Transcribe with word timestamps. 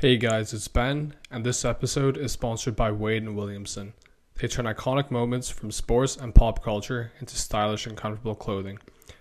Hey 0.00 0.16
guys, 0.16 0.52
it's 0.52 0.68
Ben, 0.68 1.16
and 1.28 1.44
this 1.44 1.64
episode 1.64 2.16
is 2.16 2.30
sponsored 2.30 2.76
by 2.76 2.92
Wade 2.92 3.24
and 3.24 3.36
Williamson. 3.36 3.94
They 4.36 4.46
turn 4.46 4.66
iconic 4.66 5.10
moments 5.10 5.50
from 5.50 5.72
sports 5.72 6.16
and 6.16 6.32
pop 6.32 6.62
culture 6.62 7.10
into 7.18 7.34
stylish 7.34 7.84
and 7.84 7.96
comfortable 7.96 8.36
clothing. 8.36 8.78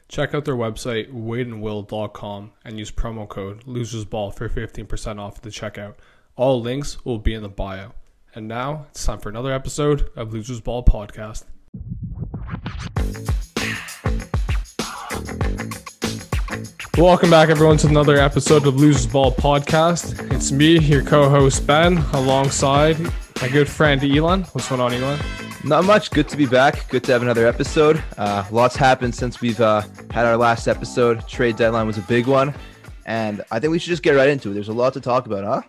Check 0.07 0.35
out 0.35 0.45
their 0.45 0.55
website, 0.55 1.11
wadeandwill.com, 1.11 2.51
and 2.63 2.77
use 2.77 2.91
promo 2.91 3.27
code 3.27 3.65
LosersBall 3.65 4.35
for 4.35 4.47
15% 4.47 5.19
off 5.19 5.37
at 5.37 5.41
the 5.41 5.49
checkout. 5.49 5.95
All 6.35 6.61
links 6.61 7.03
will 7.03 7.17
be 7.17 7.33
in 7.33 7.41
the 7.41 7.49
bio. 7.49 7.93
And 8.35 8.47
now 8.47 8.85
it's 8.91 9.03
time 9.03 9.17
for 9.17 9.29
another 9.29 9.51
episode 9.51 10.11
of 10.15 10.31
Losers 10.31 10.61
Ball 10.61 10.83
Podcast. 10.83 11.45
Welcome 16.97 17.29
back, 17.29 17.49
everyone, 17.49 17.77
to 17.77 17.87
another 17.87 18.17
episode 18.17 18.65
of 18.65 18.77
Losers 18.77 19.05
Ball 19.05 19.31
Podcast. 19.31 20.33
It's 20.33 20.51
me, 20.51 20.79
your 20.79 21.03
co-host 21.03 21.67
Ben, 21.67 21.99
alongside 22.13 22.99
my 23.39 23.49
good 23.49 23.69
friend 23.69 24.03
Elon. 24.03 24.45
What's 24.45 24.67
going 24.67 24.81
on, 24.81 24.91
Elon? 24.91 25.19
Not 25.63 25.85
much. 25.85 26.09
Good 26.09 26.27
to 26.29 26.35
be 26.35 26.47
back. 26.47 26.89
Good 26.89 27.03
to 27.03 27.11
have 27.11 27.21
another 27.21 27.45
episode. 27.45 28.03
Uh, 28.17 28.45
lots 28.49 28.75
happened 28.75 29.13
since 29.13 29.41
we've 29.41 29.61
uh, 29.61 29.83
had 30.09 30.25
our 30.25 30.37
last 30.37 30.67
episode. 30.67 31.27
Trade 31.27 31.55
deadline 31.55 31.85
was 31.85 31.99
a 31.99 32.01
big 32.01 32.25
one, 32.25 32.51
and 33.05 33.43
I 33.51 33.59
think 33.59 33.69
we 33.69 33.77
should 33.77 33.89
just 33.89 34.01
get 34.01 34.13
right 34.13 34.29
into 34.29 34.49
it. 34.49 34.55
There's 34.55 34.69
a 34.69 34.73
lot 34.73 34.93
to 34.93 34.99
talk 34.99 35.27
about, 35.27 35.43
huh? 35.43 35.61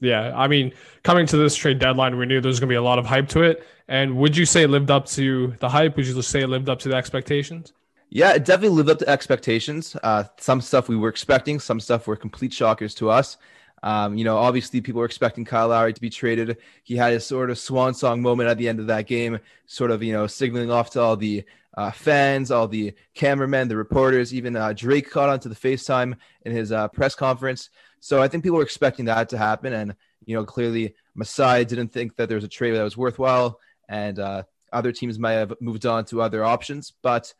Yeah, 0.00 0.32
I 0.36 0.46
mean, 0.46 0.72
coming 1.02 1.26
to 1.26 1.36
this 1.36 1.56
trade 1.56 1.80
deadline, 1.80 2.16
we 2.16 2.26
knew 2.26 2.40
there 2.40 2.48
was 2.48 2.60
going 2.60 2.68
to 2.68 2.72
be 2.72 2.76
a 2.76 2.82
lot 2.82 3.00
of 3.00 3.06
hype 3.06 3.28
to 3.30 3.42
it. 3.42 3.66
And 3.88 4.16
would 4.18 4.36
you 4.36 4.46
say 4.46 4.62
it 4.62 4.70
lived 4.70 4.92
up 4.92 5.06
to 5.06 5.52
the 5.58 5.68
hype? 5.68 5.96
Would 5.96 6.06
you 6.06 6.22
say 6.22 6.42
it 6.42 6.48
lived 6.48 6.68
up 6.68 6.78
to 6.80 6.88
the 6.88 6.94
expectations? 6.94 7.72
Yeah, 8.08 8.34
it 8.34 8.44
definitely 8.44 8.76
lived 8.76 8.90
up 8.90 8.98
to 9.00 9.08
expectations. 9.08 9.96
Uh, 10.02 10.24
some 10.38 10.60
stuff 10.60 10.88
we 10.88 10.96
were 10.96 11.08
expecting, 11.08 11.58
some 11.58 11.80
stuff 11.80 12.06
were 12.06 12.16
complete 12.16 12.52
shockers 12.52 12.94
to 12.94 13.10
us. 13.10 13.36
Um, 13.82 14.16
you 14.16 14.24
know, 14.24 14.36
obviously 14.38 14.80
people 14.80 15.00
were 15.00 15.06
expecting 15.06 15.44
Kyle 15.44 15.68
Lowry 15.68 15.92
to 15.92 16.00
be 16.00 16.08
traded. 16.08 16.56
He 16.82 16.96
had 16.96 17.12
his 17.12 17.26
sort 17.26 17.50
of 17.50 17.58
swan 17.58 17.94
song 17.94 18.22
moment 18.22 18.48
at 18.48 18.58
the 18.58 18.68
end 18.68 18.80
of 18.80 18.86
that 18.86 19.06
game, 19.06 19.38
sort 19.66 19.90
of, 19.90 20.02
you 20.02 20.12
know, 20.12 20.26
signaling 20.26 20.70
off 20.70 20.90
to 20.90 21.00
all 21.00 21.16
the 21.16 21.44
uh, 21.76 21.90
fans, 21.90 22.50
all 22.50 22.66
the 22.66 22.94
cameramen, 23.14 23.68
the 23.68 23.76
reporters, 23.76 24.32
even 24.32 24.56
uh, 24.56 24.72
Drake 24.72 25.10
caught 25.10 25.28
onto 25.28 25.48
the 25.48 25.54
FaceTime 25.54 26.16
in 26.42 26.52
his 26.52 26.72
uh, 26.72 26.88
press 26.88 27.14
conference. 27.14 27.70
So 28.00 28.22
I 28.22 28.28
think 28.28 28.42
people 28.44 28.56
were 28.56 28.64
expecting 28.64 29.04
that 29.06 29.28
to 29.30 29.38
happen. 29.38 29.72
And, 29.72 29.94
you 30.24 30.36
know, 30.36 30.44
clearly 30.44 30.94
Masai 31.14 31.64
didn't 31.64 31.92
think 31.92 32.16
that 32.16 32.28
there 32.28 32.36
was 32.36 32.44
a 32.44 32.48
trade 32.48 32.72
that 32.72 32.82
was 32.82 32.96
worthwhile. 32.96 33.60
And 33.88 34.18
uh, 34.18 34.44
other 34.72 34.92
teams 34.92 35.18
might 35.18 35.32
have 35.32 35.54
moved 35.60 35.84
on 35.84 36.06
to 36.06 36.22
other 36.22 36.44
options. 36.44 36.92
But 37.02 37.34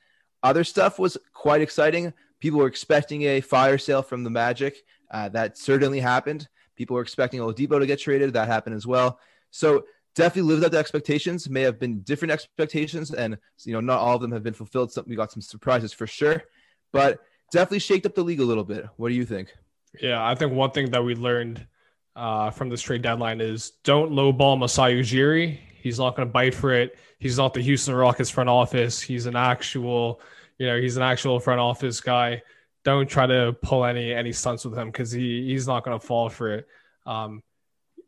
other 0.47 0.65
stuff 0.65 0.99
was 0.99 1.19
quite 1.33 1.61
exciting. 1.61 2.13
People 2.41 2.61
were 2.61 2.67
expecting 2.67 3.23
a 3.23 3.41
fire 3.41 3.79
sale 3.79 4.03
from 4.03 4.25
the 4.25 4.31
Magic. 4.31 4.85
Uh, 5.11 5.29
that 5.31 5.59
certainly 5.59 6.01
happened. 6.01 6.49
People 6.77 6.95
were 6.95 7.03
expecting 7.03 7.41
Oladipo 7.41 7.79
to 7.79 7.87
get 7.87 7.99
traded. 7.99 8.33
That 8.33 8.49
happened 8.49 8.77
as 8.77 8.87
well. 8.87 9.19
So 9.51 9.85
definitely 10.15 10.53
lived 10.53 10.65
up 10.65 10.73
to 10.73 10.79
expectations. 10.79 11.49
May 11.49 11.63
have 11.63 11.79
been 11.79 12.01
different 12.01 12.33
expectations, 12.33 13.13
and 13.13 13.39
you 13.65 13.73
know 13.73 13.81
not 13.81 13.99
all 13.99 14.17
of 14.17 14.23
them 14.23 14.33
have 14.33 14.43
been 14.43 14.55
fulfilled. 14.55 14.93
Some 14.93 15.05
we 15.09 15.17
got 15.17 15.33
some 15.33 15.43
surprises 15.43 15.93
for 15.93 16.07
sure, 16.07 16.43
but 16.93 17.21
definitely 17.53 17.81
shaked 17.81 18.07
up 18.07 18.15
the 18.15 18.23
league 18.23 18.41
a 18.41 18.45
little 18.45 18.65
bit. 18.65 18.87
What 18.97 19.09
do 19.09 19.15
you 19.15 19.25
think? 19.25 19.55
Yeah, 20.01 20.25
I 20.25 20.35
think 20.35 20.53
one 20.53 20.71
thing 20.71 20.91
that 20.91 21.03
we 21.03 21.15
learned 21.15 21.67
uh, 22.15 22.51
from 22.51 22.69
this 22.69 22.83
trade 22.83 23.03
deadline 23.03 23.41
is 23.41 23.73
don't 23.85 24.13
lowball 24.13 24.59
Masai 24.59 25.01
Ujiri. 25.01 25.59
He's 25.87 25.99
not 25.99 26.17
going 26.17 26.27
to 26.29 26.33
bite 26.33 26.55
for 26.55 26.73
it. 26.73 26.99
He's 27.19 27.39
not 27.39 27.55
the 27.55 27.61
Houston 27.61 27.95
Rockets 27.95 28.29
front 28.29 28.49
office. 28.49 29.01
He's 29.01 29.27
an 29.27 29.37
actual 29.37 30.21
you 30.59 30.67
know, 30.67 30.81
he's 30.81 30.97
an 30.97 31.03
actual 31.03 31.39
front 31.41 31.61
office 31.61 32.01
guy. 32.01 32.43
Don't 32.85 33.09
try 33.09 33.27
to 33.27 33.57
pull 33.63 33.85
any 33.85 34.13
any 34.13 34.33
stunts 34.33 34.65
with 34.65 34.77
him 34.77 34.91
because 34.91 35.11
he 35.11 35.47
he's 35.47 35.67
not 35.67 35.85
going 35.85 35.99
to 35.99 36.05
fall 36.05 36.29
for 36.29 36.55
it. 36.55 36.67
Um, 37.05 37.43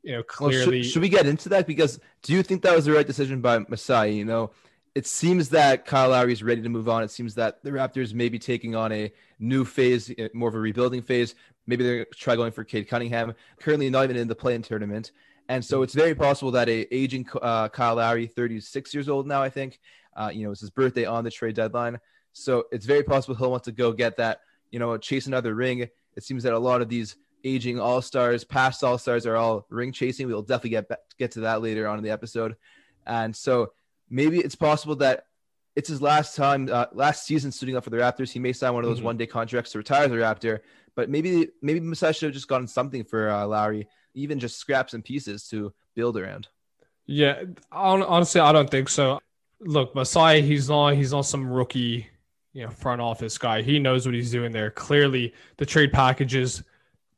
you 0.03 0.13
know, 0.13 0.23
clearly. 0.23 0.59
Well, 0.59 0.83
should, 0.83 0.93
should, 0.93 1.03
we 1.03 1.09
get 1.09 1.27
into 1.27 1.49
that? 1.51 1.67
Because 1.67 2.01
do 2.23 2.33
you 2.33 2.43
think 2.43 2.63
that 2.63 2.75
was 2.75 2.85
the 2.85 2.93
right 2.93 3.07
decision 3.07 3.41
by 3.41 3.59
Masai? 3.59 4.13
You 4.13 4.25
know, 4.25 4.53
it 4.95 5.07
seems 5.07 5.51
that 5.51 5.85
Kyle 5.85 6.11
Lowry 6.11 6.33
is 6.33 6.43
ready 6.43 6.63
to 6.63 6.69
move 6.69 6.89
on. 6.89 7.03
It 7.03 7.11
seems 7.11 7.35
that 7.35 7.63
the 7.63 7.71
Raptors 7.71 8.15
may 8.15 8.29
be 8.29 8.39
taking 8.39 8.75
on 8.75 8.93
a 8.93 9.13
new 9.39 9.65
phase, 9.65 10.11
eh, 10.17 10.29
more 10.33 10.49
of 10.49 10.55
a 10.55 10.61
rebuilding 10.61 11.03
phase. 11.03 11.35
Maybe 11.67 11.85
they're 11.85 12.07
try 12.15 12.37
going 12.37 12.53
for 12.53 12.65
Cade 12.65 12.89
Cunningham. 12.89 13.35
Currently, 13.61 13.91
not 13.91 14.05
even 14.05 14.17
in 14.17 14.29
the 14.29 14.35
play-in 14.35 14.63
tournament, 14.63 15.13
and 15.49 15.65
so 15.65 15.83
it's 15.83 15.95
very 15.95 16.15
possible 16.15 16.51
that 16.53 16.69
a 16.69 16.95
aging 16.95 17.27
uh, 17.41 17.69
Kyle 17.69 17.97
Lowry, 17.97 18.27
36 18.27 18.93
years 18.93 19.09
old 19.09 19.27
now, 19.27 19.43
I 19.43 19.49
think, 19.49 19.81
uh, 20.15 20.31
you 20.33 20.45
know, 20.45 20.51
it's 20.51 20.61
his 20.61 20.71
birthday 20.71 21.07
on 21.07 21.25
the 21.25 21.31
trade 21.31 21.55
deadline. 21.55 21.99
So 22.33 22.65
it's 22.71 22.85
very 22.85 23.03
possible 23.03 23.35
he'll 23.35 23.51
want 23.51 23.65
to 23.65 23.73
go 23.73 23.93
get 23.93 24.19
that, 24.19 24.41
you 24.71 24.79
know, 24.79 24.97
chase 24.99 25.27
another 25.27 25.55
ring. 25.55 25.81
It 25.81 26.23
seems 26.23 26.43
that 26.43 26.53
a 26.53 26.59
lot 26.59 26.83
of 26.83 26.89
these 26.91 27.17
aging 27.45 27.81
all 27.81 28.03
stars, 28.03 28.45
past 28.45 28.85
all 28.85 28.99
stars, 28.99 29.27
are 29.27 29.37
all 29.37 29.67
ring 29.71 29.91
chasing. 29.93 30.27
We'll 30.27 30.43
definitely 30.43 30.71
get 30.71 30.89
back, 30.89 30.99
get 31.19 31.31
to 31.33 31.41
that 31.41 31.63
later 31.63 31.89
on 31.89 31.97
in 31.97 32.05
the 32.05 32.11
episode. 32.11 32.57
And 33.07 33.35
so 33.35 33.73
maybe 34.11 34.39
it's 34.41 34.55
possible 34.55 34.97
that 34.97 35.25
it's 35.77 35.89
his 35.89 36.03
last 36.03 36.37
time, 36.37 36.69
uh, 36.71 36.87
last 36.93 37.25
season 37.25 37.53
suiting 37.53 37.77
up 37.77 37.85
for 37.85 37.91
the 37.91 37.97
Raptors. 37.97 38.33
He 38.33 38.39
may 38.39 38.53
sign 38.53 38.75
one 38.75 38.85
of 38.85 38.91
those 38.91 38.99
mm-hmm. 38.99 39.07
one 39.07 39.17
day 39.17 39.27
contracts 39.27 39.73
to 39.73 39.79
retire 39.79 40.05
as 40.05 40.13
a 40.13 40.17
Raptor. 40.17 40.61
But 40.95 41.09
maybe 41.09 41.49
maybe 41.63 41.81
Masai 41.81 42.13
should 42.13 42.27
have 42.27 42.35
just 42.35 42.49
gotten 42.49 42.67
something 42.67 43.05
for 43.05 43.31
uh, 43.31 43.47
Lowry, 43.47 43.87
even 44.15 44.39
just 44.39 44.59
scraps 44.59 44.95
and 44.95 45.05
pieces 45.05 45.49
to 45.49 45.73
build 45.95 46.17
around. 46.17 46.49
Yeah, 47.07 47.45
honestly, 47.73 48.41
I 48.41 48.53
don't 48.53 48.71
think 48.71 48.89
so. 48.89 49.21
Look, 49.61 49.95
Masai, 49.95 50.43
he's 50.43 50.69
not 50.69 50.91
he's 50.91 51.13
not 51.13 51.23
some 51.23 51.49
rookie 51.51 52.09
you 52.53 52.65
know 52.65 52.71
front 52.71 53.01
office 53.01 53.39
guy. 53.39 53.63
He 53.63 53.79
knows 53.79 54.07
what 54.07 54.15
he's 54.15 54.31
doing 54.31 54.53
there. 54.53 54.71
Clearly, 54.71 55.33
the 55.57 55.67
trade 55.67 55.93
packages 55.93 56.63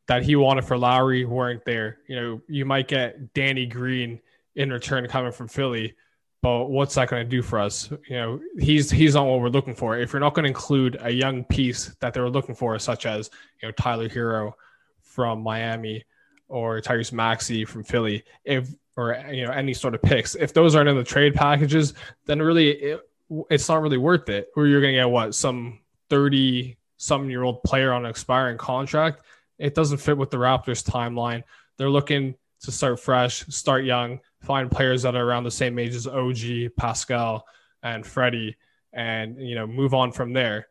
that 0.07 0.23
he 0.23 0.37
wanted 0.37 0.65
for 0.65 0.77
Lowry 0.77 1.25
weren't 1.25 1.65
there. 1.65 1.99
You 2.09 2.17
know, 2.17 2.41
you 2.49 2.65
might 2.65 2.89
get 2.89 3.33
Danny 3.33 3.67
Green 3.67 4.21
in 4.57 4.71
return 4.71 5.07
coming 5.07 5.33
from 5.33 5.49
Philly, 5.49 5.95
but 6.43 6.67
what's 6.67 6.95
that 6.97 7.09
going 7.09 7.25
to 7.25 7.29
do 7.29 7.43
for 7.43 7.59
us? 7.59 7.91
You 8.09 8.17
know, 8.17 8.41
he's 8.59 8.91
he's 8.91 9.15
not 9.15 9.27
what 9.27 9.41
we're 9.41 9.49
looking 9.49 9.75
for. 9.75 9.99
If 9.99 10.13
you're 10.13 10.21
not 10.21 10.35
going 10.35 10.45
to 10.45 10.51
include 10.51 10.99
a 11.01 11.11
young 11.11 11.45
piece 11.45 11.95
that 12.01 12.13
they 12.15 12.21
were 12.21 12.31
looking 12.31 12.55
for, 12.55 12.79
such 12.79 13.07
as 13.07 13.31
you 13.63 13.69
know 13.69 13.73
Tyler 13.73 14.09
Herro 14.09 14.53
from 15.01 15.43
Miami 15.43 16.05
or 16.51 16.81
Tyrese 16.81 17.13
Maxey 17.13 17.65
from 17.65 17.85
Philly, 17.85 18.25
if 18.45 18.69
or 18.97 19.17
you 19.33 19.47
know 19.47 19.53
any 19.53 19.73
sort 19.73 19.95
of 19.95 20.03
picks, 20.03 20.35
if 20.35 20.53
those 20.53 20.75
aren't 20.75 20.89
in 20.89 20.97
the 20.97 21.05
trade 21.05 21.35
packages, 21.35 21.95
then 22.27 22.41
really 22.41 22.71
it, 22.71 23.01
it's 23.49 23.69
not 23.69 23.81
really 23.81 23.97
worth 23.97 24.29
it. 24.29 24.49
Or 24.57 24.67
you're 24.67 24.81
going 24.81 24.95
to 24.95 25.01
get 25.01 25.11
what 25.11 25.35
some 25.35 25.81
30 26.11 26.77
some 26.97 27.31
year 27.31 27.43
old 27.43 27.63
player 27.63 27.93
on 27.93 28.05
an 28.05 28.11
expiring 28.11 28.59
contract. 28.59 29.23
It 29.59 29.75
doesn't 29.75 29.99
fit 29.99 30.19
with 30.19 30.31
the 30.31 30.37
Raptors 30.37 30.85
timeline. 30.85 31.45
They're 31.77 31.91
looking 31.91 32.35
to 32.63 32.73
start 32.73 33.01
fresh, 33.01 33.47
start 33.47 33.85
young, 33.85 34.21
find 34.41 34.71
players 34.71 35.03
that 35.03 35.15
are 35.15 35.25
around 35.25 35.45
the 35.45 35.51
same 35.51 35.79
age 35.79 35.95
as 35.95 36.07
OG, 36.07 36.77
Pascal, 36.77 37.47
and 37.83 38.07
Freddie, 38.07 38.57
and 38.93 39.41
you 39.41 39.55
know 39.55 39.67
move 39.67 39.95
on 39.95 40.13
from 40.13 40.33
there. 40.33 40.69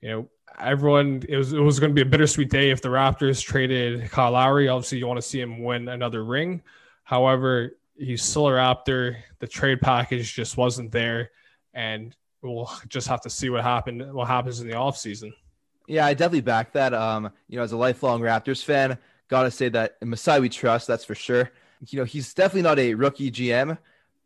You 0.00 0.08
know, 0.08 0.28
everyone 0.58 1.22
it 1.28 1.36
was 1.36 1.52
it 1.52 1.60
was 1.60 1.80
going 1.80 1.90
to 1.90 1.94
be 1.94 2.06
a 2.06 2.10
bittersweet 2.10 2.50
day 2.50 2.70
if 2.70 2.82
the 2.82 2.88
Raptors 2.88 3.42
traded 3.42 4.10
Kyle 4.10 4.32
Lowry. 4.32 4.68
Obviously, 4.68 4.98
you 4.98 5.06
want 5.06 5.18
to 5.18 5.26
see 5.26 5.40
him 5.40 5.62
win 5.62 5.88
another 5.88 6.24
ring. 6.24 6.62
However, 7.04 7.76
he's 7.96 8.22
still 8.22 8.48
a 8.48 8.52
Raptor. 8.52 9.16
The 9.38 9.46
trade 9.46 9.80
package 9.80 10.34
just 10.34 10.56
wasn't 10.56 10.92
there 10.92 11.30
and 11.74 12.14
we'll 12.42 12.70
just 12.88 13.08
have 13.08 13.20
to 13.22 13.30
see 13.30 13.50
what 13.50 13.62
happened 13.62 14.12
what 14.12 14.28
happens 14.28 14.60
in 14.60 14.68
the 14.68 14.74
offseason. 14.74 15.32
Yeah, 15.86 16.06
I 16.06 16.14
definitely 16.14 16.42
back 16.42 16.72
that. 16.72 16.92
Um, 16.92 17.30
you 17.48 17.56
know, 17.56 17.62
as 17.62 17.72
a 17.72 17.76
lifelong 17.76 18.20
Raptors 18.20 18.62
fan, 18.62 18.98
gotta 19.28 19.50
say 19.50 19.68
that 19.70 19.96
Masai 20.02 20.40
we 20.40 20.48
trust, 20.48 20.86
that's 20.86 21.04
for 21.04 21.14
sure. 21.14 21.50
You 21.86 22.00
know, 22.00 22.04
he's 22.04 22.34
definitely 22.34 22.62
not 22.62 22.78
a 22.78 22.94
rookie 22.94 23.30
GM. 23.30 23.78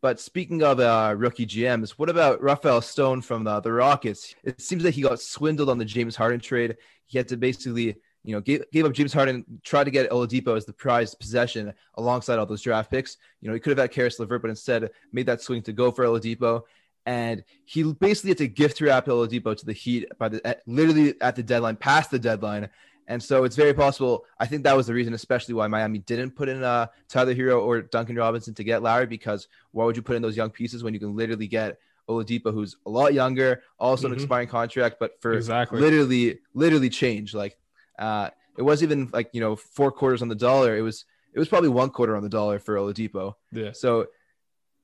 But 0.03 0.19
speaking 0.19 0.63
of 0.63 0.81
uh, 0.81 1.15
rookie 1.17 1.45
GMs, 1.45 1.91
what 1.91 2.09
about 2.09 2.41
Rafael 2.41 2.81
Stone 2.81 3.21
from 3.21 3.45
the, 3.45 3.61
the 3.61 3.71
Rockets? 3.71 4.35
It 4.43 4.59
seems 4.59 4.83
that 4.83 4.93
he 4.93 5.01
got 5.01 5.21
swindled 5.21 5.69
on 5.69 5.77
the 5.77 5.85
James 5.85 6.13
Harden 6.13 6.41
trade. 6.41 6.75
He 7.05 7.17
had 7.17 7.29
to 7.29 7.37
basically, 7.37 7.95
you 8.25 8.35
know, 8.35 8.41
gave, 8.41 8.69
gave 8.73 8.83
up 8.83 8.91
James 8.91 9.13
Harden, 9.13 9.45
tried 9.63 9.85
to 9.85 9.91
get 9.91 10.09
Oladipo 10.09 10.57
as 10.57 10.65
the 10.65 10.73
prized 10.73 11.17
possession 11.21 11.71
alongside 11.95 12.37
all 12.37 12.45
those 12.45 12.61
draft 12.61 12.91
picks. 12.91 13.15
You 13.39 13.47
know, 13.47 13.53
he 13.53 13.61
could 13.61 13.69
have 13.69 13.77
had 13.77 13.91
Caris 13.91 14.19
LeVert, 14.19 14.41
but 14.41 14.49
instead 14.49 14.89
made 15.13 15.27
that 15.27 15.41
swing 15.41 15.61
to 15.61 15.71
go 15.71 15.89
for 15.89 16.03
Oladipo 16.03 16.63
and 17.05 17.43
he 17.65 17.83
basically 17.83 18.31
had 18.31 18.37
to 18.39 18.47
gift 18.47 18.81
wrap 18.81 19.07
Oladipo 19.07 19.55
to 19.55 19.65
the 19.65 19.73
Heat 19.73 20.07
by 20.17 20.29
the 20.29 20.57
literally 20.65 21.15
at 21.21 21.35
the 21.35 21.43
deadline, 21.43 21.75
past 21.75 22.11
the 22.11 22.19
deadline. 22.19 22.69
And 23.07 23.21
so 23.21 23.43
it's 23.43 23.55
very 23.55 23.73
possible. 23.73 24.25
I 24.39 24.45
think 24.45 24.63
that 24.63 24.75
was 24.75 24.87
the 24.87 24.93
reason, 24.93 25.13
especially 25.13 25.53
why 25.53 25.67
Miami 25.67 25.99
didn't 25.99 26.31
put 26.31 26.49
in 26.49 26.63
uh, 26.63 26.87
Tyler 27.09 27.33
Herro 27.33 27.61
or 27.61 27.81
Duncan 27.81 28.15
Robinson 28.15 28.53
to 28.55 28.63
get 28.63 28.81
Lowry, 28.81 29.07
because 29.07 29.47
why 29.71 29.85
would 29.85 29.95
you 29.95 30.01
put 30.01 30.15
in 30.15 30.21
those 30.21 30.37
young 30.37 30.49
pieces 30.49 30.83
when 30.83 30.93
you 30.93 30.99
can 30.99 31.15
literally 31.15 31.47
get 31.47 31.79
Oladipo, 32.09 32.53
who's 32.53 32.77
a 32.85 32.89
lot 32.89 33.13
younger, 33.13 33.63
also 33.79 34.07
mm-hmm. 34.07 34.13
an 34.13 34.19
expiring 34.19 34.47
contract, 34.47 34.97
but 34.99 35.21
for 35.21 35.33
exactly. 35.33 35.79
literally, 35.79 36.39
literally 36.53 36.89
change. 36.89 37.33
Like 37.33 37.57
uh, 37.99 38.29
it 38.57 38.61
wasn't 38.61 38.91
even 38.91 39.09
like 39.13 39.29
you 39.33 39.41
know 39.41 39.55
four 39.55 39.91
quarters 39.91 40.21
on 40.21 40.27
the 40.27 40.35
dollar. 40.35 40.77
It 40.77 40.81
was 40.81 41.05
it 41.33 41.39
was 41.39 41.47
probably 41.47 41.69
one 41.69 41.89
quarter 41.89 42.15
on 42.15 42.23
the 42.23 42.29
dollar 42.29 42.59
for 42.59 42.75
Oladipo. 42.75 43.35
Yeah. 43.51 43.71
So 43.73 44.07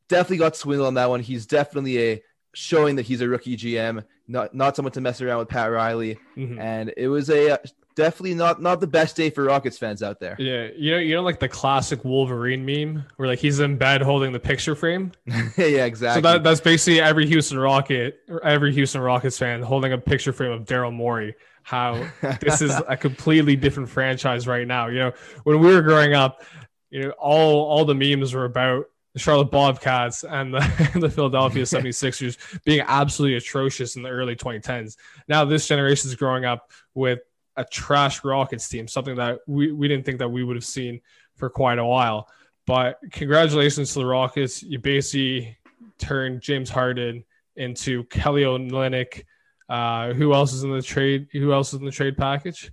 definitely 0.07 0.37
got 0.37 0.55
swindled 0.55 0.87
on 0.87 0.93
that 0.95 1.09
one. 1.09 1.21
He's 1.21 1.45
definitely 1.45 1.99
a 1.99 2.23
showing 2.53 2.95
that 2.95 3.03
he's 3.03 3.21
a 3.21 3.27
rookie 3.27 3.57
GM, 3.57 4.03
not 4.27 4.53
not 4.53 4.75
someone 4.75 4.91
to 4.93 5.01
mess 5.01 5.21
around 5.21 5.39
with 5.39 5.49
Pat 5.49 5.71
Riley. 5.71 6.17
Mm-hmm. 6.37 6.59
And 6.59 6.93
it 6.97 7.07
was 7.07 7.29
a 7.29 7.51
uh, 7.51 7.57
definitely 7.99 8.33
not 8.33 8.61
not 8.61 8.79
the 8.79 8.87
best 8.87 9.17
day 9.17 9.29
for 9.29 9.43
Rockets 9.43 9.77
fans 9.77 10.01
out 10.01 10.21
there. 10.21 10.37
Yeah, 10.39 10.69
you 10.75 10.91
know, 10.91 10.97
you 10.97 11.15
know, 11.15 11.21
like 11.21 11.39
the 11.39 11.49
classic 11.49 12.05
Wolverine 12.05 12.65
meme 12.65 13.05
where 13.17 13.27
like 13.27 13.39
he's 13.39 13.59
in 13.59 13.77
bed 13.77 14.01
holding 14.01 14.31
the 14.31 14.39
picture 14.39 14.73
frame. 14.73 15.11
yeah, 15.57 15.85
exactly. 15.85 16.21
So 16.21 16.31
that, 16.31 16.43
that's 16.43 16.61
basically 16.61 17.01
every 17.01 17.27
Houston 17.27 17.59
Rocket, 17.59 18.21
or 18.29 18.43
every 18.43 18.73
Houston 18.73 19.01
Rockets 19.01 19.37
fan 19.37 19.61
holding 19.61 19.91
a 19.91 19.97
picture 19.97 20.31
frame 20.31 20.53
of 20.53 20.63
Daryl 20.63 20.93
Morey. 20.93 21.35
How 21.63 22.07
this 22.41 22.61
is 22.61 22.73
a 22.87 22.95
completely 22.95 23.57
different 23.57 23.89
franchise 23.89 24.47
right 24.47 24.65
now. 24.65 24.87
You 24.87 24.99
know, 24.99 25.13
when 25.43 25.59
we 25.59 25.67
were 25.67 25.81
growing 25.81 26.13
up, 26.13 26.41
you 26.89 27.03
know, 27.03 27.09
all 27.11 27.65
all 27.65 27.83
the 27.83 27.95
memes 27.95 28.33
were 28.33 28.45
about 28.45 28.85
the 29.13 29.19
Charlotte 29.19 29.51
Bobcats 29.51 30.23
and 30.23 30.53
the, 30.53 30.59
the 30.99 31.09
Philadelphia 31.09 31.63
76ers 31.63 32.37
being 32.63 32.81
absolutely 32.87 33.37
atrocious 33.37 33.95
in 33.95 34.03
the 34.03 34.09
early 34.09 34.35
2010s. 34.35 34.95
Now 35.27 35.45
this 35.45 35.67
generation 35.67 36.09
is 36.09 36.15
growing 36.15 36.45
up 36.45 36.71
with 36.93 37.19
a 37.59 37.65
trash 37.65 38.23
Rockets 38.23 38.69
team, 38.69 38.87
something 38.87 39.15
that 39.15 39.39
we, 39.45 39.71
we 39.71 39.87
didn't 39.87 40.05
think 40.05 40.19
that 40.19 40.29
we 40.29 40.43
would 40.43 40.55
have 40.55 40.65
seen 40.65 41.01
for 41.35 41.49
quite 41.49 41.77
a 41.77 41.85
while. 41.85 42.27
But 42.65 42.99
congratulations 43.11 43.93
to 43.93 43.99
the 43.99 44.05
Rockets. 44.05 44.63
You 44.63 44.79
basically 44.79 45.57
turned 45.97 46.41
James 46.41 46.69
Harden 46.69 47.25
into 47.55 48.05
Kelly 48.05 48.43
Olynyk. 48.43 49.23
Uh, 49.67 50.13
who 50.13 50.33
else 50.33 50.53
is 50.53 50.63
in 50.63 50.71
the 50.71 50.81
trade? 50.81 51.27
Who 51.33 51.51
else 51.51 51.73
is 51.73 51.79
in 51.79 51.85
the 51.85 51.91
trade 51.91 52.17
package? 52.17 52.71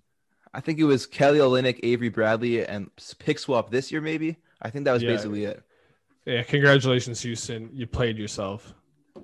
I 0.54 0.60
think 0.60 0.78
it 0.78 0.84
was 0.84 1.04
Kelly 1.04 1.40
Olynyk, 1.40 1.80
Avery 1.82 2.08
Bradley, 2.08 2.64
and 2.64 2.88
pick 3.18 3.38
swap 3.38 3.70
this 3.70 3.90
year, 3.90 4.00
maybe. 4.00 4.36
I 4.62 4.70
think 4.70 4.84
that 4.84 4.92
was 4.92 5.02
yeah. 5.02 5.10
basically 5.10 5.44
it. 5.44 5.62
Yeah, 6.24 6.42
congratulations, 6.42 7.20
Houston. 7.22 7.70
You 7.72 7.86
played 7.86 8.16
yourself. 8.16 8.72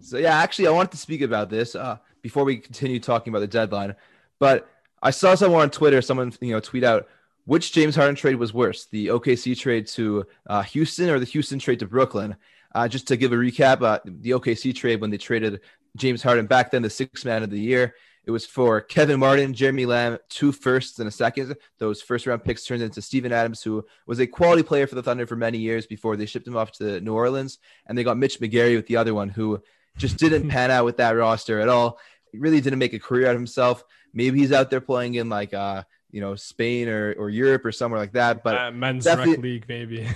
So 0.01 0.19
yeah, 0.19 0.37
actually, 0.37 0.67
I 0.67 0.71
wanted 0.71 0.91
to 0.93 0.99
speak 0.99 1.21
about 1.23 1.51
this 1.51 1.75
uh, 1.75 1.99
before 2.21 2.45
we 2.45 2.59
continue 2.59 3.01
talking 3.01 3.33
about 3.33 3.41
the 3.41 3.47
deadline. 3.47 3.95
But 4.39 4.69
I 5.03 5.11
saw 5.11 5.35
someone 5.35 5.63
on 5.63 5.71
Twitter, 5.71 6.01
someone 6.01 6.33
you 6.41 6.53
know, 6.53 6.61
tweet 6.61 6.85
out 6.85 7.09
which 7.45 7.73
James 7.73 7.97
Harden 7.97 8.15
trade 8.15 8.37
was 8.37 8.55
worse, 8.55 8.87
the 8.87 9.09
OKC 9.09 9.59
trade 9.59 9.89
to 9.89 10.25
uh, 10.47 10.63
Houston 10.63 11.11
or 11.11 11.19
the 11.19 11.27
Houston 11.27 11.59
trade 11.59 11.81
to 11.81 11.87
Brooklyn. 11.87 12.37
Uh, 12.75 12.87
just 12.87 13.09
to 13.09 13.17
give 13.17 13.33
a 13.33 13.37
recap, 13.37 13.83
uh, 13.83 13.99
the 14.05 14.31
OKC 14.31 14.75
trade 14.75 15.01
when 15.01 15.11
they 15.11 15.19
traded 15.19 15.61
James 15.97 16.23
Harden 16.23 16.47
back 16.47 16.71
then, 16.71 16.83
the 16.83 16.89
sixth 16.89 17.25
man 17.25 17.43
of 17.43 17.51
the 17.51 17.59
year, 17.59 17.95
it 18.25 18.31
was 18.31 18.47
for 18.47 18.81
Kevin 18.81 19.19
Martin, 19.19 19.53
Jeremy 19.53 19.85
Lamb, 19.85 20.19
two 20.29 20.53
firsts 20.53 21.01
and 21.01 21.09
a 21.09 21.11
second. 21.11 21.57
Those 21.79 22.01
first 22.01 22.27
round 22.27 22.45
picks 22.45 22.65
turned 22.65 22.83
into 22.83 23.03
Steven 23.03 23.33
Adams, 23.33 23.63
who 23.63 23.85
was 24.07 24.21
a 24.21 24.27
quality 24.27 24.63
player 24.63 24.87
for 24.87 24.95
the 24.95 25.03
Thunder 25.03 25.27
for 25.27 25.35
many 25.35 25.59
years 25.59 25.87
before 25.87 26.17
they 26.17 26.27
shipped 26.27 26.47
him 26.47 26.57
off 26.57 26.71
to 26.73 27.01
New 27.01 27.15
Orleans. 27.15 27.59
And 27.87 27.99
they 27.99 28.05
got 28.05 28.17
Mitch 28.17 28.39
McGary 28.39 28.77
with 28.77 28.87
the 28.87 28.97
other 28.97 29.13
one, 29.13 29.29
who 29.29 29.61
just 29.97 30.19
didn't 30.19 30.49
pan 30.51 30.71
out 30.71 30.85
with 30.85 30.99
that 30.99 31.11
roster 31.17 31.61
at 31.61 31.69
all. 31.69 31.99
He 32.31 32.39
really 32.39 32.61
didn't 32.61 32.79
make 32.79 32.95
a 32.95 33.01
career 33.01 33.27
out 33.27 33.35
of 33.35 33.41
himself. 33.41 33.83
Maybe 34.15 34.41
he's 34.41 34.53
out 34.53 34.71
there 34.71 34.81
playing 34.81 35.15
in 35.15 35.29
like 35.29 35.55
uh, 35.55 35.85
you 36.11 36.21
know 36.21 36.35
Spain 36.35 36.89
or, 36.89 37.15
or 37.15 37.31
Europe 37.31 37.65
or 37.65 37.73
somewhere 37.73 38.01
like 38.01 38.13
that. 38.13 38.43
But 38.43 38.57
uh, 38.57 38.71
men's 38.71 39.07
rec 39.07 39.27
league, 39.39 39.67
maybe. 39.69 40.03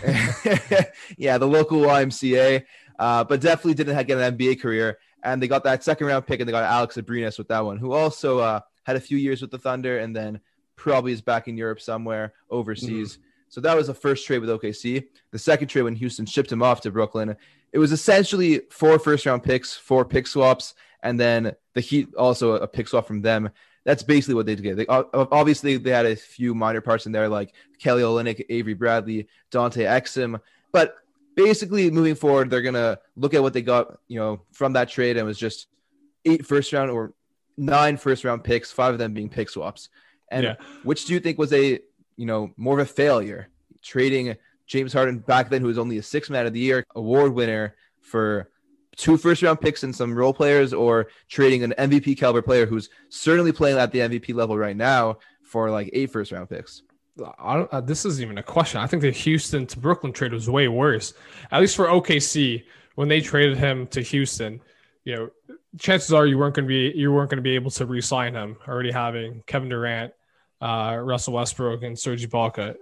yeah, 1.17 1.39
the 1.39 1.47
local 1.47 1.81
YMCA. 1.81 2.65
Uh, 2.99 3.25
but 3.25 3.43
definitely 3.43 3.75
didn't 3.75 4.07
get 4.07 4.17
an 4.17 4.39
NBA 4.39 4.59
career 4.59 4.99
and 5.27 5.43
they 5.43 5.49
got 5.49 5.65
that 5.65 5.83
second 5.83 6.07
round 6.07 6.27
pick 6.27 6.41
and 6.41 6.49
they 6.49 6.53
got 6.53 6.65
Alex 6.65 6.97
Abrines 6.97 7.37
with 7.37 7.49
that 7.49 7.65
one, 7.65 7.79
who 7.79 7.93
also 7.93 8.39
uh, 8.39 8.61
had 8.85 8.97
a 8.97 9.01
few 9.01 9.19
years 9.19 9.43
with 9.43 9.51
the 9.51 9.59
Thunder 9.59 9.99
and 9.99 10.15
then 10.15 10.41
probably 10.77 11.13
is 11.13 11.21
back 11.21 11.49
in 11.49 11.57
Europe 11.57 11.81
somewhere 11.81 12.35
overseas. 12.49 13.15
Mm-hmm. 13.15 13.23
So 13.49 13.61
that 13.61 13.77
was 13.77 13.89
the 13.89 13.95
first 13.95 14.27
trade 14.27 14.39
with 14.39 14.51
OKC. 14.51 15.05
The 15.33 15.39
second 15.39 15.69
trade 15.69 15.83
when 15.83 15.97
Houston 15.97 16.27
shipped 16.27 16.51
him 16.51 16.63
off 16.63 16.81
to 16.83 16.91
Brooklyn, 16.91 17.37
it 17.73 17.79
was 17.79 17.93
essentially 17.93 18.63
four 18.71 18.99
first 18.99 19.27
round 19.27 19.43
picks, 19.43 19.75
four 19.75 20.05
pick 20.05 20.27
swaps, 20.27 20.75
and 21.03 21.19
then 21.19 21.55
the 21.75 21.81
Heat 21.81 22.15
also 22.15 22.55
a 22.55 22.69
pick 22.69 22.89
swap 22.89 23.07
from 23.07 23.23
them. 23.23 23.51
That's 23.87 24.03
basically 24.03 24.35
what 24.35 24.47
they 24.47 24.57
did. 24.57 24.77
They, 24.77 24.87
obviously, 24.89 25.77
they 25.77 25.91
had 25.91 26.07
a 26.07 26.17
few 26.17 26.57
minor 26.57 26.81
parts 26.81 27.07
in 27.07 27.13
there 27.13 27.29
like 27.29 27.55
Kelly 27.79 28.03
Olynyk, 28.03 28.45
Avery 28.49 28.75
Bradley, 28.75 29.29
Dante 29.53 29.85
Exum, 29.85 30.41
but 30.73 30.97
basically 31.37 31.89
moving 31.93 32.17
forward, 32.17 32.51
they're 32.51 32.63
gonna 32.63 32.99
look 33.15 33.33
at 33.33 33.43
what 33.43 33.53
they 33.53 33.63
got, 33.63 33.99
you 34.09 34.19
know, 34.19 34.43
from 34.51 34.73
that 34.73 34.89
trade, 34.89 35.11
and 35.17 35.21
it 35.21 35.23
was 35.23 35.39
just 35.39 35.69
eight 36.25 36.45
first 36.45 36.73
round 36.73 36.91
or 36.91 37.15
nine 37.57 37.97
first 37.97 38.25
round 38.25 38.43
picks, 38.43 38.73
five 38.73 38.93
of 38.93 38.99
them 38.99 39.15
being 39.15 39.29
pick 39.29 39.49
swaps. 39.49 39.89
And 40.33 40.43
yeah. 40.43 40.55
which 40.83 41.05
do 41.05 41.15
you 41.15 41.21
think 41.21 41.39
was 41.39 41.53
a, 41.53 41.79
you 42.17 42.27
know, 42.27 42.51
more 42.57 42.81
of 42.81 42.89
a 42.89 42.91
failure? 42.91 43.51
Trading 43.83 44.35
James 44.67 44.93
Harden 44.93 45.21
back 45.21 45.49
then, 45.49 45.61
who 45.61 45.69
was 45.69 45.79
only 45.79 45.99
a 45.99 46.03
six 46.03 46.29
man 46.29 46.45
of 46.45 46.53
the 46.53 46.59
year 46.59 46.85
award 46.97 47.33
winner 47.33 47.77
for 48.01 48.51
two 48.97 49.17
first 49.17 49.43
round 49.43 49.61
picks 49.61 49.83
and 49.83 49.95
some 49.95 50.15
role 50.15 50.35
players, 50.35 50.73
or 50.73 51.09
trading 51.29 51.63
an 51.63 51.75
MVP 51.79 52.19
caliber 52.19 52.43
player 52.43 52.67
who's 52.67 52.91
certainly 53.09 53.53
playing 53.53 53.79
at 53.79 53.93
the 53.93 54.01
MVP 54.01 54.35
level 54.35 54.57
right 54.57 54.77
now 54.77 55.19
for 55.43 55.71
like 55.71 55.91
eight 55.93 56.11
first 56.11 56.33
round 56.33 56.49
picks. 56.49 56.83
Uh, 57.39 57.81
this 57.81 58.05
isn't 58.05 58.23
even 58.23 58.39
a 58.39 58.43
question. 58.43 58.81
I 58.81 58.87
think 58.87 59.03
the 59.03 59.11
Houston 59.11 59.67
to 59.67 59.79
Brooklyn 59.79 60.13
trade 60.13 60.33
was 60.33 60.51
way 60.51 60.69
worse. 60.69 61.15
At 61.51 61.61
least 61.61 61.77
for 61.77 61.87
OKC, 61.87 62.65
when 62.97 63.09
they 63.09 63.21
traded 63.21 63.57
him 63.57 63.87
to 63.89 64.03
Houston, 64.03 64.61
you 65.05 65.15
know, 65.15 65.31
chances 65.79 66.13
are 66.13 66.27
you 66.27 66.37
weren't 66.37 66.55
going 66.55 66.65
to 66.65 66.69
be 66.69 66.99
you 66.99 67.13
weren't 67.13 67.31
going 67.31 67.39
to 67.39 67.43
be 67.43 67.55
able 67.55 67.71
to 67.71 67.87
re-sign 67.87 68.35
him. 68.35 68.57
Already 68.67 68.91
having 68.91 69.43
Kevin 69.47 69.69
Durant, 69.69 70.13
uh, 70.61 70.99
Russell 71.03 71.35
Westbrook, 71.35 71.83
and 71.83 71.99
Serge 71.99 72.29
Ibaka, 72.29 72.77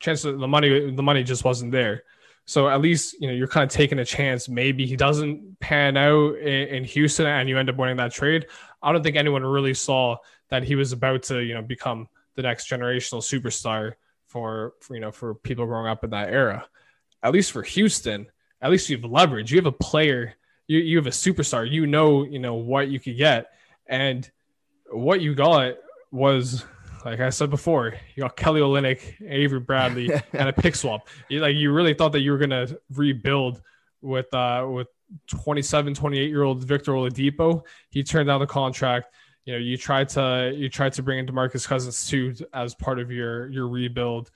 chances 0.00 0.24
the 0.24 0.48
money 0.48 0.90
the 0.90 1.02
money 1.02 1.22
just 1.22 1.44
wasn't 1.44 1.72
there. 1.72 2.02
So 2.50 2.68
at 2.68 2.80
least 2.80 3.14
you 3.20 3.28
know 3.28 3.32
you're 3.32 3.46
kind 3.46 3.62
of 3.62 3.70
taking 3.70 4.00
a 4.00 4.04
chance. 4.04 4.48
Maybe 4.48 4.84
he 4.84 4.96
doesn't 4.96 5.60
pan 5.60 5.96
out 5.96 6.36
in, 6.38 6.68
in 6.74 6.82
Houston, 6.82 7.24
and 7.24 7.48
you 7.48 7.56
end 7.56 7.70
up 7.70 7.76
winning 7.76 7.98
that 7.98 8.10
trade. 8.10 8.46
I 8.82 8.90
don't 8.90 9.04
think 9.04 9.14
anyone 9.14 9.44
really 9.44 9.72
saw 9.72 10.16
that 10.48 10.64
he 10.64 10.74
was 10.74 10.90
about 10.90 11.22
to 11.24 11.44
you 11.44 11.54
know 11.54 11.62
become 11.62 12.08
the 12.34 12.42
next 12.42 12.68
generational 12.68 13.22
superstar 13.22 13.92
for, 14.26 14.72
for 14.80 14.96
you 14.96 15.00
know 15.00 15.12
for 15.12 15.36
people 15.36 15.64
growing 15.64 15.86
up 15.86 16.02
in 16.02 16.10
that 16.10 16.30
era. 16.30 16.66
At 17.22 17.30
least 17.30 17.52
for 17.52 17.62
Houston, 17.62 18.26
at 18.60 18.72
least 18.72 18.90
you 18.90 18.96
have 18.96 19.08
leverage. 19.08 19.52
You 19.52 19.58
have 19.58 19.66
a 19.66 19.70
player. 19.70 20.34
You 20.66 20.80
you 20.80 20.96
have 20.96 21.06
a 21.06 21.10
superstar. 21.10 21.70
You 21.70 21.86
know 21.86 22.24
you 22.24 22.40
know 22.40 22.54
what 22.54 22.88
you 22.88 22.98
could 22.98 23.16
get, 23.16 23.52
and 23.86 24.28
what 24.90 25.20
you 25.20 25.36
got 25.36 25.74
was 26.10 26.64
like 27.04 27.20
I 27.20 27.30
said 27.30 27.50
before, 27.50 27.94
you 28.14 28.22
got 28.22 28.36
Kelly 28.36 28.60
Olynyk, 28.60 29.26
Avery 29.26 29.60
Bradley, 29.60 30.10
and 30.32 30.48
a 30.48 30.52
pick 30.52 30.74
swap. 30.74 31.08
You, 31.28 31.40
like 31.40 31.56
you 31.56 31.72
really 31.72 31.94
thought 31.94 32.12
that 32.12 32.20
you 32.20 32.32
were 32.32 32.38
gonna 32.38 32.68
rebuild 32.94 33.62
with 34.02 34.32
uh 34.34 34.66
with 34.70 34.88
27, 35.28 35.94
28 35.94 36.28
year 36.28 36.42
old 36.42 36.64
Victor 36.64 36.92
Oladipo. 36.92 37.62
He 37.90 38.02
turned 38.02 38.28
down 38.28 38.40
the 38.40 38.46
contract 38.46 39.14
you 39.44 39.52
know 39.52 39.58
you 39.58 39.76
tried 39.76 40.08
to 40.10 40.52
you 40.54 40.68
tried 40.68 40.92
to 40.94 41.02
bring 41.02 41.18
in 41.18 41.26
Demarcus 41.26 41.66
Cousins 41.66 42.06
too 42.06 42.34
as 42.52 42.74
part 42.74 42.98
of 42.98 43.10
your 43.10 43.48
your 43.48 43.68
rebuild. 43.68 44.30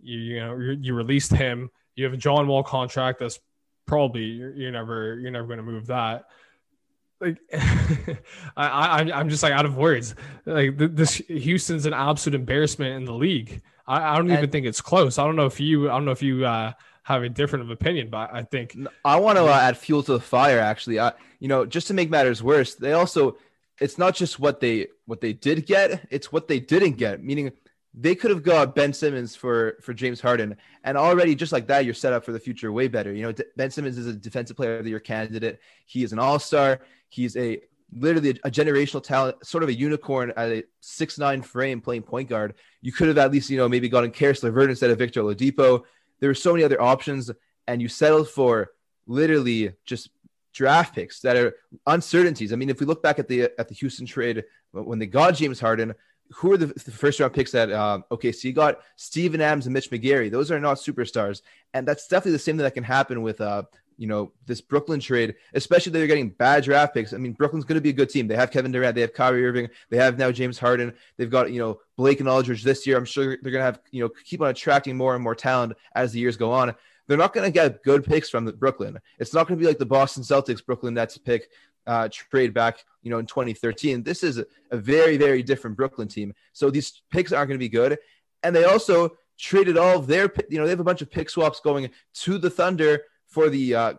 You 0.00 0.18
you 0.18 0.40
know 0.40 0.56
you, 0.56 0.78
you 0.80 0.94
released 0.94 1.32
him. 1.32 1.70
You 1.96 2.04
have 2.04 2.14
a 2.14 2.16
John 2.16 2.46
Wall 2.46 2.62
contract 2.62 3.18
that's 3.18 3.38
probably 3.86 4.24
you're, 4.24 4.54
you're 4.54 4.72
never 4.72 5.18
you're 5.20 5.30
never 5.30 5.46
going 5.46 5.58
to 5.58 5.62
move 5.62 5.86
that. 5.88 6.24
Like 7.20 7.38
I, 7.52 8.66
I 8.66 9.10
I'm 9.12 9.28
just 9.28 9.42
like 9.42 9.52
out 9.52 9.66
of 9.66 9.76
words. 9.76 10.14
Like 10.46 10.76
this 10.76 11.16
Houston's 11.28 11.86
an 11.86 11.92
absolute 11.92 12.38
embarrassment 12.38 12.94
in 12.94 13.04
the 13.04 13.14
league. 13.14 13.62
I, 13.86 14.14
I 14.14 14.16
don't 14.16 14.30
even 14.30 14.50
think 14.50 14.66
it's 14.66 14.80
close. 14.80 15.18
I 15.18 15.24
don't 15.24 15.36
know 15.36 15.46
if 15.46 15.58
you 15.58 15.90
I 15.90 15.94
don't 15.94 16.04
know 16.04 16.12
if 16.12 16.22
you 16.22 16.44
uh, 16.44 16.72
have 17.02 17.22
a 17.22 17.28
different 17.28 17.64
of 17.64 17.70
opinion, 17.70 18.10
but 18.10 18.32
I 18.32 18.42
think 18.42 18.76
I 19.04 19.16
want 19.18 19.38
to 19.38 19.44
uh, 19.44 19.58
add 19.58 19.76
fuel 19.76 20.02
to 20.04 20.12
the 20.12 20.20
fire. 20.20 20.60
Actually, 20.60 21.00
I 21.00 21.12
you 21.40 21.48
know 21.48 21.64
just 21.66 21.86
to 21.88 21.94
make 21.94 22.10
matters 22.10 22.42
worse, 22.42 22.74
they 22.74 22.92
also 22.92 23.36
it's 23.80 23.98
not 23.98 24.14
just 24.14 24.38
what 24.38 24.60
they 24.60 24.88
what 25.06 25.20
they 25.20 25.32
did 25.32 25.66
get, 25.66 26.06
it's 26.10 26.30
what 26.30 26.48
they 26.48 26.60
didn't 26.60 26.92
get. 26.92 27.22
Meaning 27.22 27.52
they 28.00 28.14
could 28.14 28.30
have 28.30 28.44
got 28.44 28.76
Ben 28.76 28.92
Simmons 28.92 29.34
for 29.34 29.76
for 29.82 29.92
James 29.92 30.20
Harden, 30.20 30.56
and 30.84 30.96
already 30.96 31.34
just 31.34 31.52
like 31.52 31.66
that, 31.66 31.84
you're 31.84 31.94
set 31.94 32.12
up 32.12 32.24
for 32.24 32.30
the 32.30 32.38
future 32.38 32.70
way 32.70 32.86
better. 32.86 33.12
You 33.12 33.24
know, 33.24 33.34
Ben 33.56 33.72
Simmons 33.72 33.98
is 33.98 34.06
a 34.06 34.12
defensive 34.12 34.56
player 34.56 34.78
of 34.78 34.84
the 34.84 34.90
year 34.90 35.00
candidate. 35.00 35.58
He 35.84 36.04
is 36.04 36.12
an 36.12 36.20
all 36.20 36.38
star. 36.38 36.80
He's 37.08 37.36
a 37.36 37.60
literally 37.92 38.30
a, 38.30 38.48
a, 38.48 38.50
generational 38.50 39.02
talent, 39.02 39.44
sort 39.44 39.64
of 39.64 39.68
a 39.68 39.74
unicorn 39.74 40.32
at 40.36 40.52
a 40.52 40.62
six 40.80 41.18
nine 41.18 41.42
frame 41.42 41.80
playing 41.80 42.02
point 42.02 42.28
guard. 42.28 42.54
You 42.82 42.92
could 42.92 43.08
have 43.08 43.18
at 43.18 43.32
least 43.32 43.50
you 43.50 43.56
know 43.56 43.68
maybe 43.68 43.88
gotten 43.88 44.12
Caris 44.12 44.44
LeVert 44.44 44.70
instead 44.70 44.90
of 44.90 44.98
Victor 44.98 45.22
Oladipo. 45.22 45.82
There 46.20 46.30
were 46.30 46.34
so 46.34 46.52
many 46.52 46.64
other 46.64 46.80
options, 46.80 47.32
and 47.66 47.82
you 47.82 47.88
settled 47.88 48.28
for 48.28 48.70
literally 49.08 49.72
just 49.84 50.10
draft 50.52 50.94
picks 50.94 51.20
that 51.20 51.36
are 51.36 51.54
uncertainties. 51.86 52.52
I 52.52 52.56
mean, 52.56 52.70
if 52.70 52.78
we 52.78 52.86
look 52.86 53.02
back 53.02 53.18
at 53.18 53.26
the 53.26 53.50
at 53.58 53.66
the 53.66 53.74
Houston 53.74 54.06
trade 54.06 54.44
when 54.70 55.00
they 55.00 55.06
got 55.06 55.34
James 55.34 55.58
Harden, 55.58 55.94
who 56.34 56.52
are 56.52 56.56
the, 56.56 56.66
the 56.66 56.90
first 56.90 57.20
round 57.20 57.32
picks 57.32 57.52
that 57.52 57.72
um, 57.72 58.04
OKC 58.10 58.54
got? 58.54 58.80
Steven 58.96 59.40
Adams 59.40 59.66
and 59.66 59.72
Mitch 59.72 59.90
McGary. 59.90 60.30
Those 60.30 60.50
are 60.50 60.60
not 60.60 60.78
superstars, 60.78 61.42
and 61.74 61.86
that's 61.86 62.06
definitely 62.06 62.32
the 62.32 62.38
same 62.38 62.56
thing 62.56 62.64
that 62.64 62.74
can 62.74 62.84
happen 62.84 63.22
with 63.22 63.40
uh, 63.40 63.62
you 63.96 64.06
know 64.06 64.32
this 64.46 64.60
Brooklyn 64.60 65.00
trade, 65.00 65.34
especially 65.54 65.92
they're 65.92 66.06
getting 66.06 66.30
bad 66.30 66.64
draft 66.64 66.94
picks. 66.94 67.12
I 67.12 67.16
mean, 67.16 67.32
Brooklyn's 67.32 67.64
going 67.64 67.76
to 67.76 67.82
be 67.82 67.90
a 67.90 67.94
good 67.94 68.10
team. 68.10 68.28
They 68.28 68.36
have 68.36 68.50
Kevin 68.50 68.72
Durant, 68.72 68.94
they 68.94 69.00
have 69.00 69.14
Kyrie 69.14 69.44
Irving, 69.44 69.68
they 69.90 69.96
have 69.96 70.18
now 70.18 70.30
James 70.30 70.58
Harden. 70.58 70.94
They've 71.16 71.30
got 71.30 71.50
you 71.52 71.60
know 71.60 71.80
Blake 71.96 72.20
and 72.20 72.28
Aldridge 72.28 72.62
this 72.62 72.86
year. 72.86 72.96
I'm 72.96 73.04
sure 73.04 73.38
they're 73.42 73.52
going 73.52 73.60
to 73.60 73.62
have 73.62 73.80
you 73.90 74.02
know 74.02 74.10
keep 74.24 74.40
on 74.40 74.48
attracting 74.48 74.96
more 74.96 75.14
and 75.14 75.24
more 75.24 75.34
talent 75.34 75.74
as 75.94 76.12
the 76.12 76.20
years 76.20 76.36
go 76.36 76.52
on 76.52 76.74
they're 77.08 77.16
not 77.16 77.32
going 77.32 77.46
to 77.46 77.50
get 77.50 77.82
good 77.82 78.04
picks 78.04 78.28
from 78.28 78.44
Brooklyn. 78.44 78.98
It's 79.18 79.32
not 79.32 79.48
going 79.48 79.58
to 79.58 79.60
be 79.62 79.66
like 79.66 79.78
the 79.78 79.86
Boston 79.86 80.22
Celtics 80.22 80.64
Brooklyn 80.64 80.94
Nets 80.94 81.16
pick 81.16 81.48
uh, 81.88 82.08
trade 82.12 82.52
back, 82.52 82.84
you 83.02 83.10
know, 83.10 83.18
in 83.18 83.26
2013. 83.26 84.02
This 84.02 84.22
is 84.22 84.38
a, 84.70 84.76
very, 84.76 85.16
very 85.16 85.42
different 85.42 85.76
Brooklyn 85.76 86.06
team. 86.06 86.34
So 86.52 86.70
these 86.70 87.00
picks 87.10 87.32
aren't 87.32 87.48
going 87.48 87.58
to 87.58 87.64
be 87.64 87.70
good. 87.70 87.98
And 88.42 88.54
they 88.54 88.64
also 88.64 89.16
traded 89.38 89.78
all 89.78 89.98
of 89.98 90.06
their, 90.06 90.30
you 90.50 90.58
know, 90.58 90.64
they 90.64 90.70
have 90.70 90.80
a 90.80 90.84
bunch 90.84 91.00
of 91.00 91.10
pick 91.10 91.30
swaps 91.30 91.60
going 91.60 91.90
to 92.12 92.38
the 92.38 92.50
Thunder 92.50 93.00
for 93.26 93.48
the 93.48 93.74
uh, 93.74 93.94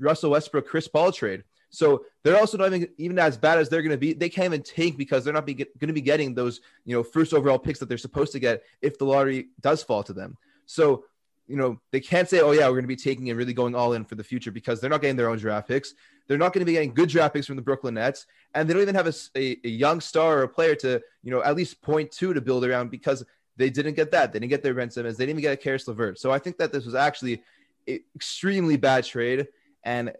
Russell 0.00 0.30
Westbrook 0.30 0.66
Chris 0.66 0.88
Paul 0.88 1.12
trade. 1.12 1.44
So 1.70 2.04
they're 2.24 2.38
also 2.38 2.58
not 2.58 2.72
even, 2.72 2.88
even 2.96 3.18
as 3.18 3.36
bad 3.36 3.58
as 3.58 3.68
they're 3.68 3.82
going 3.82 3.92
to 3.92 3.98
be. 3.98 4.14
They 4.14 4.28
can't 4.28 4.46
even 4.46 4.62
tank 4.62 4.96
because 4.96 5.22
they're 5.22 5.34
not 5.34 5.46
going 5.46 5.66
to 5.80 5.92
be 5.92 6.00
getting 6.00 6.34
those, 6.34 6.60
you 6.84 6.96
know, 6.96 7.04
first 7.04 7.32
overall 7.32 7.58
picks 7.58 7.78
that 7.78 7.88
they're 7.88 7.98
supposed 7.98 8.32
to 8.32 8.40
get 8.40 8.64
if 8.82 8.98
the 8.98 9.04
lottery 9.04 9.48
does 9.60 9.82
fall 9.82 10.02
to 10.02 10.12
them. 10.12 10.36
So, 10.66 11.04
you 11.48 11.56
know, 11.56 11.80
they 11.90 12.00
can't 12.00 12.28
say, 12.28 12.40
oh, 12.40 12.52
yeah, 12.52 12.66
we're 12.66 12.74
going 12.74 12.82
to 12.82 12.88
be 12.88 12.96
taking 12.96 13.30
and 13.30 13.38
really 13.38 13.54
going 13.54 13.74
all 13.74 13.94
in 13.94 14.04
for 14.04 14.14
the 14.14 14.22
future 14.22 14.52
because 14.52 14.80
they're 14.80 14.90
not 14.90 15.00
getting 15.00 15.16
their 15.16 15.30
own 15.30 15.38
draft 15.38 15.66
picks. 15.66 15.94
They're 16.26 16.38
not 16.38 16.52
going 16.52 16.60
to 16.60 16.66
be 16.66 16.74
getting 16.74 16.92
good 16.92 17.08
draft 17.08 17.34
picks 17.34 17.46
from 17.46 17.56
the 17.56 17.62
Brooklyn 17.62 17.94
Nets. 17.94 18.26
And 18.54 18.68
they 18.68 18.74
don't 18.74 18.82
even 18.82 18.94
have 18.94 19.06
a, 19.06 19.14
a, 19.34 19.56
a 19.64 19.68
young 19.68 20.00
star 20.00 20.38
or 20.38 20.42
a 20.42 20.48
player 20.48 20.74
to, 20.76 21.00
you 21.22 21.30
know, 21.30 21.42
at 21.42 21.56
least 21.56 21.80
point 21.80 22.12
two 22.12 22.34
to 22.34 22.40
build 22.40 22.64
around 22.64 22.90
because 22.90 23.24
they 23.56 23.70
didn't 23.70 23.94
get 23.94 24.10
that. 24.12 24.32
They 24.32 24.38
didn't 24.38 24.50
get 24.50 24.62
their 24.62 24.74
Ben 24.74 24.90
Simmons. 24.90 25.16
They 25.16 25.24
didn't 25.24 25.40
even 25.40 25.50
get 25.50 25.58
a 25.58 25.62
Caris 25.62 25.88
LeVert. 25.88 26.18
So 26.18 26.30
I 26.30 26.38
think 26.38 26.58
that 26.58 26.70
this 26.70 26.84
was 26.84 26.94
actually 26.94 27.42
extremely 27.88 28.76
bad 28.76 29.04
trade. 29.04 29.48
And 29.84 30.12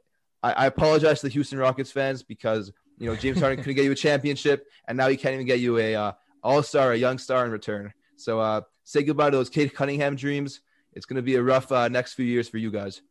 I, 0.42 0.52
I 0.52 0.66
apologize 0.66 1.20
to 1.20 1.26
the 1.26 1.32
Houston 1.32 1.58
Rockets 1.58 1.90
fans 1.90 2.22
because 2.22 2.72
you 2.98 3.08
know 3.08 3.16
James 3.16 3.40
Harden 3.40 3.58
couldn't 3.58 3.76
get 3.76 3.84
you 3.84 3.92
a 3.92 3.96
championship, 3.96 4.66
and 4.86 4.96
now 4.96 5.08
he 5.08 5.16
can't 5.16 5.34
even 5.34 5.46
get 5.46 5.60
you 5.60 5.78
a 5.78 5.94
uh, 5.94 6.12
All 6.42 6.62
Star, 6.62 6.92
a 6.92 6.96
young 6.96 7.18
star 7.18 7.44
in 7.44 7.50
return. 7.50 7.92
So 8.16 8.40
uh, 8.40 8.62
say 8.84 9.02
goodbye 9.02 9.30
to 9.30 9.36
those 9.36 9.50
Cade 9.50 9.74
Cunningham 9.74 10.16
dreams. 10.16 10.60
It's 10.92 11.06
going 11.06 11.16
to 11.16 11.22
be 11.22 11.36
a 11.36 11.42
rough 11.42 11.70
uh, 11.70 11.88
next 11.88 12.14
few 12.14 12.24
years 12.24 12.48
for 12.48 12.58
you 12.58 12.70
guys. 12.70 13.02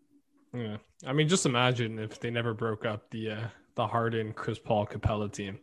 Yeah, 0.54 0.78
I 1.06 1.14
mean, 1.14 1.28
just 1.28 1.46
imagine 1.46 2.00
if 2.00 2.20
they 2.20 2.32
never 2.32 2.54
broke 2.54 2.86
up 2.86 3.10
the 3.12 3.32
uh, 3.32 3.48
the 3.76 3.88
Harden, 3.88 4.34
Chris 4.34 4.60
Paul, 4.60 4.86
Capela 4.88 5.32
team. 5.32 5.60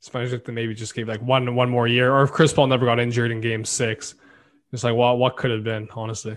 Especially 0.00 0.36
if 0.36 0.44
they 0.44 0.52
maybe 0.52 0.74
just 0.74 0.94
gave 0.94 1.08
like 1.08 1.22
one 1.22 1.54
one 1.54 1.70
more 1.70 1.88
year, 1.88 2.12
or 2.12 2.22
if 2.22 2.30
Chris 2.30 2.52
Paul 2.52 2.66
never 2.66 2.84
got 2.84 3.00
injured 3.00 3.30
in 3.30 3.40
Game 3.40 3.64
Six. 3.64 4.14
It's 4.72 4.84
like 4.84 4.94
what 4.94 5.18
what 5.18 5.36
could 5.36 5.50
have 5.50 5.64
been, 5.64 5.88
honestly. 5.94 6.36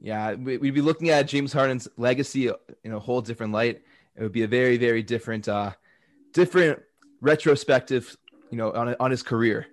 Yeah, 0.00 0.34
we'd 0.34 0.74
be 0.74 0.82
looking 0.82 1.08
at 1.08 1.26
James 1.26 1.52
Harden's 1.52 1.88
legacy 1.96 2.50
in 2.84 2.92
a 2.92 2.98
whole 2.98 3.22
different 3.22 3.52
light. 3.52 3.82
It 4.14 4.22
would 4.22 4.32
be 4.32 4.42
a 4.42 4.48
very, 4.48 4.76
very 4.76 5.02
different, 5.02 5.48
uh, 5.48 5.72
different 6.32 6.80
retrospective, 7.20 8.16
you 8.50 8.58
know, 8.58 8.72
on, 8.72 8.94
on 9.00 9.10
his 9.10 9.22
career. 9.22 9.66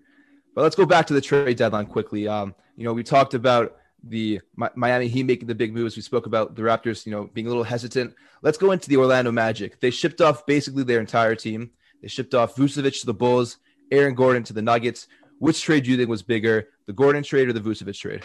But 0.56 0.62
let's 0.62 0.76
go 0.76 0.86
back 0.86 1.08
to 1.08 1.14
the 1.14 1.22
trade 1.22 1.58
deadline 1.58 1.88
quickly. 1.88 2.28
Um, 2.28 2.56
you 2.78 2.84
know, 2.84 2.94
we 2.94 3.04
talked 3.04 3.34
about 3.34 3.78
the 4.04 4.42
Miami 4.76 5.08
Heat 5.08 5.24
making 5.24 5.48
the 5.48 5.56
big 5.56 5.74
moves. 5.74 5.96
We 5.96 6.02
spoke 6.02 6.26
about 6.26 6.56
the 6.56 6.62
Raptors, 6.62 7.06
you 7.06 7.12
know, 7.12 7.30
being 7.34 7.48
a 7.48 7.50
little 7.50 7.64
hesitant. 7.64 8.14
Let's 8.42 8.58
go 8.58 8.72
into 8.72 8.90
the 8.90 8.98
Orlando 8.98 9.32
Magic. 9.32 9.80
They 9.80 9.90
shipped 9.90 10.22
off 10.22 10.46
basically 10.46 10.84
their 10.84 11.00
entire 11.00 11.36
team. 11.36 11.72
They 12.02 12.10
shipped 12.10 12.34
off 12.34 12.56
Vucevic 12.56 13.00
to 13.00 13.06
the 13.06 13.14
Bulls, 13.14 13.58
Aaron 13.92 14.14
Gordon 14.14 14.44
to 14.44 14.54
the 14.54 14.62
Nuggets. 14.62 15.08
Which 15.40 15.62
trade 15.62 15.86
do 15.86 15.92
you 15.92 15.98
think 15.98 16.10
was 16.10 16.22
bigger, 16.22 16.70
the 16.86 16.94
Gordon 16.94 17.24
trade 17.24 17.48
or 17.48 17.54
the 17.54 17.62
Vucevic 17.62 17.98
trade? 17.98 18.24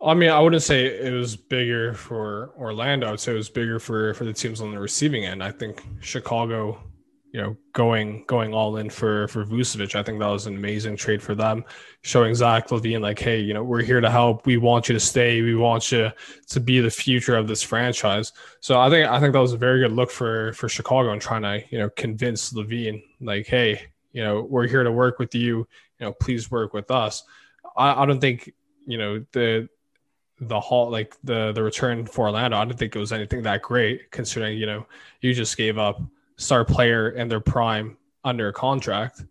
I 0.00 0.14
mean, 0.14 0.30
I 0.30 0.38
wouldn't 0.38 0.62
say 0.62 0.86
it 0.86 1.12
was 1.12 1.36
bigger 1.36 1.92
for 1.92 2.52
Orlando. 2.56 3.08
I 3.08 3.10
would 3.10 3.20
say 3.20 3.32
it 3.32 3.36
was 3.36 3.50
bigger 3.50 3.78
for 3.78 4.14
for 4.14 4.24
the 4.24 4.32
teams 4.32 4.60
on 4.60 4.70
the 4.70 4.78
receiving 4.78 5.24
end. 5.24 5.42
I 5.42 5.50
think 5.50 5.82
Chicago, 6.00 6.80
you 7.38 7.44
know, 7.44 7.56
going 7.72 8.24
going 8.26 8.52
all 8.52 8.78
in 8.78 8.90
for 8.90 9.28
for 9.28 9.44
Vucevic. 9.44 9.94
I 9.94 10.02
think 10.02 10.18
that 10.18 10.26
was 10.26 10.46
an 10.46 10.56
amazing 10.56 10.96
trade 10.96 11.22
for 11.22 11.36
them, 11.36 11.64
showing 12.02 12.34
Zach 12.34 12.66
LaVine 12.66 13.00
like, 13.00 13.20
hey, 13.20 13.38
you 13.38 13.54
know, 13.54 13.62
we're 13.62 13.84
here 13.84 14.00
to 14.00 14.10
help. 14.10 14.44
We 14.44 14.56
want 14.56 14.88
you 14.88 14.94
to 14.94 14.98
stay. 14.98 15.40
We 15.40 15.54
want 15.54 15.92
you 15.92 16.10
to 16.48 16.58
be 16.58 16.80
the 16.80 16.90
future 16.90 17.36
of 17.36 17.46
this 17.46 17.62
franchise. 17.62 18.32
So 18.58 18.80
I 18.80 18.90
think 18.90 19.08
I 19.08 19.20
think 19.20 19.34
that 19.34 19.38
was 19.38 19.52
a 19.52 19.56
very 19.56 19.78
good 19.78 19.92
look 19.92 20.10
for 20.10 20.52
for 20.54 20.68
Chicago 20.68 21.12
and 21.12 21.22
trying 21.22 21.42
to 21.42 21.62
you 21.70 21.78
know 21.78 21.88
convince 21.90 22.52
LaVine 22.52 23.04
like, 23.20 23.46
hey, 23.46 23.82
you 24.10 24.24
know, 24.24 24.42
we're 24.42 24.66
here 24.66 24.82
to 24.82 24.90
work 24.90 25.20
with 25.20 25.32
you. 25.32 25.58
You 26.00 26.06
know, 26.06 26.12
please 26.14 26.50
work 26.50 26.74
with 26.74 26.90
us. 26.90 27.22
I, 27.76 28.02
I 28.02 28.04
don't 28.04 28.20
think 28.20 28.52
you 28.84 28.98
know 28.98 29.24
the 29.30 29.68
the 30.40 30.58
haul 30.58 30.90
like 30.90 31.14
the 31.22 31.52
the 31.52 31.62
return 31.62 32.04
for 32.04 32.26
Orlando, 32.26 32.56
I 32.56 32.64
didn't 32.64 32.80
think 32.80 32.96
it 32.96 32.98
was 32.98 33.12
anything 33.12 33.42
that 33.44 33.62
great 33.62 34.10
considering 34.10 34.58
you 34.58 34.66
know 34.66 34.86
you 35.20 35.32
just 35.34 35.56
gave 35.56 35.78
up 35.78 36.00
star 36.38 36.64
player 36.64 37.10
in 37.10 37.28
their 37.28 37.40
prime 37.40 37.98
under 38.24 38.48
a 38.48 38.52
contract. 38.52 39.24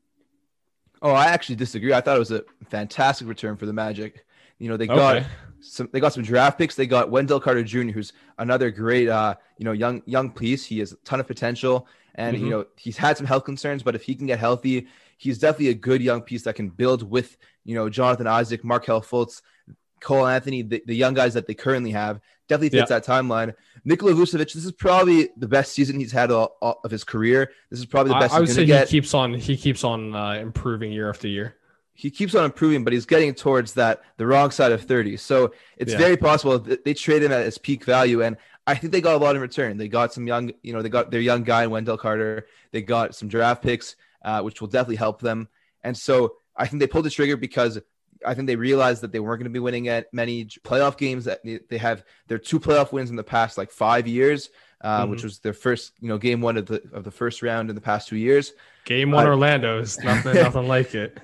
Oh, 1.01 1.11
I 1.11 1.25
actually 1.27 1.55
disagree. 1.55 1.93
I 1.93 2.01
thought 2.01 2.15
it 2.15 2.19
was 2.19 2.31
a 2.31 2.43
fantastic 2.69 3.27
return 3.27 3.57
for 3.57 3.65
the 3.65 3.73
Magic. 3.73 4.25
You 4.59 4.69
know, 4.69 4.77
they 4.77 4.87
got 4.87 5.17
okay. 5.17 5.27
some 5.59 5.89
they 5.91 5.99
got 5.99 6.13
some 6.13 6.23
draft 6.23 6.57
picks. 6.57 6.75
They 6.75 6.87
got 6.87 7.09
Wendell 7.09 7.39
Carter 7.39 7.63
Jr., 7.63 7.91
who's 7.91 8.13
another 8.37 8.71
great 8.71 9.07
uh, 9.07 9.35
you 9.57 9.65
know, 9.65 9.71
young 9.71 10.01
young 10.05 10.31
piece. 10.31 10.65
He 10.65 10.79
has 10.79 10.91
a 10.91 10.95
ton 10.97 11.19
of 11.19 11.27
potential 11.27 11.87
and 12.17 12.35
mm-hmm. 12.35 12.45
you 12.45 12.51
know, 12.51 12.65
he's 12.75 12.97
had 12.97 13.17
some 13.17 13.27
health 13.27 13.45
concerns, 13.45 13.83
but 13.83 13.95
if 13.95 14.03
he 14.03 14.15
can 14.15 14.27
get 14.27 14.39
healthy, 14.39 14.87
he's 15.17 15.37
definitely 15.37 15.69
a 15.69 15.75
good 15.75 16.01
young 16.01 16.21
piece 16.21 16.43
that 16.43 16.55
can 16.55 16.69
build 16.69 17.09
with, 17.09 17.37
you 17.63 17.75
know, 17.75 17.89
Jonathan 17.89 18.27
Isaac, 18.27 18.63
Markelle 18.63 19.01
Fultz, 19.01 19.41
Cole 20.01 20.27
Anthony, 20.27 20.63
the, 20.63 20.83
the 20.85 20.95
young 20.95 21.13
guys 21.13 21.33
that 21.35 21.47
they 21.47 21.53
currently 21.53 21.91
have, 21.91 22.19
definitely 22.47 22.77
fits 22.77 22.89
yeah. 22.89 22.99
that 22.99 23.05
timeline. 23.05 23.53
Nikola 23.85 24.13
Vucevic, 24.13 24.53
this 24.53 24.65
is 24.65 24.71
probably 24.71 25.29
the 25.37 25.47
best 25.47 25.73
season 25.73 25.99
he's 25.99 26.11
had 26.11 26.31
all, 26.31 26.57
all 26.61 26.79
of 26.83 26.91
his 26.91 27.03
career. 27.03 27.51
This 27.69 27.79
is 27.79 27.85
probably 27.85 28.13
the 28.13 28.19
best. 28.19 28.33
I, 28.33 28.37
I 28.37 28.39
would 28.41 28.49
say 28.49 28.65
he 28.65 28.85
keeps 28.85 29.13
on 29.13 29.33
he 29.33 29.57
keeps 29.57 29.83
on 29.83 30.15
uh, 30.15 30.33
improving 30.33 30.91
year 30.91 31.09
after 31.09 31.27
year. 31.27 31.55
He 31.93 32.11
keeps 32.11 32.35
on 32.35 32.45
improving, 32.45 32.83
but 32.83 32.93
he's 32.93 33.07
getting 33.07 33.33
towards 33.33 33.73
that 33.73 34.01
the 34.17 34.27
wrong 34.27 34.51
side 34.51 34.71
of 34.71 34.83
thirty. 34.83 35.17
So 35.17 35.53
it's 35.77 35.93
yeah. 35.93 35.97
very 35.97 36.17
possible 36.17 36.59
they 36.59 36.93
trade 36.93 37.23
him 37.23 37.31
at 37.31 37.45
his 37.45 37.57
peak 37.57 37.85
value, 37.85 38.21
and 38.21 38.37
I 38.67 38.75
think 38.75 38.91
they 38.91 39.01
got 39.01 39.15
a 39.15 39.17
lot 39.17 39.35
in 39.35 39.41
return. 39.41 39.77
They 39.77 39.87
got 39.87 40.13
some 40.13 40.27
young, 40.27 40.51
you 40.61 40.73
know, 40.73 40.81
they 40.81 40.89
got 40.89 41.09
their 41.09 41.21
young 41.21 41.43
guy 41.43 41.65
Wendell 41.67 41.97
Carter. 41.97 42.47
They 42.71 42.81
got 42.81 43.15
some 43.15 43.29
draft 43.29 43.63
picks, 43.63 43.95
uh, 44.25 44.41
which 44.41 44.59
will 44.59 44.67
definitely 44.67 44.97
help 44.97 45.21
them. 45.21 45.47
And 45.83 45.97
so 45.97 46.35
I 46.53 46.67
think 46.67 46.81
they 46.81 46.87
pulled 46.87 47.05
the 47.05 47.09
trigger 47.09 47.37
because 47.37 47.79
I 48.25 48.33
think 48.33 48.47
they 48.47 48.55
realized 48.55 49.01
that 49.01 49.11
they 49.11 49.19
weren't 49.19 49.39
going 49.39 49.51
to 49.51 49.53
be 49.53 49.59
winning 49.59 49.87
at 49.87 50.13
many 50.13 50.45
playoff 50.45 50.97
games. 50.97 51.25
That 51.25 51.41
they 51.43 51.77
have 51.77 52.03
their 52.27 52.37
two 52.37 52.59
playoff 52.59 52.91
wins 52.91 53.09
in 53.09 53.15
the 53.15 53.23
past 53.23 53.57
like 53.57 53.71
five 53.71 54.07
years, 54.07 54.49
uh, 54.81 55.01
mm-hmm. 55.01 55.11
which 55.11 55.23
was 55.23 55.39
their 55.39 55.53
first, 55.53 55.93
you 55.99 56.07
know, 56.07 56.17
game 56.17 56.41
one 56.41 56.57
of 56.57 56.65
the 56.65 56.81
of 56.93 57.03
the 57.03 57.11
first 57.11 57.41
round 57.41 57.69
in 57.69 57.75
the 57.75 57.81
past 57.81 58.07
two 58.07 58.17
years. 58.17 58.53
Game 58.85 59.11
one, 59.11 59.25
uh, 59.25 59.29
Orlando 59.29 59.79
is 59.79 59.97
nothing, 59.99 60.33
nothing 60.35 60.67
like 60.67 60.95
it. 60.95 61.19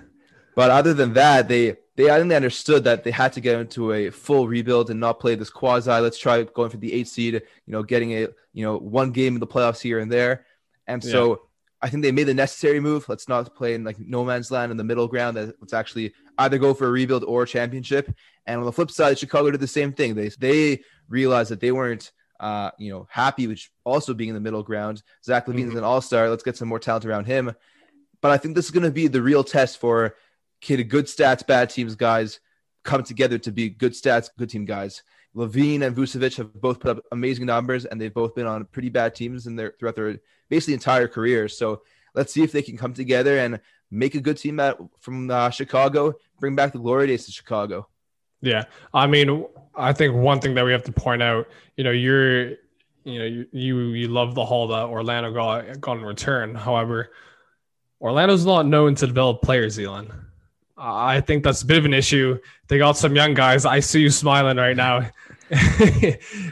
But 0.56 0.72
other 0.72 0.94
than 0.94 1.14
that, 1.14 1.48
they 1.48 1.78
they 1.96 2.10
I 2.10 2.18
think 2.18 2.30
they 2.30 2.36
understood 2.36 2.84
that 2.86 3.04
they 3.04 3.12
had 3.12 3.34
to 3.34 3.42
get 3.42 3.60
into 3.60 3.94
a 3.94 4.10
full 4.10 4.48
rebuild 4.48 4.90
and 4.90 5.00
not 5.00 5.20
play 5.20 5.36
this 5.36 5.50
quasi. 5.50 5.92
Let's 5.92 6.18
try 6.18 6.44
going 6.44 6.70
for 6.70 6.78
the 6.78 6.94
eight 6.94 7.08
seed. 7.08 7.34
You 7.34 7.42
know, 7.68 7.84
getting 7.84 8.12
a 8.14 8.28
you 8.54 8.66
know 8.66 8.78
one 8.78 9.12
game 9.12 9.36
in 9.36 9.40
the 9.40 9.48
playoffs 9.48 9.82
here 9.82 10.00
and 10.00 10.12
there, 10.12 10.46
and 10.88 11.04
so. 11.04 11.44
I 11.84 11.90
think 11.90 12.02
they 12.02 12.12
made 12.12 12.24
the 12.24 12.34
necessary 12.34 12.80
move. 12.80 13.08
Let's 13.08 13.28
not 13.28 13.54
play 13.56 13.76
in 13.76 13.84
like 13.84 14.00
no 14.00 14.24
man's 14.24 14.50
land 14.50 14.72
in 14.72 14.78
the 14.78 14.84
middle 14.84 15.08
ground. 15.08 15.38
That 15.38 15.56
let's 15.60 15.74
actually 15.74 16.14
either 16.38 16.58
go 16.58 16.74
for 16.74 16.88
a 16.88 16.92
rebuild 16.92 17.26
or 17.26 17.44
a 17.44 17.48
championship. 17.48 18.12
And 18.48 18.60
on 18.60 18.66
the 18.66 18.72
flip 18.72 18.90
side, 18.90 19.20
Chicago 19.20 19.52
did 19.52 19.60
the 19.60 19.68
same 19.68 19.94
thing. 19.94 20.16
They 20.16 20.30
they 20.30 20.84
realized 21.10 21.52
that 21.52 21.60
they 21.60 21.72
weren't 21.72 22.12
uh, 22.40 22.72
you 22.78 22.92
know, 22.92 23.08
happy 23.10 23.48
with 23.48 23.62
also 23.86 24.14
being 24.14 24.30
in 24.30 24.34
the 24.36 24.42
middle 24.42 24.64
ground. 24.64 25.04
Zach 25.24 25.46
LaVine's 25.46 25.70
mm-hmm. 25.70 25.78
an 25.78 25.84
all-star. 25.84 26.30
Let's 26.30 26.44
get 26.44 26.58
some 26.58 26.68
more 26.68 26.80
talent 26.80 27.06
around 27.06 27.26
him. 27.26 27.54
But 28.22 28.32
I 28.32 28.38
think 28.38 28.56
this 28.56 28.66
is 28.66 28.72
going 28.72 28.84
to 28.84 28.92
be 28.92 29.08
the 29.08 29.22
real 29.22 29.44
test 29.44 29.78
for 29.78 30.16
kid 30.60 30.90
good 30.90 31.06
stats, 31.06 31.46
bad 31.46 31.70
teams 31.70 31.96
guys 31.96 32.40
come 32.84 33.04
together 33.04 33.38
to 33.38 33.52
be 33.52 33.70
good 33.70 33.94
stats, 33.94 34.30
good 34.38 34.50
team 34.50 34.66
guys. 34.66 35.04
LaVine 35.36 35.82
and 35.82 35.96
Vucevic 35.96 36.38
have 36.38 36.54
both 36.54 36.80
put 36.80 36.98
up 36.98 37.04
amazing 37.12 37.46
numbers, 37.46 37.86
and 37.86 38.00
they've 38.00 38.14
both 38.14 38.36
been 38.36 38.46
on 38.46 38.66
pretty 38.66 38.90
bad 38.90 39.16
teams 39.16 39.48
in 39.48 39.56
their 39.56 39.74
throughout 39.80 39.96
their 39.96 40.20
basically 40.50 40.76
entire 40.76 41.08
careers. 41.08 41.58
So 41.58 41.82
let's 42.14 42.32
see 42.32 42.44
if 42.44 42.52
they 42.52 42.62
can 42.62 42.78
come 42.78 42.94
together 42.94 43.40
and 43.40 43.60
make 43.90 44.16
a 44.16 44.22
good 44.22 44.38
team 44.38 44.60
at, 44.60 44.78
from 45.00 45.30
uh, 45.30 45.50
Chicago, 45.50 46.14
bring 46.40 46.56
back 46.56 46.72
the 46.72 46.80
glory 46.80 47.08
days 47.08 47.26
to 47.26 47.32
Chicago. 47.32 47.88
Yeah, 48.42 48.66
I 48.94 49.08
mean, 49.08 49.46
I 49.76 49.94
think 49.94 50.16
one 50.16 50.40
thing 50.40 50.54
that 50.56 50.66
we 50.66 50.72
have 50.72 50.84
to 50.84 50.92
point 50.92 51.24
out, 51.24 51.48
you 51.78 51.84
know, 51.84 51.92
you're, 51.92 52.50
you 53.04 53.20
know, 53.20 53.26
you 53.26 53.48
you, 53.52 53.80
you 53.90 54.08
love 54.10 54.36
the 54.36 54.46
haul 54.46 54.68
that 54.68 54.86
Orlando 54.86 55.32
got 55.32 55.80
got 55.80 55.98
in 55.98 56.04
return. 56.04 56.54
However, 56.54 57.12
Orlando's 58.02 58.46
not 58.46 58.66
known 58.66 58.96
to 58.96 59.08
develop 59.08 59.42
players, 59.42 59.80
Elon. 59.80 60.12
I 60.78 61.22
think 61.22 61.44
that's 61.44 61.62
a 61.62 61.66
bit 61.66 61.78
of 61.78 61.86
an 61.86 61.94
issue. 61.94 62.40
They 62.68 62.78
got 62.78 62.98
some 62.98 63.16
young 63.16 63.34
guys. 63.34 63.66
I 63.66 63.80
see 63.80 64.02
you 64.02 64.10
smiling 64.10 64.58
right 64.58 64.76
now. 64.76 65.10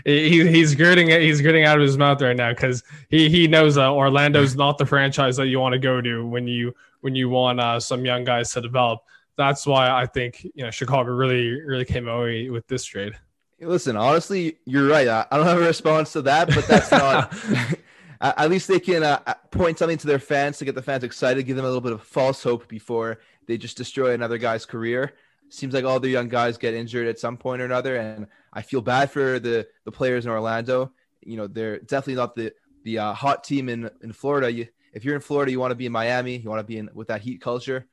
he, 0.06 0.48
he's 0.48 0.76
gritting 0.76 1.10
he's 1.10 1.42
gritting 1.42 1.64
out 1.64 1.78
of 1.78 1.82
his 1.82 1.98
mouth 1.98 2.22
right 2.22 2.36
now 2.36 2.52
because 2.52 2.84
he 3.10 3.30
he 3.30 3.48
knows 3.48 3.76
that 3.76 3.88
Orlando's 3.88 4.56
not 4.56 4.78
the 4.78 4.86
franchise 4.86 5.38
that 5.38 5.48
you 5.48 5.60
want 5.60 5.74
to 5.74 5.80
go 5.80 6.02
to 6.02 6.26
when 6.26 6.48
you 6.48 6.74
when 7.00 7.16
you 7.16 7.30
want 7.30 7.60
uh, 7.60 7.80
some 7.80 8.06
young 8.06 8.24
guys 8.24 8.52
to 8.52 8.62
develop. 8.62 9.00
That's 9.38 9.66
why 9.66 9.90
I 9.90 10.06
think 10.06 10.44
you 10.44 10.64
know 10.64 10.72
Chicago 10.72 11.10
really 11.12 11.50
really 11.62 11.86
came 11.86 12.08
away 12.08 12.50
with 12.50 12.68
this 12.68 12.84
trade. 12.84 13.14
Listen, 13.60 13.96
honestly, 13.96 14.58
you're 14.66 14.88
right. 14.88 15.08
I, 15.08 15.26
I 15.32 15.38
don't 15.38 15.46
have 15.46 15.62
a 15.62 15.66
response 15.66 16.14
to 16.14 16.22
that, 16.24 16.50
but 16.54 16.68
that's 16.68 16.92
not. 16.92 17.34
at 18.22 18.50
least 18.50 18.68
they 18.68 18.80
can 18.80 19.04
uh, 19.04 19.20
uh, 19.26 19.34
point 19.52 19.80
something 19.80 19.98
to 19.98 20.08
their 20.08 20.20
fans 20.20 20.58
to 20.60 20.66
get 20.66 20.76
the 20.76 20.82
fans 20.82 21.04
excited, 21.04 21.44
give 21.44 21.56
them 21.56 21.66
a 21.66 21.68
little 21.68 21.82
bit 21.82 21.92
of 21.92 22.04
false 22.04 22.44
hope 22.44 22.68
before 22.68 23.20
they 23.48 23.58
just 23.58 23.78
destroy 23.78 24.14
another 24.14 24.38
guy's 24.38 24.66
career. 24.66 25.14
Seems 25.50 25.74
like 25.74 25.84
all 25.84 26.00
the 26.00 26.10
young 26.10 26.30
guys 26.30 26.58
get 26.58 26.74
injured 26.74 27.08
at 27.08 27.20
some 27.20 27.38
point 27.38 27.62
or 27.62 27.66
another, 27.66 27.98
and 27.98 28.28
I 28.54 28.62
feel 28.62 28.82
bad 28.82 29.12
for 29.12 29.40
the 29.40 29.68
the 29.84 29.92
players 29.92 30.26
in 30.26 30.32
Orlando. 30.32 30.92
You 31.22 31.38
know, 31.38 31.48
they're 31.48 31.80
definitely 31.80 32.16
not 32.16 32.36
the 32.36 32.54
the 32.84 33.00
uh, 33.00 33.14
hot 33.14 33.44
team 33.44 33.68
in 33.70 33.90
in 34.02 34.14
Florida. 34.14 34.52
You, 34.52 34.68
if 34.94 35.04
you're 35.04 35.16
in 35.16 35.22
Florida, 35.22 35.52
you 35.52 35.60
want 35.60 35.72
to 35.72 35.76
be 35.76 35.86
in 35.86 35.92
Miami. 35.92 36.38
You 36.38 36.50
want 36.50 36.60
to 36.60 36.68
be 36.68 36.78
in 36.78 36.90
with 36.94 37.10
that 37.10 37.22
Heat 37.22 37.42
culture. 37.42 37.86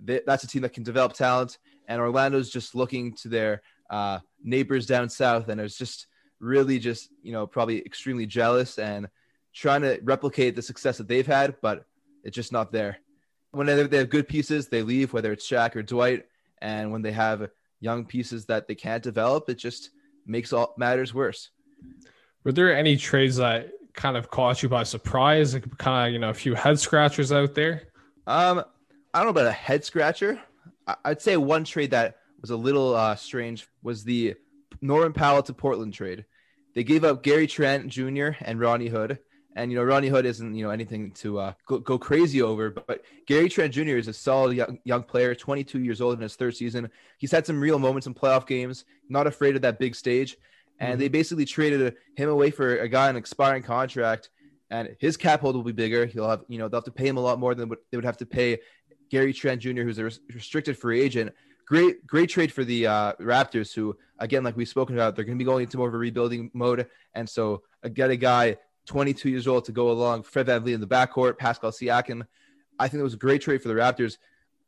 That's 0.00 0.44
a 0.44 0.48
team 0.48 0.62
that 0.62 0.72
can 0.72 0.82
develop 0.82 1.12
talent. 1.12 1.58
And 1.86 2.00
Orlando's 2.00 2.50
just 2.50 2.74
looking 2.74 3.14
to 3.16 3.28
their 3.28 3.62
uh, 3.90 4.18
neighbors 4.42 4.86
down 4.86 5.08
south, 5.08 5.48
and 5.48 5.60
it's 5.60 5.78
just 5.78 6.06
really 6.40 6.78
just 6.78 7.10
you 7.22 7.32
know 7.32 7.46
probably 7.46 7.78
extremely 7.84 8.26
jealous 8.26 8.78
and 8.78 9.08
trying 9.52 9.82
to 9.82 10.00
replicate 10.02 10.56
the 10.56 10.62
success 10.62 10.98
that 10.98 11.08
they've 11.08 11.26
had, 11.26 11.54
but 11.62 11.86
it's 12.24 12.34
just 12.34 12.52
not 12.52 12.72
there. 12.72 12.98
When 13.54 13.66
they 13.66 13.98
have 13.98 14.10
good 14.10 14.28
pieces, 14.28 14.68
they 14.68 14.82
leave, 14.82 15.12
whether 15.12 15.32
it's 15.32 15.48
Shaq 15.48 15.76
or 15.76 15.82
Dwight, 15.82 16.26
and 16.60 16.92
when 16.92 17.02
they 17.02 17.12
have 17.12 17.50
young 17.80 18.04
pieces 18.04 18.46
that 18.46 18.66
they 18.66 18.74
can't 18.74 19.02
develop, 19.02 19.48
it 19.48 19.56
just 19.56 19.90
makes 20.26 20.52
all 20.52 20.74
matters 20.76 21.12
worse. 21.12 21.50
Were 22.44 22.52
there 22.52 22.76
any 22.76 22.96
trades 22.96 23.36
that 23.36 23.70
kind 23.92 24.16
of 24.16 24.30
caught 24.30 24.62
you 24.62 24.68
by 24.68 24.82
surprise? 24.82 25.54
Like 25.54 25.78
kind 25.78 26.08
of, 26.08 26.12
you 26.12 26.18
know, 26.18 26.30
a 26.30 26.34
few 26.34 26.54
head 26.54 26.78
scratchers 26.78 27.32
out 27.32 27.54
there? 27.54 27.88
Um, 28.26 28.64
I 29.12 29.18
don't 29.18 29.26
know 29.26 29.30
about 29.30 29.46
a 29.46 29.52
head 29.52 29.84
scratcher. 29.84 30.40
I'd 31.04 31.22
say 31.22 31.36
one 31.36 31.64
trade 31.64 31.92
that 31.92 32.16
was 32.40 32.50
a 32.50 32.56
little 32.56 32.94
uh, 32.94 33.16
strange 33.16 33.66
was 33.82 34.04
the 34.04 34.34
Norman 34.80 35.12
Powell 35.12 35.42
to 35.44 35.54
Portland 35.54 35.94
trade. 35.94 36.24
They 36.74 36.84
gave 36.84 37.04
up 37.04 37.22
Gary 37.22 37.46
Trent 37.46 37.88
Jr. 37.88 38.30
and 38.40 38.60
Rodney 38.60 38.88
Hood. 38.88 39.18
And 39.56 39.70
you 39.70 39.78
know, 39.78 39.84
Rodney 39.84 40.08
Hood 40.08 40.26
isn't 40.26 40.54
you 40.54 40.64
know 40.64 40.70
anything 40.70 41.12
to 41.12 41.38
uh, 41.38 41.52
go, 41.66 41.78
go, 41.78 41.98
crazy 41.98 42.42
over, 42.42 42.70
but 42.70 43.04
Gary 43.26 43.48
Trent 43.48 43.72
Jr. 43.72 43.96
is 43.96 44.08
a 44.08 44.12
solid 44.12 44.56
young, 44.56 44.78
young 44.84 45.02
player, 45.02 45.34
22 45.34 45.80
years 45.80 46.00
old 46.00 46.14
in 46.14 46.22
his 46.22 46.34
third 46.34 46.56
season. 46.56 46.90
He's 47.18 47.30
had 47.30 47.46
some 47.46 47.60
real 47.60 47.78
moments 47.78 48.06
in 48.06 48.14
playoff 48.14 48.46
games, 48.46 48.84
not 49.08 49.26
afraid 49.26 49.54
of 49.54 49.62
that 49.62 49.78
big 49.78 49.94
stage. 49.94 50.36
And 50.80 50.92
mm-hmm. 50.92 51.00
they 51.00 51.08
basically 51.08 51.44
traded 51.44 51.94
him 52.16 52.28
away 52.28 52.50
for 52.50 52.78
a 52.78 52.88
guy 52.88 53.04
on 53.04 53.10
an 53.10 53.16
expiring 53.16 53.62
contract, 53.62 54.30
and 54.70 54.96
his 54.98 55.16
cap 55.16 55.40
hold 55.40 55.54
will 55.54 55.62
be 55.62 55.72
bigger. 55.72 56.04
He'll 56.06 56.28
have 56.28 56.44
you 56.48 56.58
know 56.58 56.68
they'll 56.68 56.80
have 56.80 56.84
to 56.84 56.90
pay 56.90 57.06
him 57.06 57.16
a 57.16 57.20
lot 57.20 57.38
more 57.38 57.54
than 57.54 57.68
what 57.68 57.78
they 57.90 57.96
would 57.96 58.04
have 58.04 58.16
to 58.18 58.26
pay 58.26 58.58
Gary 59.10 59.32
Trent 59.32 59.60
Jr., 59.60 59.82
who's 59.82 59.98
a 59.98 60.10
restricted 60.34 60.76
free 60.76 61.00
agent. 61.00 61.32
Great, 61.66 62.06
great 62.06 62.28
trade 62.28 62.52
for 62.52 62.64
the 62.64 62.86
uh, 62.86 63.12
Raptors, 63.14 63.72
who 63.72 63.96
again, 64.18 64.42
like 64.42 64.56
we've 64.56 64.68
spoken 64.68 64.96
about, 64.96 65.14
they're 65.14 65.24
going 65.24 65.38
to 65.38 65.42
be 65.42 65.46
going 65.46 65.62
into 65.62 65.76
more 65.76 65.88
of 65.88 65.94
a 65.94 65.98
rebuilding 65.98 66.50
mode, 66.52 66.88
and 67.14 67.28
so 67.28 67.62
uh, 67.84 67.88
get 67.88 68.10
a 68.10 68.16
guy 68.16 68.56
22 68.86 69.28
years 69.28 69.46
old 69.46 69.64
to 69.66 69.72
go 69.72 69.90
along. 69.90 70.22
Fred 70.22 70.46
VanVleet 70.46 70.74
in 70.74 70.80
the 70.80 70.86
backcourt, 70.86 71.38
Pascal 71.38 71.70
Siakam. 71.70 72.26
I 72.78 72.88
think 72.88 73.00
it 73.00 73.04
was 73.04 73.14
a 73.14 73.18
great 73.18 73.40
trade 73.40 73.62
for 73.62 73.68
the 73.68 73.74
Raptors. 73.74 74.18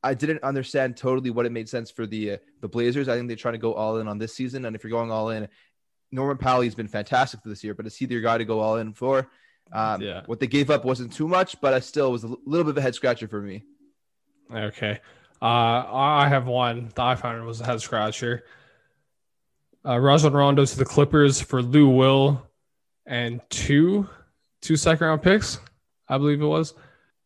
I 0.02 0.14
didn't 0.14 0.42
understand 0.42 0.96
totally 0.96 1.30
what 1.30 1.46
it 1.46 1.52
made 1.52 1.68
sense 1.68 1.90
for 1.90 2.06
the 2.06 2.32
uh, 2.32 2.36
the 2.60 2.68
Blazers. 2.68 3.08
I 3.08 3.16
think 3.16 3.28
they're 3.28 3.36
trying 3.36 3.54
to 3.54 3.58
go 3.58 3.74
all 3.74 3.98
in 3.98 4.06
on 4.06 4.18
this 4.18 4.34
season, 4.34 4.64
and 4.64 4.76
if 4.76 4.84
you're 4.84 4.90
going 4.90 5.10
all 5.10 5.30
in, 5.30 5.48
Norman 6.12 6.38
Powell 6.38 6.62
has 6.62 6.74
been 6.74 6.88
fantastic 6.88 7.42
for 7.42 7.48
this 7.48 7.64
year, 7.64 7.74
but 7.74 7.86
is 7.86 7.96
he 7.96 8.06
your 8.06 8.20
guy 8.20 8.38
to 8.38 8.44
go 8.44 8.60
all 8.60 8.76
in 8.76 8.92
for? 8.92 9.28
Um, 9.72 10.00
yeah. 10.00 10.22
What 10.26 10.38
they 10.38 10.46
gave 10.46 10.70
up 10.70 10.84
wasn't 10.84 11.12
too 11.12 11.26
much, 11.26 11.60
but 11.60 11.74
I 11.74 11.80
still 11.80 12.12
was 12.12 12.22
a 12.24 12.28
little 12.28 12.64
bit 12.64 12.70
of 12.70 12.78
a 12.78 12.82
head 12.82 12.94
scratcher 12.94 13.26
for 13.26 13.40
me. 13.40 13.64
Okay. 14.52 15.00
Uh, 15.42 15.44
I 15.44 16.28
have 16.28 16.46
one 16.46 16.92
that 16.94 17.04
I 17.04 17.14
found 17.16 17.44
was 17.44 17.60
a 17.60 17.66
head 17.66 17.80
scratcher. 17.80 18.44
Uh, 19.84 19.98
Rajon 19.98 20.32
Rondo 20.32 20.64
to 20.64 20.78
the 20.78 20.84
Clippers 20.84 21.40
for 21.40 21.62
Lou 21.62 21.88
Will 21.88 22.45
and 23.06 23.40
two 23.50 24.08
two 24.60 24.76
second 24.76 25.06
round 25.06 25.22
picks, 25.22 25.60
I 26.08 26.18
believe 26.18 26.40
it 26.40 26.46
was. 26.46 26.74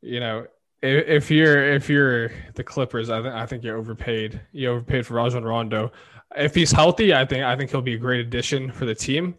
You 0.02 0.20
know, 0.20 0.46
if, 0.82 1.08
if 1.08 1.30
you're 1.30 1.72
if 1.72 1.88
you're 1.88 2.30
the 2.54 2.64
Clippers, 2.64 3.10
I 3.10 3.22
think 3.22 3.34
I 3.34 3.46
think 3.46 3.64
you're 3.64 3.76
overpaid. 3.76 4.40
You 4.52 4.70
overpaid 4.70 5.06
for 5.06 5.14
Rajon 5.14 5.44
Rondo. 5.44 5.92
If 6.37 6.54
he's 6.54 6.70
healthy, 6.70 7.14
I 7.14 7.25
think 7.25 7.44
I 7.44 7.56
think 7.56 7.70
he'll 7.70 7.82
be 7.82 7.94
a 7.94 7.99
great 7.99 8.20
addition 8.20 8.70
for 8.70 8.84
the 8.84 8.94
team. 8.94 9.34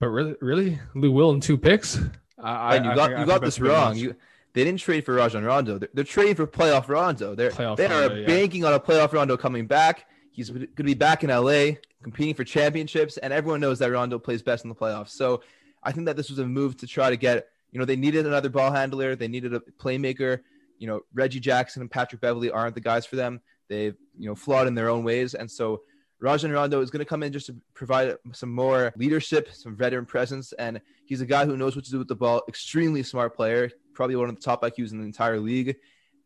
But 0.00 0.08
really, 0.08 0.34
really, 0.40 0.78
Lou 0.94 1.12
Will 1.12 1.30
and 1.30 1.42
two 1.42 1.58
picks. 1.58 1.98
I, 2.42 2.76
and 2.76 2.86
you 2.86 2.90
I 2.90 2.94
got 2.94 3.08
think, 3.08 3.20
you 3.20 3.26
got 3.26 3.42
this 3.42 3.60
wrong. 3.60 3.96
You 3.96 4.16
they 4.52 4.64
didn't 4.64 4.80
trade 4.80 5.04
for 5.04 5.14
Rajon 5.14 5.44
Rondo. 5.44 5.78
They're, 5.78 5.88
they're 5.94 6.04
trading 6.04 6.34
for 6.34 6.46
playoff 6.46 6.88
Rondo. 6.88 7.34
They're 7.34 7.50
playoff 7.50 7.76
they 7.76 7.86
are 7.86 8.08
Rondo, 8.08 8.26
banking 8.26 8.62
yeah. 8.62 8.68
on 8.68 8.74
a 8.74 8.80
playoff 8.80 9.12
Rondo 9.12 9.36
coming 9.36 9.66
back. 9.66 10.06
He's 10.32 10.50
going 10.50 10.68
to 10.74 10.82
be 10.82 10.94
back 10.94 11.22
in 11.22 11.30
LA 11.30 11.76
competing 12.02 12.34
for 12.34 12.44
championships, 12.44 13.18
and 13.18 13.32
everyone 13.32 13.60
knows 13.60 13.78
that 13.80 13.90
Rondo 13.90 14.18
plays 14.18 14.42
best 14.42 14.64
in 14.64 14.68
the 14.68 14.74
playoffs. 14.74 15.10
So 15.10 15.42
I 15.82 15.92
think 15.92 16.06
that 16.06 16.16
this 16.16 16.30
was 16.30 16.38
a 16.38 16.46
move 16.46 16.76
to 16.78 16.86
try 16.86 17.10
to 17.10 17.16
get, 17.16 17.48
you 17.72 17.78
know, 17.78 17.84
they 17.84 17.96
needed 17.96 18.26
another 18.26 18.48
ball 18.48 18.70
handler, 18.70 19.16
they 19.16 19.28
needed 19.28 19.54
a 19.54 19.60
playmaker. 19.60 20.40
You 20.78 20.86
know, 20.86 21.00
Reggie 21.12 21.40
Jackson 21.40 21.82
and 21.82 21.90
Patrick 21.90 22.20
Beverley 22.20 22.50
aren't 22.50 22.74
the 22.74 22.80
guys 22.80 23.04
for 23.04 23.16
them. 23.16 23.40
They've, 23.68 23.96
you 24.18 24.28
know, 24.28 24.34
flawed 24.34 24.66
in 24.66 24.74
their 24.74 24.88
own 24.88 25.04
ways. 25.04 25.34
And 25.34 25.50
so 25.50 25.82
Rajon 26.20 26.50
Rondo 26.50 26.80
is 26.80 26.90
going 26.90 27.00
to 27.00 27.04
come 27.04 27.22
in 27.22 27.32
just 27.32 27.46
to 27.46 27.56
provide 27.74 28.16
some 28.32 28.50
more 28.50 28.92
leadership, 28.96 29.50
some 29.52 29.76
veteran 29.76 30.06
presence. 30.06 30.52
And 30.52 30.80
he's 31.06 31.20
a 31.20 31.26
guy 31.26 31.46
who 31.46 31.56
knows 31.56 31.76
what 31.76 31.84
to 31.86 31.90
do 31.90 31.98
with 31.98 32.08
the 32.08 32.16
ball, 32.16 32.42
extremely 32.48 33.02
smart 33.02 33.34
player, 33.34 33.70
probably 33.94 34.16
one 34.16 34.28
of 34.28 34.34
the 34.34 34.40
top 34.40 34.62
IQs 34.62 34.92
in 34.92 34.98
the 34.98 35.04
entire 35.04 35.38
league. 35.38 35.76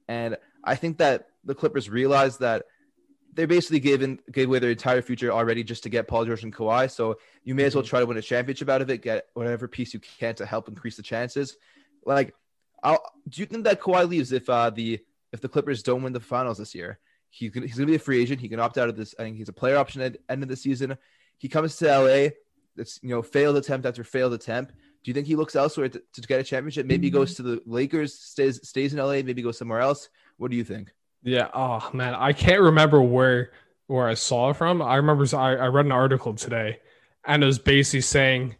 And 0.09 0.37
I 0.63 0.75
think 0.75 0.99
that 0.99 1.29
the 1.45 1.55
Clippers 1.55 1.89
realized 1.89 2.41
that 2.41 2.65
they 3.35 3.47
basically 3.47 3.81
gave 3.81 4.03
in 4.03 4.21
gave 4.31 4.49
away 4.49 4.59
their 4.59 4.71
entire 4.71 5.03
future 5.03 5.33
already 5.33 5.65
just 5.65 5.83
to 5.83 5.89
get 5.89 6.07
Paul 6.07 6.25
George 6.25 6.45
and 6.45 6.55
Kawhi. 6.55 6.91
So 6.91 7.19
you 7.43 7.55
may 7.55 7.65
as 7.65 7.75
well 7.75 7.83
mm-hmm. 7.83 7.91
try 7.91 8.01
to 8.01 8.07
win 8.07 8.17
a 8.17 8.23
championship 8.23 8.69
out 8.69 8.83
of 8.83 8.91
it, 8.91 9.03
get 9.03 9.27
whatever 9.35 9.69
piece 9.69 9.93
you 9.95 10.01
can 10.01 10.35
to 10.37 10.47
help 10.47 10.69
increase 10.69 10.97
the 10.97 11.03
chances. 11.03 11.57
Like, 12.05 12.35
I'll, 12.83 13.03
do 13.29 13.41
you 13.41 13.47
think 13.47 13.65
that 13.65 13.81
Kawhi 13.81 14.09
leaves 14.09 14.33
if 14.33 14.49
uh, 14.49 14.71
the 14.71 15.01
if 15.33 15.41
the 15.41 15.49
Clippers 15.49 15.83
don't 15.83 16.03
win 16.03 16.13
the 16.13 16.21
finals 16.21 16.59
this 16.59 16.75
year? 16.75 16.99
He's 17.31 17.51
gonna, 17.51 17.67
he's 17.67 17.77
gonna 17.77 17.87
be 17.87 17.97
a 17.97 18.01
free 18.01 18.23
agent. 18.23 18.41
He 18.41 18.49
can 18.49 18.61
opt 18.61 18.79
out 18.79 18.89
of 18.89 18.97
this. 18.97 19.15
I 19.19 19.23
think 19.23 19.37
he's 19.37 19.49
a 19.49 19.55
player 19.55 19.77
option 19.77 20.01
at 20.03 20.19
end 20.29 20.43
of 20.43 20.49
the 20.49 20.57
season. 20.57 20.97
He 21.39 21.49
comes 21.49 21.77
to 21.77 21.87
LA. 21.87 22.29
It's 22.77 23.01
you 23.03 23.11
know 23.11 23.23
failed 23.23 23.57
attempt 23.57 23.87
after 23.87 24.05
failed 24.05 24.33
attempt. 24.33 24.73
Do 24.73 25.11
you 25.11 25.15
think 25.15 25.27
he 25.27 25.37
looks 25.37 25.55
elsewhere 25.57 25.89
to, 25.89 26.03
to 26.13 26.21
get 26.23 26.41
a 26.41 26.45
championship? 26.45 26.87
Maybe 26.87 27.09
he 27.09 27.11
goes 27.11 27.35
to 27.35 27.43
the 27.43 27.61
Lakers, 27.67 28.15
stays 28.15 28.67
stays 28.67 28.95
in 28.95 29.01
LA. 29.01 29.23
Maybe 29.23 29.43
goes 29.43 29.59
somewhere 29.59 29.81
else. 29.81 30.09
What 30.37 30.51
do 30.51 30.57
you 30.57 30.65
think? 30.65 30.95
Yeah. 31.25 31.49
Oh 31.55 31.91
man, 31.93 32.15
I 32.15 32.33
can't 32.33 32.61
remember 32.61 33.01
where 33.03 33.51
where 33.87 34.07
I 34.07 34.15
saw 34.15 34.51
it 34.51 34.57
from. 34.57 34.81
I 34.83 34.97
remember 34.97 35.25
I, 35.37 35.57
I 35.57 35.67
read 35.69 35.87
an 35.87 35.93
article 35.93 36.35
today, 36.35 36.81
and 37.27 37.43
it 37.43 37.47
was 37.47 37.59
basically 37.59 38.03
saying, 38.03 38.57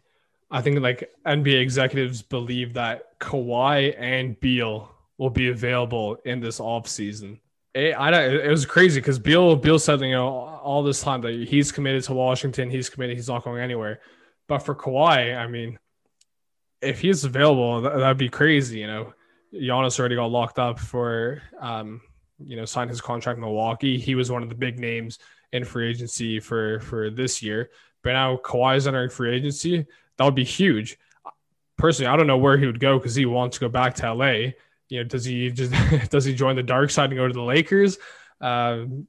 I 0.49 0.61
think 0.61 0.79
like 0.79 1.11
NBA 1.25 1.61
executives 1.61 2.23
believe 2.23 2.73
that 2.73 3.19
Kawhi 3.19 3.95
and 3.97 4.39
Beal 4.39 4.91
will 5.17 5.29
be 5.29 5.49
available 5.49 6.17
in 6.25 6.39
this 6.39 6.59
off 6.59 6.87
season. 6.87 7.39
It, 7.75 7.91
I 7.91 8.23
it 8.23 8.49
was 8.49 8.65
crazy 8.65 8.99
because 8.99 9.19
Beal 9.19 9.55
Beal 9.55 9.77
said 9.77 10.01
you 10.01 10.11
know 10.11 10.27
all 10.27 10.81
this 10.81 11.01
time 11.01 11.21
that 11.21 11.33
he's 11.47 11.71
committed 11.71 12.03
to 12.05 12.13
Washington, 12.13 12.71
he's 12.71 12.89
committed, 12.89 13.15
he's 13.15 13.27
not 13.27 13.43
going 13.43 13.61
anywhere. 13.61 14.01
But 14.47 14.59
for 14.59 14.73
Kawhi, 14.73 15.37
I 15.37 15.47
mean, 15.47 15.77
if 16.81 17.01
he's 17.01 17.23
available, 17.25 17.81
that, 17.81 17.95
would 17.95 18.17
be 18.17 18.29
crazy. 18.29 18.79
You 18.79 18.87
know, 18.87 19.13
Giannis 19.53 19.99
already 19.99 20.15
got 20.15 20.31
locked 20.31 20.59
up 20.59 20.79
for 20.79 21.41
um, 21.59 22.01
you 22.39 22.55
know, 22.55 22.65
signed 22.65 22.89
his 22.89 23.01
contract 23.01 23.37
in 23.37 23.41
Milwaukee. 23.41 23.97
He 23.97 24.15
was 24.15 24.31
one 24.31 24.43
of 24.43 24.49
the 24.49 24.55
big 24.55 24.79
names 24.79 25.19
in 25.51 25.63
free 25.63 25.89
agency 25.89 26.39
for 26.39 26.79
for 26.81 27.09
this 27.09 27.41
year. 27.41 27.69
But 28.03 28.13
now 28.13 28.37
Kawhi 28.37 28.77
is 28.77 28.87
entering 28.87 29.09
free 29.09 29.35
agency. 29.35 29.85
That 30.17 30.25
would 30.25 30.35
be 30.35 30.43
huge. 30.43 30.97
Personally, 31.77 32.07
I 32.07 32.15
don't 32.15 32.27
know 32.27 32.37
where 32.37 32.57
he 32.57 32.65
would 32.65 32.79
go 32.79 32.97
because 32.97 33.15
he 33.15 33.25
wants 33.25 33.57
to 33.57 33.61
go 33.61 33.69
back 33.69 33.95
to 33.95 34.13
LA. 34.13 34.51
You 34.89 34.99
know, 34.99 35.03
does 35.03 35.25
he 35.25 35.49
just 35.49 35.73
does 36.09 36.25
he 36.25 36.33
join 36.33 36.55
the 36.55 36.63
dark 36.63 36.89
side 36.89 37.09
and 37.09 37.17
go 37.17 37.27
to 37.27 37.33
the 37.33 37.41
Lakers? 37.41 37.97
Um, 38.41 39.07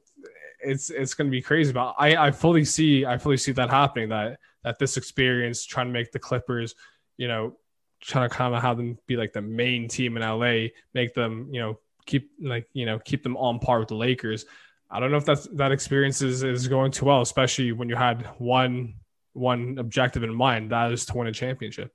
it's 0.60 0.90
it's 0.90 1.14
going 1.14 1.28
to 1.28 1.30
be 1.30 1.42
crazy. 1.42 1.72
But 1.72 1.94
I 1.98 2.16
I 2.16 2.30
fully 2.30 2.64
see 2.64 3.04
I 3.04 3.18
fully 3.18 3.36
see 3.36 3.52
that 3.52 3.70
happening. 3.70 4.08
That 4.08 4.38
that 4.64 4.78
this 4.78 4.96
experience 4.96 5.64
trying 5.64 5.86
to 5.86 5.92
make 5.92 6.12
the 6.12 6.18
Clippers, 6.18 6.74
you 7.16 7.28
know, 7.28 7.56
trying 8.00 8.28
to 8.28 8.34
kind 8.34 8.54
of 8.54 8.62
have 8.62 8.76
them 8.76 8.98
be 9.06 9.16
like 9.16 9.32
the 9.32 9.42
main 9.42 9.88
team 9.88 10.16
in 10.16 10.22
LA, 10.22 10.68
make 10.94 11.14
them 11.14 11.48
you 11.52 11.60
know 11.60 11.78
keep 12.06 12.30
like 12.40 12.68
you 12.72 12.86
know 12.86 12.98
keep 12.98 13.22
them 13.22 13.36
on 13.36 13.58
par 13.58 13.80
with 13.80 13.88
the 13.88 13.94
Lakers. 13.94 14.46
I 14.90 15.00
don't 15.00 15.10
know 15.10 15.16
if 15.16 15.24
that's 15.24 15.46
that 15.54 15.72
experience 15.72 16.22
is, 16.22 16.42
is 16.42 16.68
going 16.68 16.92
too 16.92 17.06
well, 17.06 17.20
especially 17.20 17.72
when 17.72 17.88
you 17.88 17.96
had 17.96 18.22
one 18.38 18.94
one 19.32 19.76
objective 19.78 20.22
in 20.22 20.34
mind, 20.34 20.70
that 20.70 20.92
is 20.92 21.04
to 21.06 21.16
win 21.16 21.26
a 21.26 21.32
championship. 21.32 21.92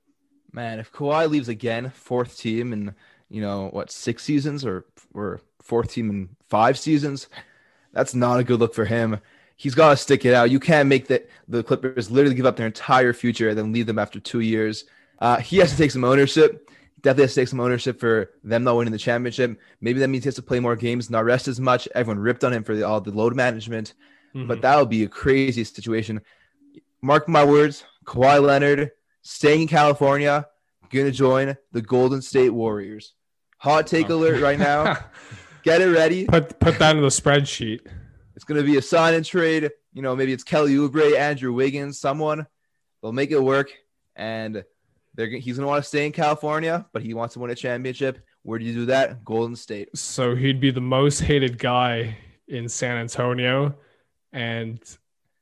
Man, 0.52 0.78
if 0.78 0.92
Kawhi 0.92 1.28
leaves 1.28 1.48
again, 1.48 1.90
fourth 1.90 2.38
team 2.38 2.72
in 2.72 2.94
you 3.28 3.40
know 3.40 3.68
what 3.72 3.90
six 3.90 4.22
seasons 4.22 4.64
or 4.64 4.86
or 5.14 5.40
fourth 5.62 5.90
team 5.92 6.10
in 6.10 6.28
five 6.48 6.78
seasons, 6.78 7.28
that's 7.92 8.14
not 8.14 8.38
a 8.38 8.44
good 8.44 8.60
look 8.60 8.74
for 8.74 8.84
him. 8.84 9.18
He's 9.56 9.74
got 9.74 9.90
to 9.90 9.96
stick 9.96 10.24
it 10.24 10.34
out. 10.34 10.50
You 10.50 10.60
can't 10.60 10.88
make 10.88 11.08
the 11.08 11.24
the 11.48 11.62
Clippers 11.62 12.10
literally 12.10 12.36
give 12.36 12.46
up 12.46 12.56
their 12.56 12.66
entire 12.66 13.12
future 13.12 13.48
and 13.48 13.58
then 13.58 13.72
leave 13.72 13.86
them 13.86 13.98
after 13.98 14.20
two 14.20 14.40
years. 14.40 14.84
Uh, 15.18 15.38
he 15.38 15.58
has 15.58 15.70
to 15.70 15.78
take 15.78 15.90
some 15.90 16.04
ownership 16.04 16.68
definitely 17.02 17.24
has 17.24 17.34
to 17.34 17.40
take 17.40 17.48
some 17.48 17.60
ownership 17.60 18.00
for 18.00 18.30
them 18.44 18.64
not 18.64 18.76
winning 18.76 18.92
the 18.92 18.98
championship. 18.98 19.58
Maybe 19.80 20.00
that 20.00 20.08
means 20.08 20.24
he 20.24 20.28
has 20.28 20.36
to 20.36 20.42
play 20.42 20.60
more 20.60 20.76
games, 20.76 21.10
not 21.10 21.24
rest 21.24 21.48
as 21.48 21.60
much. 21.60 21.88
Everyone 21.94 22.18
ripped 22.22 22.44
on 22.44 22.52
him 22.52 22.64
for 22.64 22.74
the, 22.74 22.86
all 22.86 23.00
the 23.00 23.10
load 23.10 23.34
management, 23.34 23.94
mm-hmm. 24.34 24.46
but 24.46 24.62
that 24.62 24.78
would 24.78 24.88
be 24.88 25.04
a 25.04 25.08
crazy 25.08 25.64
situation. 25.64 26.20
Mark 27.00 27.28
my 27.28 27.44
words, 27.44 27.84
Kawhi 28.04 28.42
Leonard 28.42 28.92
staying 29.22 29.62
in 29.62 29.68
California, 29.68 30.46
gonna 30.90 31.10
join 31.10 31.56
the 31.72 31.82
Golden 31.82 32.22
State 32.22 32.50
Warriors. 32.50 33.14
Hot 33.58 33.86
take 33.86 34.10
oh. 34.10 34.16
alert 34.16 34.40
right 34.40 34.58
now. 34.58 34.96
Get 35.62 35.80
it 35.80 35.86
ready. 35.86 36.26
Put 36.26 36.58
put 36.58 36.78
that 36.78 36.96
in 36.96 37.02
the 37.02 37.08
spreadsheet. 37.08 37.80
It's 38.34 38.44
gonna 38.44 38.62
be 38.62 38.76
a 38.76 38.82
sign 38.82 39.14
and 39.14 39.24
trade. 39.24 39.70
You 39.92 40.02
know, 40.02 40.14
maybe 40.16 40.32
it's 40.32 40.44
Kelly 40.44 40.74
Oubre, 40.74 41.16
Andrew 41.16 41.52
Wiggins, 41.52 41.98
someone. 41.98 42.46
They'll 43.00 43.12
make 43.12 43.30
it 43.30 43.42
work. 43.42 43.72
And 44.14 44.64
They're, 45.14 45.26
he's 45.28 45.56
going 45.56 45.64
to 45.64 45.68
want 45.68 45.82
to 45.82 45.88
stay 45.88 46.06
in 46.06 46.12
California, 46.12 46.86
but 46.92 47.02
he 47.02 47.14
wants 47.14 47.34
to 47.34 47.40
win 47.40 47.50
a 47.50 47.54
championship. 47.54 48.18
Where 48.42 48.58
do 48.58 48.64
you 48.64 48.72
do 48.72 48.86
that? 48.86 49.24
Golden 49.24 49.54
State. 49.54 49.96
So 49.96 50.34
he'd 50.34 50.60
be 50.60 50.70
the 50.70 50.80
most 50.80 51.20
hated 51.20 51.58
guy 51.58 52.16
in 52.48 52.68
San 52.68 52.96
Antonio, 52.96 53.74
and 54.32 54.80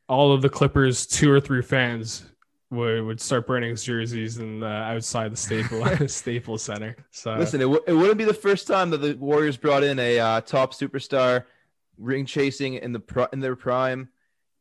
all 0.08 0.32
of 0.32 0.42
the 0.42 0.48
Clippers 0.48 1.06
two 1.06 1.30
or 1.30 1.40
three 1.40 1.62
fans 1.62 2.24
would, 2.70 3.04
would 3.04 3.20
start 3.20 3.46
burning 3.46 3.70
his 3.70 3.84
jerseys 3.84 4.38
and 4.38 4.62
outside 4.62 5.32
the 5.32 5.36
Staples 5.36 6.06
Staples 6.14 6.62
Center. 6.62 6.96
So 7.10 7.34
listen, 7.34 7.60
it, 7.60 7.64
w- 7.64 7.82
it 7.86 7.92
wouldn't 7.92 8.18
be 8.18 8.24
the 8.24 8.34
first 8.34 8.66
time 8.66 8.90
that 8.90 8.98
the 8.98 9.14
Warriors 9.14 9.56
brought 9.56 9.82
in 9.82 9.98
a 9.98 10.18
uh, 10.18 10.40
top 10.40 10.74
superstar, 10.74 11.44
ring 11.98 12.26
chasing 12.26 12.74
in 12.74 12.92
the 12.92 13.00
pro- 13.00 13.28
in 13.32 13.40
their 13.40 13.56
prime. 13.56 14.08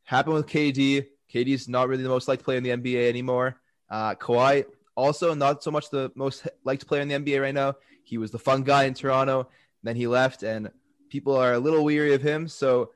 Happened 0.03 0.35
with 0.35 0.47
KD. 0.47 1.07
KD's 1.33 1.67
not 1.67 1.87
really 1.87 2.03
the 2.03 2.09
most 2.09 2.27
liked 2.27 2.43
player 2.43 2.57
in 2.57 2.63
the 2.63 2.71
NBA 2.71 3.07
anymore. 3.09 3.59
Uh, 3.89 4.15
Kawhi 4.15 4.65
also 4.99 5.33
not 5.33 5.63
so 5.63 5.71
much 5.71 5.89
the 5.89 6.11
most 6.15 6.47
liked 6.63 6.87
player 6.87 7.01
in 7.01 7.07
the 7.07 7.15
NBA 7.15 7.41
right 7.41 7.53
now. 7.53 7.75
He 8.03 8.17
was 8.17 8.31
the 8.31 8.39
fun 8.39 8.63
guy 8.63 8.83
in 8.83 8.93
Toronto. 8.93 9.49
Then 9.83 9.95
he 9.95 10.07
left, 10.07 10.43
and 10.43 10.69
people 11.09 11.35
are 11.35 11.53
a 11.53 11.59
little 11.59 11.83
weary 11.83 12.13
of 12.13 12.21
him. 12.21 12.47
So 12.47 12.91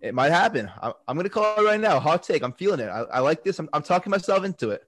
it 0.00 0.14
might 0.14 0.32
happen. 0.32 0.70
I, 0.82 0.92
am 1.08 1.16
going 1.16 1.24
to 1.24 1.30
call 1.30 1.58
it 1.58 1.64
right 1.64 1.80
now. 1.80 2.00
Hot 2.00 2.22
take. 2.22 2.42
I'm 2.42 2.52
feeling 2.52 2.80
it. 2.80 2.88
I, 2.88 3.02
I 3.02 3.20
like 3.20 3.44
this. 3.44 3.58
I'm, 3.58 3.68
I'm 3.72 3.82
talking 3.82 4.10
myself 4.10 4.44
into 4.44 4.70
it. 4.70 4.82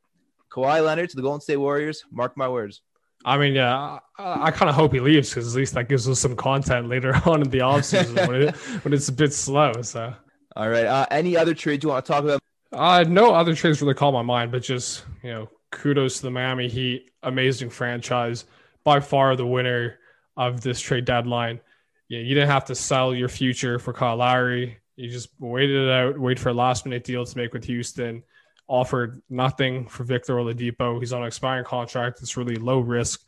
Kawhi 0.50 0.84
Leonard 0.84 1.10
to 1.10 1.16
the 1.16 1.22
Golden 1.22 1.40
State 1.40 1.56
Warriors. 1.56 2.04
Mark 2.10 2.36
my 2.36 2.48
words. 2.48 2.82
I 3.24 3.36
mean, 3.36 3.54
yeah, 3.54 3.98
I, 4.18 4.46
I 4.46 4.50
kind 4.50 4.68
of 4.68 4.74
hope 4.74 4.92
he 4.92 5.00
leaves 5.00 5.30
because 5.30 5.54
at 5.54 5.58
least 5.58 5.74
that 5.74 5.88
gives 5.88 6.08
us 6.08 6.20
some 6.20 6.36
content 6.36 6.88
later 6.88 7.14
on 7.26 7.42
in 7.42 7.50
the 7.50 7.58
offseason 7.58 8.28
when, 8.28 8.42
it, 8.42 8.56
when 8.84 8.94
it's 8.94 9.08
a 9.08 9.12
bit 9.12 9.32
slow. 9.32 9.72
So, 9.82 10.14
all 10.56 10.68
right. 10.68 10.86
Uh, 10.86 11.06
any 11.10 11.36
other 11.36 11.54
trades 11.54 11.82
you 11.82 11.90
want 11.90 12.04
to 12.04 12.12
talk 12.12 12.24
about? 12.24 12.40
Uh, 12.72 13.04
no 13.08 13.34
other 13.34 13.54
trades 13.54 13.80
really 13.80 13.94
call 13.94 14.12
my 14.12 14.22
mind, 14.22 14.52
but 14.52 14.62
just 14.62 15.04
you 15.22 15.30
know, 15.30 15.48
kudos 15.70 16.16
to 16.16 16.22
the 16.22 16.30
Miami 16.30 16.68
Heat, 16.68 17.10
amazing 17.22 17.70
franchise, 17.70 18.44
by 18.84 19.00
far 19.00 19.36
the 19.36 19.46
winner 19.46 19.98
of 20.36 20.60
this 20.60 20.80
trade 20.80 21.04
deadline. 21.04 21.60
Yeah, 22.08 22.20
you 22.20 22.34
didn't 22.34 22.50
have 22.50 22.64
to 22.66 22.74
sell 22.74 23.14
your 23.14 23.28
future 23.28 23.78
for 23.78 23.92
Kyle 23.92 24.16
Lowry. 24.16 24.78
You 24.96 25.10
just 25.10 25.28
waited 25.38 25.88
it 25.88 25.90
out, 25.90 26.18
wait 26.18 26.38
for 26.38 26.48
a 26.48 26.54
last 26.54 26.86
minute 26.86 27.04
deal 27.04 27.24
to 27.24 27.36
make 27.36 27.52
with 27.52 27.64
Houston. 27.64 28.22
Offered 28.66 29.22
nothing 29.30 29.86
for 29.86 30.04
Victor 30.04 30.34
Oladipo. 30.34 31.00
He's 31.00 31.12
on 31.12 31.22
an 31.22 31.28
expiring 31.28 31.64
contract. 31.64 32.20
It's 32.20 32.36
really 32.36 32.56
low 32.56 32.80
risk. 32.80 33.24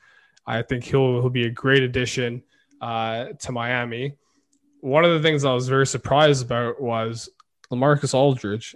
I 0.46 0.62
think 0.62 0.84
he'll 0.84 1.20
he'll 1.20 1.30
be 1.30 1.46
a 1.46 1.50
great 1.50 1.82
addition 1.82 2.42
uh, 2.80 3.26
to 3.38 3.52
Miami. 3.52 4.16
One 4.80 5.04
of 5.04 5.12
the 5.12 5.26
things 5.26 5.44
I 5.44 5.52
was 5.52 5.68
very 5.68 5.86
surprised 5.86 6.44
about 6.44 6.80
was 6.80 7.28
LaMarcus 7.70 8.14
Aldridge. 8.14 8.74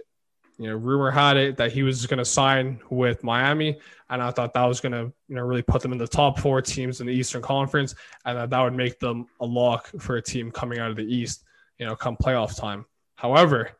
You 0.57 0.69
know, 0.69 0.75
rumor 0.75 1.11
had 1.11 1.37
it 1.37 1.57
that 1.57 1.71
he 1.71 1.83
was 1.83 2.05
going 2.05 2.19
to 2.19 2.25
sign 2.25 2.79
with 2.89 3.23
Miami, 3.23 3.77
and 4.09 4.21
I 4.21 4.31
thought 4.31 4.53
that 4.53 4.63
was 4.63 4.79
going 4.79 4.93
to, 4.93 5.11
you 5.27 5.35
know, 5.35 5.41
really 5.41 5.61
put 5.61 5.81
them 5.81 5.91
in 5.91 5.97
the 5.97 6.07
top 6.07 6.39
four 6.39 6.61
teams 6.61 7.01
in 7.01 7.07
the 7.07 7.13
Eastern 7.13 7.41
Conference, 7.41 7.93
and 8.23 8.37
that 8.37 8.49
that 8.51 8.61
would 8.61 8.73
make 8.73 8.99
them 8.99 9.27
a 9.41 9.45
lock 9.45 9.89
for 9.99 10.15
a 10.15 10.21
team 10.21 10.51
coming 10.51 10.79
out 10.79 10.91
of 10.91 10.97
the 10.97 11.03
East 11.03 11.43
you 11.77 11.85
know, 11.85 11.95
come 11.95 12.15
playoff 12.17 12.55
time. 12.55 12.85
However, 13.15 13.71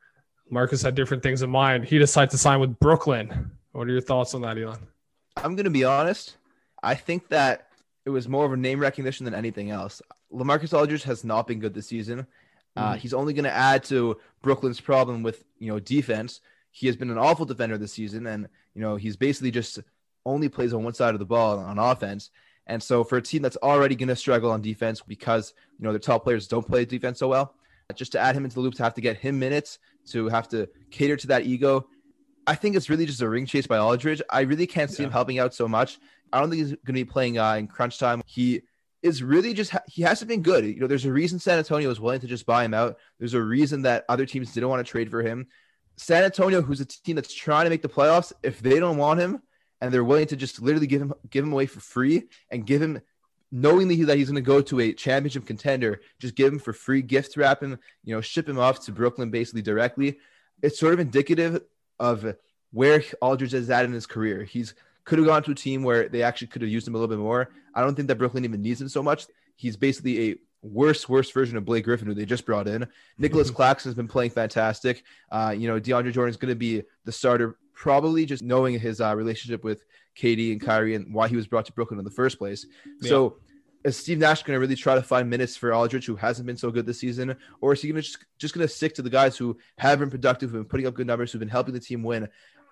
Marcus 0.49 0.81
had 0.81 0.95
different 0.95 1.23
things 1.23 1.41
in 1.41 1.49
mind. 1.49 1.85
He 1.85 1.97
decided 1.97 2.31
to 2.31 2.38
sign 2.38 2.59
with 2.59 2.77
Brooklyn. 2.79 3.51
What 3.71 3.88
are 3.88 3.91
your 3.91 4.01
thoughts 4.01 4.33
on 4.33 4.41
that, 4.41 4.57
Elon? 4.57 4.79
I'm 5.38 5.55
going 5.55 5.65
to 5.65 5.71
be 5.71 5.83
honest. 5.83 6.38
I 6.83 6.95
think 6.95 7.27
that 7.29 7.67
it 8.05 8.09
was 8.09 8.27
more 8.27 8.45
of 8.45 8.53
a 8.53 8.57
name 8.57 8.79
recognition 8.79 9.25
than 9.25 9.33
anything 9.33 9.71
else. 9.71 10.01
LaMarcus 10.31 10.77
Aldridge 10.77 11.03
has 11.03 11.23
not 11.23 11.47
been 11.47 11.59
good 11.59 11.73
this 11.73 11.88
season. 11.88 12.27
Uh, 12.77 12.91
mm-hmm. 12.91 12.99
he's 12.99 13.13
only 13.13 13.33
going 13.33 13.45
to 13.45 13.51
add 13.51 13.83
to 13.85 14.17
Brooklyn's 14.41 14.79
problem 14.81 15.23
with 15.23 15.43
you 15.59 15.71
know 15.71 15.79
defense. 15.79 16.41
He 16.75 16.88
has 16.88 16.97
been 16.97 17.09
an 17.09 17.17
awful 17.17 17.45
defender 17.45 17.77
this 17.77 17.93
season, 17.93 18.27
and 18.27 18.49
you 18.73 18.81
know 18.81 18.97
he's 18.97 19.15
basically 19.15 19.49
just 19.49 19.79
only 20.25 20.49
plays 20.49 20.73
on 20.73 20.83
one 20.83 20.93
side 20.93 21.15
of 21.15 21.19
the 21.19 21.25
ball 21.25 21.57
on 21.57 21.79
offense. 21.79 22.31
And 22.67 22.83
so 22.83 23.05
for 23.05 23.17
a 23.17 23.21
team 23.21 23.41
that's 23.41 23.55
already 23.57 23.95
going 23.95 24.09
to 24.09 24.15
struggle 24.15 24.51
on 24.51 24.61
defense 24.61 25.01
because 25.01 25.53
you 25.79 25.85
know 25.85 25.93
their 25.93 25.99
top 25.99 26.25
players 26.25 26.49
don't 26.49 26.67
play 26.67 26.83
defense 26.83 27.19
so 27.19 27.29
well, 27.29 27.55
just 27.95 28.11
to 28.11 28.19
add 28.19 28.35
him 28.35 28.43
into 28.43 28.55
the 28.55 28.59
loop, 28.59 28.75
to 28.75 28.83
have 28.83 28.93
to 28.95 29.01
get 29.01 29.15
him 29.15 29.39
minutes, 29.39 29.79
to 30.07 30.27
have 30.27 30.49
to 30.49 30.67
cater 30.91 31.15
to 31.15 31.27
that 31.27 31.45
ego. 31.45 31.88
I 32.45 32.55
think 32.55 32.75
it's 32.75 32.89
really 32.89 33.05
just 33.05 33.21
a 33.21 33.29
ring 33.29 33.45
chase 33.45 33.67
by 33.67 33.77
Aldridge. 33.77 34.21
I 34.29 34.41
really 34.41 34.67
can't 34.67 34.91
see 34.91 35.03
yeah. 35.03 35.07
him 35.07 35.13
helping 35.13 35.39
out 35.39 35.53
so 35.53 35.69
much. 35.69 35.97
I 36.33 36.41
don't 36.41 36.49
think 36.49 36.59
he's 36.59 36.71
going 36.71 36.88
to 36.88 36.93
be 36.93 37.05
playing 37.05 37.39
uh, 37.39 37.53
in 37.53 37.67
crunch 37.67 37.99
time. 37.99 38.21
He 38.25 38.63
is 39.01 39.23
really 39.23 39.53
just 39.53 39.71
ha- 39.71 39.83
he 39.88 40.01
hasn't 40.01 40.27
been 40.27 40.41
good. 40.41 40.65
You 40.65 40.81
know, 40.81 40.88
there's 40.88 41.05
a 41.05 41.13
reason 41.13 41.39
San 41.39 41.57
Antonio 41.57 41.88
was 41.88 42.01
willing 42.01 42.19
to 42.19 42.27
just 42.27 42.45
buy 42.45 42.65
him 42.65 42.73
out. 42.73 42.97
There's 43.17 43.33
a 43.33 43.41
reason 43.41 43.83
that 43.83 44.03
other 44.09 44.25
teams 44.25 44.51
didn't 44.51 44.67
want 44.67 44.85
to 44.85 44.91
trade 44.91 45.09
for 45.09 45.21
him. 45.21 45.47
San 45.97 46.23
Antonio, 46.23 46.62
who's 46.62 46.81
a 46.81 46.86
team 46.86 47.15
that's 47.15 47.34
trying 47.34 47.65
to 47.65 47.69
make 47.69 47.81
the 47.81 47.89
playoffs, 47.89 48.34
if 48.43 48.62
they 48.62 48.79
don't 48.79 48.97
want 48.97 49.19
him 49.19 49.41
and 49.81 49.93
they're 49.93 50.03
willing 50.03 50.27
to 50.27 50.36
just 50.36 50.62
literally 50.62 50.88
give 50.88 51.01
him 51.01 51.13
give 51.29 51.43
him 51.43 51.53
away 51.53 51.65
for 51.65 51.79
free 51.79 52.23
and 52.49 52.65
give 52.65 52.81
him 52.81 53.01
knowingly 53.51 54.03
that 54.03 54.17
he's 54.17 54.27
going 54.27 54.36
to 54.36 54.41
go 54.41 54.62
to 54.62 54.79
a 54.79 54.93
championship 54.93 55.45
contender, 55.45 56.01
just 56.19 56.36
give 56.36 56.51
him 56.51 56.60
for 56.60 56.73
free, 56.73 57.01
gift 57.01 57.38
wrap 57.38 57.62
him, 57.62 57.77
you 58.03 58.13
know, 58.13 58.21
ship 58.21 58.49
him 58.49 58.60
off 58.60 58.84
to 58.86 58.91
Brooklyn 58.91 59.31
basically 59.31 59.62
directly. 59.62 60.17
It's 60.62 60.79
sort 60.79 60.93
of 60.93 60.99
indicative 60.99 61.62
of 61.99 62.36
where 62.71 63.03
Aldridge 63.21 63.53
is 63.53 63.69
at 63.69 63.86
in 63.86 63.93
his 63.93 64.05
career. 64.05 64.43
He's 64.43 64.73
could 65.05 65.19
have 65.19 65.27
gone 65.27 65.43
to 65.43 65.51
a 65.51 65.55
team 65.55 65.84
where 65.84 66.10
they 66.10 66.23
actually 66.23 66.47
could 66.47 66.63
have 66.63 66.71
used 66.71 66.88
him 66.88 66.95
a 66.95 66.97
little 66.97 67.15
bit 67.15 67.21
more. 67.21 67.51
I 67.75 67.81
don't 67.81 67.95
think 67.95 68.08
that 68.08 68.17
Brooklyn 68.17 68.43
even 68.43 68.62
needs 68.62 68.81
him 68.81 68.89
so 68.89 69.03
much. 69.03 69.27
He's 69.55 69.77
basically 69.77 70.31
a 70.31 70.36
worse, 70.65 71.08
worse 71.08 71.32
version 71.32 71.58
of 71.58 71.65
Blake 71.65 71.86
Griffin, 71.86 72.08
who 72.08 72.13
they 72.13 72.25
just 72.25 72.45
brought 72.45 72.67
in. 72.67 72.88
Nicolas 73.17 73.51
Claxton 73.51 73.89
has 73.89 73.95
been 73.95 74.08
playing 74.08 74.32
fantastic. 74.32 75.04
Uh, 75.32 75.54
you 75.58 75.67
know, 75.67 75.80
DeAndre 75.80 76.12
Jordan 76.12 76.30
is 76.30 76.38
going 76.38 76.51
to 76.51 76.56
be 76.56 76.84
the 77.06 77.12
starter, 77.12 77.58
probably 77.73 78.25
just 78.25 78.43
knowing 78.43 78.80
his 78.80 79.01
uh, 79.01 79.15
relationship 79.15 79.63
with 79.63 79.84
KD 80.17 80.51
and 80.51 80.62
Kyrie 80.62 80.95
and 80.95 81.13
why 81.13 81.28
he 81.28 81.36
was 81.36 81.47
brought 81.47 81.65
to 81.65 81.73
Brooklyn 81.73 81.99
in 81.99 82.06
the 82.06 82.12
first 82.12 82.38
place. 82.38 82.65
Yeah. 83.01 83.10
So 83.10 83.38
is 83.84 83.95
Steve 83.95 84.17
Nash 84.17 84.41
going 84.43 84.56
to 84.56 84.60
really 84.60 84.75
try 84.75 84.95
to 84.95 85.04
find 85.04 85.30
minutes 85.30 85.56
for 85.56 85.73
Aldridge, 85.73 86.06
who 86.06 86.15
hasn't 86.15 86.47
been 86.47 86.58
so 86.58 86.71
good 86.71 86.86
this 86.86 86.99
season, 86.99 87.36
or 87.62 87.73
is 87.73 87.82
he 87.82 87.89
going 87.89 87.97
to 87.97 88.01
just, 88.01 88.25
just 88.39 88.56
going 88.56 88.67
to 88.67 88.73
stick 88.73 88.95
to 88.95 89.04
the 89.04 89.10
guys 89.10 89.38
who 89.38 89.58
have 89.78 89.99
been 89.99 90.10
productive, 90.10 90.49
who've 90.49 90.62
been 90.62 90.69
putting 90.69 90.88
up 90.88 90.95
good 90.95 91.06
numbers, 91.06 91.32
who've 91.32 91.39
been 91.39 91.49
helping 91.49 91.73
the 91.73 91.80
team 91.80 92.01
win? 92.01 92.28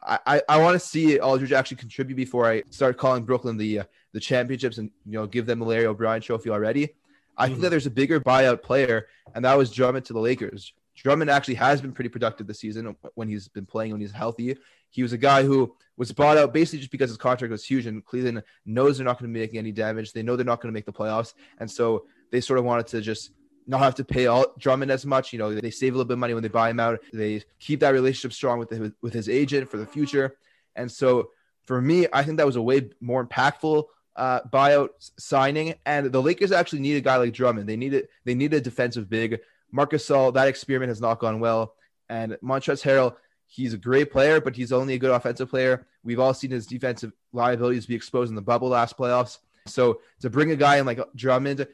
I, 0.06 0.20
I, 0.26 0.42
I 0.50 0.58
want 0.58 0.74
to 0.74 0.80
see 0.80 1.20
Aldridge 1.20 1.54
actually 1.54 1.78
contribute 1.78 2.16
before 2.16 2.50
I 2.50 2.64
start 2.72 2.98
calling 2.98 3.24
Brooklyn 3.24 3.58
the 3.58 3.80
uh, 3.80 3.84
the 4.12 4.20
championships 4.20 4.78
and 4.78 4.92
you 5.06 5.14
know 5.14 5.28
give 5.28 5.46
them 5.46 5.60
the 5.60 5.66
Larry 5.66 5.86
O'Brien 5.86 6.22
Trophy 6.22 6.50
already. 6.50 6.90
I 7.38 7.46
mm-hmm. 7.46 7.54
think 7.54 7.62
that 7.64 7.70
there's 7.70 7.86
a 7.86 7.92
bigger 7.92 8.20
buyout 8.20 8.62
player, 8.62 9.08
and 9.34 9.46
that 9.46 9.58
was 9.58 9.72
Drummond 9.72 10.06
to 10.06 10.14
the 10.14 10.20
Lakers. 10.20 10.74
Drummond 10.96 11.30
actually 11.30 11.56
has 11.56 11.82
been 11.82 11.92
pretty 11.92 12.10
productive 12.10 12.48
this 12.48 12.60
season 12.60 12.96
when 13.16 13.28
he's 13.28 13.48
been 13.48 13.66
playing 13.66 13.92
when 13.92 14.02
he's 14.02 14.12
healthy. 14.12 14.58
He 14.90 15.02
was 15.02 15.12
a 15.12 15.18
guy 15.18 15.44
who 15.44 15.76
was 15.98 16.12
bought 16.12 16.38
out 16.38 16.54
basically 16.54 16.80
just 16.80 16.92
because 16.92 17.10
his 17.10 17.18
contract 17.18 17.52
was 17.52 17.66
huge, 17.66 17.86
and 17.86 18.06
Cleveland 18.06 18.44
knows 18.66 18.98
they're 18.98 19.06
not 19.06 19.20
going 19.20 19.32
to 19.32 19.34
be 19.34 19.40
making 19.40 19.60
any 19.60 19.72
damage. 19.72 20.14
They 20.14 20.24
know 20.24 20.36
they're 20.36 20.46
not 20.46 20.62
going 20.62 20.72
to 20.72 20.78
make 20.78 20.86
the 20.86 20.94
playoffs, 20.94 21.34
and 21.60 21.70
so 21.70 22.06
they 22.32 22.42
sort 22.42 22.60
of 22.60 22.66
wanted 22.66 22.88
to 22.88 23.02
just 23.02 23.32
not 23.66 23.80
have 23.80 23.96
to 23.96 24.04
pay 24.04 24.28
all 24.28 24.54
Drummond 24.60 24.92
as 24.92 25.06
much. 25.06 25.34
You 25.34 25.40
know, 25.40 25.54
they 25.54 25.72
save 25.72 25.94
a 25.94 25.98
little 25.98 26.08
bit 26.08 26.14
of 26.14 26.20
money 26.20 26.34
when 26.34 26.44
they 26.44 26.50
buy 26.50 26.70
him 26.70 26.80
out. 26.80 27.00
They 27.12 27.44
keep 27.60 27.80
that 27.80 27.90
relationship 27.90 28.34
strong 28.34 28.60
with 28.60 28.70
the, 28.70 28.94
with 29.02 29.14
his 29.14 29.30
agent 29.30 29.70
for 29.70 29.78
the 29.78 29.88
future, 29.88 30.38
and 30.76 30.92
so 30.92 31.30
for 31.66 31.82
me, 31.82 32.08
I 32.12 32.24
think 32.24 32.38
that 32.38 32.46
was 32.46 32.56
a 32.56 32.62
way 32.62 32.90
more 33.00 33.26
impactful 33.26 33.86
uh, 34.16 34.42
buyout 34.52 34.90
signing. 35.18 35.76
And 35.86 36.12
the 36.12 36.22
Lakers 36.22 36.52
actually 36.52 36.80
need 36.80 36.96
a 36.96 37.02
guy 37.02 37.18
like 37.18 37.34
Drummond. 37.34 37.68
They 37.68 37.78
need 37.78 37.94
it. 37.94 38.10
They 38.26 38.36
need 38.36 38.54
a 38.54 38.62
defensive 38.62 39.10
big. 39.10 39.40
Marcus 39.72 40.08
Gasol, 40.08 40.34
that 40.36 40.48
experiment 40.48 40.90
has 40.90 41.02
not 41.02 41.20
gone 41.20 41.40
well. 41.40 41.76
And 42.10 42.38
Montrezl 42.44 42.84
Harrell, 42.84 43.16
he's 43.48 43.74
a 43.74 43.78
great 43.78 44.12
player, 44.12 44.40
but 44.40 44.56
he's 44.56 44.72
only 44.72 44.94
a 44.94 45.00
good 45.00 45.12
offensive 45.12 45.50
player. 45.50 45.88
We've 46.04 46.20
all 46.20 46.34
seen 46.34 46.52
his 46.52 46.68
defensive 46.68 47.12
liabilities 47.32 47.86
be 47.86 47.96
exposed 47.96 48.30
in 48.30 48.36
the 48.36 48.42
bubble 48.42 48.70
last 48.70 48.98
playoffs. 48.98 49.40
So 49.66 50.02
to 50.22 50.30
bring 50.30 50.52
a 50.52 50.56
guy 50.56 50.78
in 50.78 50.86
like 50.86 51.00
Drummond, 51.16 51.68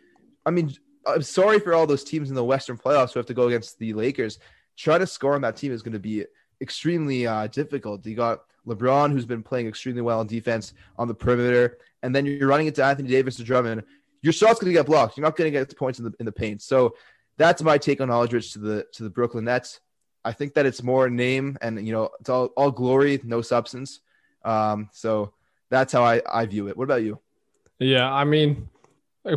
I 0.45 0.51
mean, 0.51 0.73
I'm 1.05 1.23
sorry 1.23 1.59
for 1.59 1.73
all 1.73 1.87
those 1.87 2.03
teams 2.03 2.29
in 2.29 2.35
the 2.35 2.43
Western 2.43 2.77
playoffs 2.77 3.13
who 3.13 3.19
have 3.19 3.25
to 3.27 3.33
go 3.33 3.47
against 3.47 3.79
the 3.79 3.93
Lakers. 3.93 4.39
Trying 4.77 4.99
to 4.99 5.07
score 5.07 5.35
on 5.35 5.41
that 5.41 5.57
team 5.57 5.71
is 5.71 5.81
going 5.81 5.93
to 5.93 5.99
be 5.99 6.25
extremely 6.61 7.27
uh, 7.27 7.47
difficult. 7.47 8.05
You 8.05 8.15
got 8.15 8.43
LeBron, 8.67 9.11
who's 9.11 9.25
been 9.25 9.43
playing 9.43 9.67
extremely 9.67 10.01
well 10.01 10.19
on 10.19 10.27
defense 10.27 10.73
on 10.97 11.07
the 11.07 11.13
perimeter, 11.13 11.79
and 12.03 12.15
then 12.15 12.25
you're 12.25 12.47
running 12.47 12.67
into 12.67 12.83
Anthony 12.83 13.09
Davis 13.09 13.35
to 13.37 13.43
Drummond. 13.43 13.83
Your 14.21 14.33
shot's 14.33 14.59
going 14.59 14.71
to 14.73 14.77
get 14.77 14.85
blocked. 14.85 15.17
You're 15.17 15.25
not 15.25 15.35
going 15.35 15.51
to 15.51 15.57
get 15.57 15.69
the 15.69 15.75
points 15.75 15.99
in 15.99 16.05
the 16.05 16.13
in 16.19 16.25
the 16.25 16.31
paint. 16.31 16.61
So 16.61 16.95
that's 17.37 17.61
my 17.61 17.77
take 17.77 18.01
on 18.01 18.09
Aldridge 18.09 18.53
to 18.53 18.59
the 18.59 18.85
to 18.93 19.03
the 19.03 19.09
Brooklyn 19.09 19.45
Nets. 19.45 19.79
I 20.25 20.33
think 20.33 20.53
that 20.55 20.65
it's 20.65 20.83
more 20.83 21.09
name 21.09 21.57
and 21.61 21.85
you 21.85 21.93
know 21.93 22.09
it's 22.19 22.29
all 22.29 22.47
all 22.57 22.71
glory, 22.71 23.19
no 23.23 23.41
substance. 23.41 24.01
Um, 24.43 24.89
so 24.91 25.33
that's 25.69 25.93
how 25.93 26.03
I 26.03 26.21
I 26.29 26.45
view 26.45 26.67
it. 26.67 26.77
What 26.77 26.83
about 26.83 27.03
you? 27.03 27.19
Yeah, 27.79 28.11
I 28.11 28.25
mean, 28.25 28.69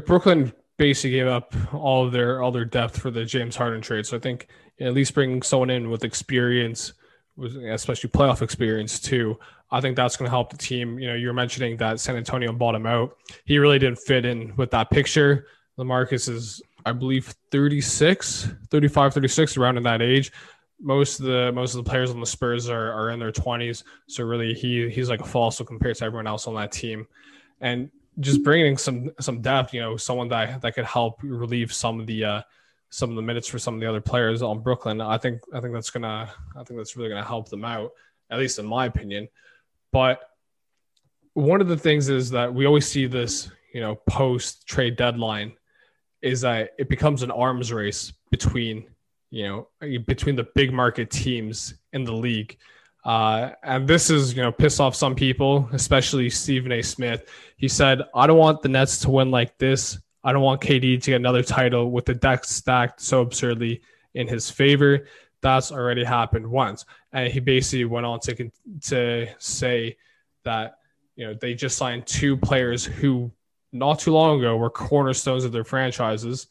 Brooklyn 0.04 0.52
basically 0.78 1.10
gave 1.10 1.28
up 1.28 1.54
all 1.72 2.10
their 2.10 2.42
all 2.42 2.50
their 2.50 2.64
depth 2.64 2.98
for 2.98 3.10
the 3.10 3.24
James 3.24 3.54
Harden 3.54 3.80
trade. 3.80 4.06
So 4.06 4.16
I 4.16 4.20
think 4.20 4.48
at 4.80 4.94
least 4.94 5.14
bringing 5.14 5.42
someone 5.42 5.70
in 5.70 5.90
with 5.90 6.02
experience, 6.02 6.92
especially 7.38 8.10
playoff 8.10 8.42
experience 8.42 9.00
too. 9.00 9.38
I 9.70 9.80
think 9.80 9.96
that's 9.96 10.16
going 10.16 10.26
to 10.26 10.30
help 10.30 10.50
the 10.50 10.58
team. 10.58 10.98
You 10.98 11.08
know, 11.08 11.14
you're 11.14 11.32
mentioning 11.32 11.76
that 11.78 11.98
San 11.98 12.16
Antonio 12.16 12.52
bought 12.52 12.74
him 12.74 12.86
out. 12.86 13.16
He 13.44 13.58
really 13.58 13.78
didn't 13.78 13.98
fit 13.98 14.24
in 14.24 14.54
with 14.56 14.70
that 14.72 14.90
picture. 14.90 15.46
LaMarcus 15.78 16.28
is 16.28 16.62
I 16.84 16.92
believe 16.92 17.34
36, 17.50 18.48
35, 18.70 19.14
36, 19.14 19.56
around 19.56 19.76
in 19.76 19.82
that 19.84 20.02
age. 20.02 20.32
most 20.80 21.20
of 21.20 21.26
the 21.26 21.52
most 21.52 21.74
of 21.74 21.84
the 21.84 21.88
players 21.88 22.10
on 22.10 22.20
the 22.20 22.26
Spurs 22.26 22.68
are, 22.68 22.92
are 22.92 23.10
in 23.10 23.18
their 23.18 23.32
20s. 23.32 23.84
So 24.08 24.24
really 24.24 24.52
he 24.52 24.90
he's 24.90 25.08
like 25.08 25.20
a 25.20 25.26
fossil 25.26 25.64
compared 25.64 25.96
to 25.96 26.04
everyone 26.04 26.26
else 26.26 26.46
on 26.46 26.54
that 26.56 26.72
team. 26.72 27.06
And 27.60 27.90
just 28.20 28.42
bringing 28.42 28.76
some 28.76 29.10
some 29.20 29.40
depth, 29.40 29.72
you 29.72 29.80
know, 29.80 29.96
someone 29.96 30.28
that 30.28 30.60
that 30.60 30.74
could 30.74 30.84
help 30.84 31.20
relieve 31.22 31.72
some 31.72 32.00
of 32.00 32.06
the 32.06 32.24
uh 32.24 32.42
some 32.92 33.08
of 33.08 33.16
the 33.16 33.22
minutes 33.22 33.48
for 33.48 33.58
some 33.58 33.74
of 33.74 33.80
the 33.80 33.88
other 33.88 34.02
players 34.02 34.42
on 34.42 34.60
Brooklyn. 34.60 35.00
I 35.00 35.16
think 35.16 35.40
I 35.52 35.60
think 35.60 35.72
that's 35.72 35.90
gonna 35.90 36.30
I 36.54 36.62
think 36.62 36.78
that's 36.78 36.96
really 36.96 37.08
gonna 37.08 37.24
help 37.24 37.48
them 37.48 37.64
out, 37.64 37.90
at 38.30 38.38
least 38.38 38.58
in 38.58 38.66
my 38.66 38.86
opinion. 38.86 39.28
But 39.92 40.20
one 41.32 41.62
of 41.62 41.68
the 41.68 41.76
things 41.76 42.10
is 42.10 42.30
that 42.30 42.52
we 42.52 42.66
always 42.66 42.86
see 42.86 43.06
this, 43.06 43.50
you 43.72 43.80
know, 43.80 43.96
post 44.08 44.66
trade 44.66 44.96
deadline 44.96 45.54
is 46.20 46.42
that 46.42 46.72
it 46.78 46.90
becomes 46.90 47.22
an 47.22 47.30
arms 47.30 47.72
race 47.72 48.12
between 48.30 48.86
you 49.30 49.48
know, 49.48 49.68
between 50.00 50.36
the 50.36 50.46
big 50.54 50.74
market 50.74 51.10
teams 51.10 51.74
in 51.94 52.04
the 52.04 52.12
league. 52.12 52.58
Uh, 53.02 53.52
and 53.64 53.88
this 53.88 54.10
is, 54.10 54.34
you 54.36 54.42
know, 54.42 54.52
piss 54.52 54.78
off 54.78 54.94
some 54.94 55.14
people, 55.14 55.68
especially 55.72 56.28
Stephen 56.28 56.70
A. 56.70 56.82
Smith. 56.82 57.28
He 57.56 57.66
said, 57.66 58.02
I 58.14 58.26
don't 58.26 58.36
want 58.36 58.60
the 58.60 58.68
Nets 58.68 58.98
to 59.00 59.10
win 59.10 59.30
like 59.30 59.56
this. 59.56 59.98
I 60.24 60.32
don't 60.32 60.42
want 60.42 60.60
KD 60.60 61.02
to 61.02 61.10
get 61.10 61.16
another 61.16 61.42
title 61.42 61.90
with 61.90 62.04
the 62.04 62.14
deck 62.14 62.44
stacked 62.44 63.00
so 63.00 63.22
absurdly 63.22 63.82
in 64.14 64.28
his 64.28 64.50
favor. 64.50 65.06
That's 65.40 65.72
already 65.72 66.04
happened 66.04 66.46
once. 66.46 66.84
And 67.12 67.32
he 67.32 67.40
basically 67.40 67.84
went 67.84 68.06
on 68.06 68.20
to, 68.20 68.50
to 68.82 69.28
say 69.38 69.96
that, 70.44 70.78
you 71.16 71.26
know, 71.26 71.34
they 71.34 71.54
just 71.54 71.76
signed 71.76 72.06
two 72.06 72.36
players 72.36 72.84
who 72.84 73.32
not 73.72 73.98
too 73.98 74.12
long 74.12 74.38
ago 74.38 74.56
were 74.56 74.70
cornerstones 74.70 75.44
of 75.44 75.52
their 75.52 75.64
franchises 75.64 76.46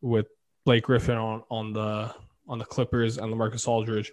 with 0.00 0.26
Blake 0.64 0.84
Griffin 0.84 1.16
on, 1.16 1.42
on 1.50 1.72
the 1.72 2.14
on 2.46 2.58
the 2.58 2.64
Clippers 2.64 3.18
and 3.18 3.32
LaMarcus 3.32 3.68
Aldridge 3.68 4.12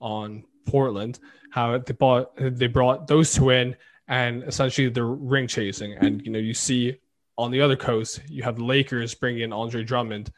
on 0.00 0.44
Portland. 0.66 1.18
How 1.50 1.78
they 1.78 1.92
bought 1.92 2.32
they 2.36 2.66
brought 2.66 3.06
those 3.06 3.34
two 3.34 3.50
in 3.50 3.76
and 4.08 4.42
essentially 4.44 4.88
they're 4.88 5.06
ring 5.06 5.46
chasing. 5.46 5.94
And 5.94 6.24
you 6.24 6.30
know 6.30 6.38
you 6.38 6.54
see 6.54 6.96
on 7.38 7.50
the 7.50 7.60
other 7.60 7.76
coast 7.76 8.20
you 8.28 8.42
have 8.42 8.56
the 8.56 8.64
Lakers 8.64 9.14
bringing 9.14 9.42
in 9.42 9.52
Andre 9.52 9.82
Drummond. 9.82 10.30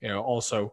You 0.00 0.08
know 0.08 0.22
also 0.22 0.72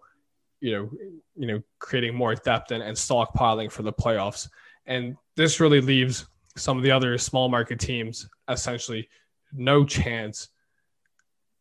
you 0.59 0.71
know 0.73 0.89
you 1.35 1.47
know 1.47 1.61
creating 1.79 2.15
more 2.15 2.35
depth 2.35 2.71
and, 2.71 2.83
and 2.83 2.95
stockpiling 2.95 3.71
for 3.71 3.83
the 3.83 3.93
playoffs. 3.93 4.49
And 4.85 5.17
this 5.35 5.59
really 5.59 5.81
leaves 5.81 6.27
some 6.55 6.77
of 6.77 6.83
the 6.83 6.91
other 6.91 7.17
small 7.17 7.49
market 7.49 7.79
teams 7.79 8.27
essentially 8.49 9.07
no 9.53 9.85
chance 9.85 10.49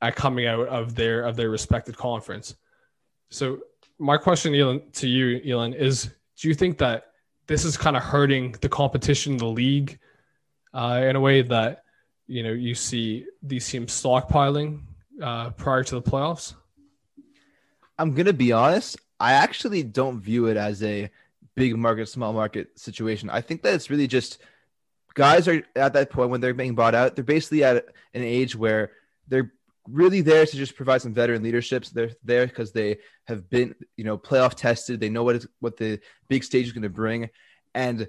at 0.02 0.16
coming 0.16 0.46
out 0.46 0.68
of 0.68 0.94
their 0.94 1.22
of 1.22 1.36
their 1.36 1.50
respected 1.50 1.96
conference. 1.96 2.54
So 3.30 3.60
my 3.98 4.16
question 4.16 4.54
Elon, 4.54 4.82
to 4.94 5.08
you, 5.08 5.40
Elon, 5.46 5.74
is 5.74 6.10
do 6.38 6.48
you 6.48 6.54
think 6.54 6.78
that 6.78 7.06
this 7.46 7.64
is 7.64 7.76
kind 7.76 7.96
of 7.96 8.02
hurting 8.02 8.52
the 8.60 8.68
competition 8.68 9.36
the 9.36 9.46
league 9.46 9.98
uh, 10.74 11.00
in 11.04 11.16
a 11.16 11.20
way 11.20 11.42
that 11.42 11.84
you 12.26 12.42
know 12.42 12.52
you 12.52 12.74
see 12.74 13.26
these 13.42 13.68
teams 13.68 13.92
stockpiling 13.92 14.82
uh, 15.22 15.50
prior 15.50 15.84
to 15.84 15.94
the 15.96 16.02
playoffs? 16.02 16.54
I'm 17.98 18.14
gonna 18.14 18.32
be 18.32 18.52
honest. 18.52 18.98
I 19.18 19.32
actually 19.32 19.82
don't 19.82 20.20
view 20.20 20.46
it 20.46 20.56
as 20.56 20.82
a 20.82 21.10
big 21.54 21.76
market, 21.76 22.08
small 22.08 22.32
market 22.32 22.78
situation. 22.78 23.30
I 23.30 23.40
think 23.40 23.62
that 23.62 23.74
it's 23.74 23.90
really 23.90 24.06
just 24.06 24.38
guys 25.14 25.48
are 25.48 25.62
at 25.74 25.94
that 25.94 26.10
point 26.10 26.30
when 26.30 26.40
they're 26.40 26.54
being 26.54 26.74
bought 26.74 26.94
out. 26.94 27.16
They're 27.16 27.24
basically 27.24 27.64
at 27.64 27.86
an 28.14 28.22
age 28.22 28.54
where 28.54 28.92
they're 29.26 29.52
really 29.88 30.20
there 30.20 30.44
to 30.46 30.56
just 30.56 30.76
provide 30.76 31.02
some 31.02 31.14
veteran 31.14 31.42
leadership. 31.42 31.84
So 31.84 31.92
they're 31.94 32.10
there 32.22 32.46
because 32.46 32.72
they 32.72 32.98
have 33.24 33.48
been, 33.48 33.74
you 33.96 34.04
know, 34.04 34.18
playoff 34.18 34.54
tested. 34.54 35.00
They 35.00 35.08
know 35.08 35.24
what 35.24 35.36
is, 35.36 35.48
what 35.60 35.76
the 35.76 36.00
big 36.28 36.44
stage 36.44 36.66
is 36.66 36.72
going 36.72 36.82
to 36.82 36.90
bring, 36.90 37.30
and 37.74 38.08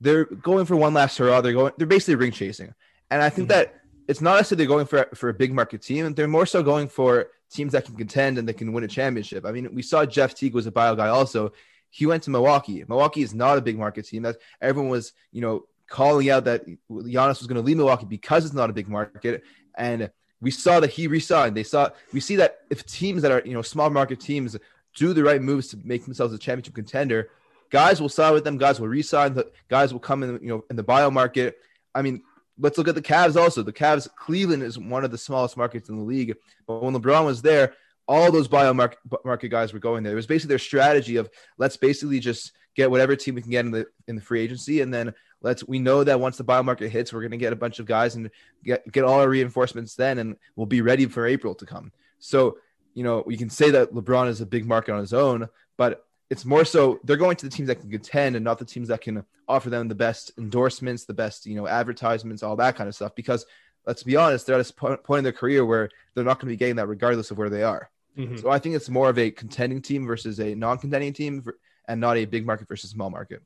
they're 0.00 0.24
going 0.24 0.66
for 0.66 0.76
one 0.76 0.94
last 0.94 1.16
hurrah. 1.16 1.40
They're 1.40 1.52
going. 1.52 1.72
They're 1.78 1.86
basically 1.86 2.16
ring 2.16 2.32
chasing, 2.32 2.74
and 3.10 3.22
I 3.22 3.28
think 3.28 3.48
mm-hmm. 3.48 3.58
that 3.58 3.74
it's 4.08 4.20
not 4.20 4.36
necessarily 4.36 4.66
going 4.66 4.86
for 4.86 5.08
for 5.14 5.28
a 5.28 5.34
big 5.34 5.52
market 5.52 5.82
team. 5.82 6.14
They're 6.14 6.28
more 6.28 6.46
so 6.46 6.62
going 6.62 6.88
for 6.88 7.28
teams 7.50 7.72
that 7.72 7.84
can 7.84 7.96
contend 7.96 8.38
and 8.38 8.48
they 8.48 8.52
can 8.52 8.72
win 8.72 8.84
a 8.84 8.88
championship. 8.88 9.46
I 9.46 9.52
mean, 9.52 9.74
we 9.74 9.82
saw 9.82 10.04
Jeff 10.04 10.34
Teague 10.34 10.54
was 10.54 10.66
a 10.66 10.72
buyout 10.72 10.96
guy 10.96 11.08
also. 11.08 11.52
He 11.90 12.04
went 12.06 12.22
to 12.24 12.30
Milwaukee. 12.30 12.84
Milwaukee 12.86 13.22
is 13.22 13.34
not 13.34 13.56
a 13.56 13.62
big 13.62 13.78
market 13.78 14.06
team. 14.06 14.22
That 14.22 14.36
everyone 14.60 14.90
was, 14.90 15.12
you 15.32 15.40
know, 15.40 15.64
calling 15.88 16.28
out 16.28 16.44
that 16.44 16.66
Giannis 16.90 17.38
was 17.38 17.46
going 17.46 17.56
to 17.56 17.62
leave 17.62 17.78
Milwaukee 17.78 18.06
because 18.06 18.44
it's 18.44 18.54
not 18.54 18.68
a 18.68 18.74
big 18.74 18.88
market. 18.88 19.42
And 19.74 20.10
we 20.40 20.50
saw 20.50 20.80
that 20.80 20.90
he 20.90 21.06
resigned. 21.06 21.56
They 21.56 21.62
saw 21.62 21.90
we 22.12 22.20
see 22.20 22.36
that 22.36 22.60
if 22.70 22.84
teams 22.86 23.22
that 23.22 23.32
are 23.32 23.42
you 23.44 23.54
know 23.54 23.62
small 23.62 23.90
market 23.90 24.20
teams 24.20 24.56
do 24.94 25.12
the 25.12 25.22
right 25.22 25.42
moves 25.42 25.68
to 25.68 25.78
make 25.84 26.04
themselves 26.04 26.32
a 26.34 26.38
championship 26.38 26.74
contender, 26.74 27.30
guys 27.70 28.00
will 28.00 28.08
sign 28.08 28.32
with 28.32 28.44
them. 28.44 28.58
Guys 28.58 28.80
will 28.80 28.88
resign. 28.88 29.34
The 29.34 29.50
guys 29.68 29.92
will 29.92 30.00
come 30.00 30.22
in 30.22 30.38
you 30.42 30.48
know 30.48 30.64
in 30.70 30.76
the 30.76 30.84
buyout 30.84 31.12
market. 31.12 31.58
I 31.94 32.02
mean, 32.02 32.22
let's 32.58 32.78
look 32.78 32.88
at 32.88 32.94
the 32.94 33.02
Cavs 33.02 33.36
also. 33.36 33.62
The 33.62 33.72
Cavs, 33.72 34.08
Cleveland 34.16 34.62
is 34.62 34.78
one 34.78 35.04
of 35.04 35.10
the 35.10 35.18
smallest 35.18 35.56
markets 35.56 35.88
in 35.88 35.96
the 35.96 36.04
league, 36.04 36.34
but 36.66 36.82
when 36.82 36.94
LeBron 36.94 37.24
was 37.24 37.42
there, 37.42 37.74
all 38.06 38.32
those 38.32 38.48
buyout 38.48 38.74
market, 38.74 38.98
market 39.24 39.48
guys 39.48 39.72
were 39.72 39.78
going 39.78 40.02
there. 40.02 40.12
It 40.12 40.16
was 40.16 40.26
basically 40.26 40.52
their 40.52 40.58
strategy 40.58 41.16
of 41.16 41.28
let's 41.58 41.76
basically 41.76 42.20
just 42.20 42.52
get 42.74 42.90
whatever 42.90 43.14
team 43.14 43.34
we 43.34 43.42
can 43.42 43.50
get 43.50 43.64
in 43.64 43.70
the 43.70 43.86
in 44.06 44.16
the 44.16 44.22
free 44.22 44.40
agency, 44.40 44.80
and 44.80 44.92
then 44.92 45.12
let's 45.42 45.66
we 45.66 45.78
know 45.78 46.02
that 46.04 46.18
once 46.18 46.36
the 46.36 46.44
buyout 46.44 46.64
market 46.64 46.88
hits, 46.90 47.12
we're 47.12 47.20
going 47.20 47.32
to 47.32 47.36
get 47.36 47.52
a 47.52 47.56
bunch 47.56 47.78
of 47.78 47.86
guys 47.86 48.14
and 48.14 48.30
get 48.64 48.90
get 48.90 49.04
all 49.04 49.20
our 49.20 49.28
reinforcements 49.28 49.94
then, 49.94 50.18
and 50.18 50.36
we'll 50.56 50.66
be 50.66 50.80
ready 50.80 51.06
for 51.06 51.26
April 51.26 51.54
to 51.54 51.66
come. 51.66 51.92
So 52.18 52.58
you 52.94 53.04
know 53.04 53.22
we 53.26 53.36
can 53.36 53.50
say 53.50 53.70
that 53.70 53.92
LeBron 53.92 54.28
is 54.28 54.40
a 54.40 54.46
big 54.46 54.66
market 54.66 54.92
on 54.92 55.00
his 55.00 55.12
own, 55.12 55.48
but 55.76 56.07
it's 56.30 56.44
more 56.44 56.64
so 56.64 57.00
they're 57.04 57.16
going 57.16 57.36
to 57.36 57.46
the 57.46 57.54
teams 57.54 57.68
that 57.68 57.80
can 57.80 57.90
contend 57.90 58.36
and 58.36 58.44
not 58.44 58.58
the 58.58 58.64
teams 58.64 58.88
that 58.88 59.00
can 59.00 59.24
offer 59.48 59.70
them 59.70 59.88
the 59.88 59.94
best 59.94 60.32
endorsements, 60.38 61.04
the 61.04 61.14
best 61.14 61.46
you 61.46 61.54
know 61.54 61.66
advertisements, 61.66 62.42
all 62.42 62.56
that 62.56 62.76
kind 62.76 62.88
of 62.88 62.94
stuff. 62.94 63.14
Because 63.14 63.46
let's 63.86 64.02
be 64.02 64.16
honest, 64.16 64.46
they're 64.46 64.58
at 64.58 64.70
a 64.70 64.96
point 64.98 65.18
in 65.18 65.24
their 65.24 65.32
career 65.32 65.64
where 65.64 65.88
they're 66.14 66.24
not 66.24 66.38
going 66.38 66.48
to 66.48 66.52
be 66.52 66.56
getting 66.56 66.76
that 66.76 66.86
regardless 66.86 67.30
of 67.30 67.38
where 67.38 67.50
they 67.50 67.62
are. 67.62 67.90
Mm-hmm. 68.16 68.36
So 68.36 68.50
I 68.50 68.58
think 68.58 68.74
it's 68.74 68.88
more 68.88 69.08
of 69.08 69.18
a 69.18 69.30
contending 69.30 69.80
team 69.80 70.06
versus 70.06 70.40
a 70.40 70.54
non-contending 70.54 71.12
team, 71.12 71.44
and 71.86 72.00
not 72.00 72.16
a 72.16 72.24
big 72.24 72.44
market 72.44 72.68
versus 72.68 72.90
small 72.90 73.10
market. 73.10 73.42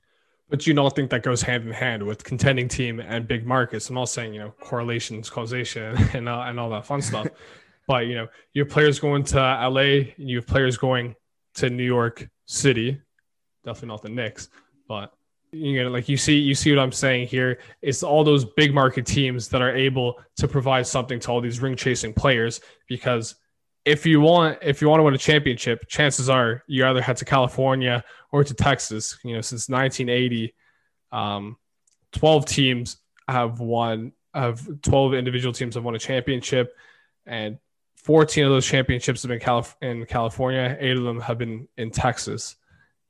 But 0.51 0.66
you 0.66 0.75
don't 0.75 0.95
think 0.95 1.11
that 1.11 1.23
goes 1.23 1.40
hand 1.40 1.64
in 1.66 1.73
hand 1.73 2.03
with 2.03 2.25
contending 2.25 2.68
team 2.68 3.01
and 3.01 3.27
big 3.27 3.47
markets? 3.47 3.88
I'm 3.88 3.95
not 3.95 4.07
saying 4.07 4.35
you 4.35 4.40
know 4.40 4.51
correlations, 4.61 5.31
causation, 5.31 5.97
and 6.14 6.29
uh, 6.29 6.40
and 6.40 6.59
all 6.59 6.71
that 6.71 6.85
fun 6.85 7.01
stuff. 7.01 7.29
but 7.87 8.07
you 8.07 8.16
know, 8.16 8.29
you 8.53 8.64
have 8.64 8.73
players 8.73 8.99
going 8.99 9.25
to 9.25 9.38
LA, 9.38 10.11
and 10.18 10.29
you 10.29 10.38
have 10.38 10.47
players 10.47 10.77
going 10.77 11.14
to 11.55 11.71
New 11.71 11.85
York 11.85 12.29
City. 12.53 13.01
Definitely 13.65 13.88
not 13.88 14.03
the 14.03 14.09
Knicks, 14.11 14.49
but 14.88 15.12
you 15.53 15.83
know, 15.83 15.91
like 15.91 16.09
you 16.09 16.17
see, 16.17 16.38
you 16.38 16.55
see 16.55 16.73
what 16.73 16.79
I'm 16.79 16.93
saying 16.93 17.29
here. 17.29 17.59
It's 17.83 18.03
all 18.03 18.25
those 18.25 18.45
big 18.45 18.75
market 18.75 19.07
teams 19.07 19.49
that 19.49 19.61
are 19.61 19.75
able 19.75 20.19
to 20.37 20.49
provide 20.49 20.87
something 20.87 21.21
to 21.21 21.31
all 21.31 21.41
these 21.41 21.61
ring 21.61 21.77
chasing 21.77 22.12
players 22.15 22.61
because 22.88 23.35
if 23.85 24.07
you 24.07 24.21
want 24.21 24.59
if 24.62 24.81
you 24.81 24.88
want 24.88 25.01
to 25.01 25.05
win 25.05 25.15
a 25.15 25.19
championship, 25.19 25.87
chances 25.88 26.31
are 26.31 26.62
you 26.67 26.87
either 26.87 27.03
head 27.03 27.17
to 27.19 27.25
California 27.25 28.05
or 28.31 28.45
to 28.45 28.55
Texas. 28.55 29.19
You 29.25 29.35
know, 29.35 29.41
since 29.41 29.69
1980, 29.69 30.55
um, 31.11 31.57
12 32.12 32.47
teams 32.47 32.97
have 33.29 33.61
won. 33.61 34.12
Have 34.35 34.67
12 34.81 35.12
individual 35.12 35.53
teams 35.53 35.75
have 35.75 35.85
won 35.85 35.95
a 35.95 35.99
championship, 35.99 36.75
and 37.27 37.59
14 38.03 38.45
of 38.45 38.51
those 38.51 38.67
championships 38.67 39.23
have 39.23 39.29
been 39.29 39.41
Calif- 39.41 39.77
in 39.81 40.05
California. 40.07 40.77
Eight 40.81 40.97
of 40.97 41.05
them 41.05 41.21
have 41.21 41.38
been 41.38 41.69
in 41.77 41.91
Texas, 41.91 42.57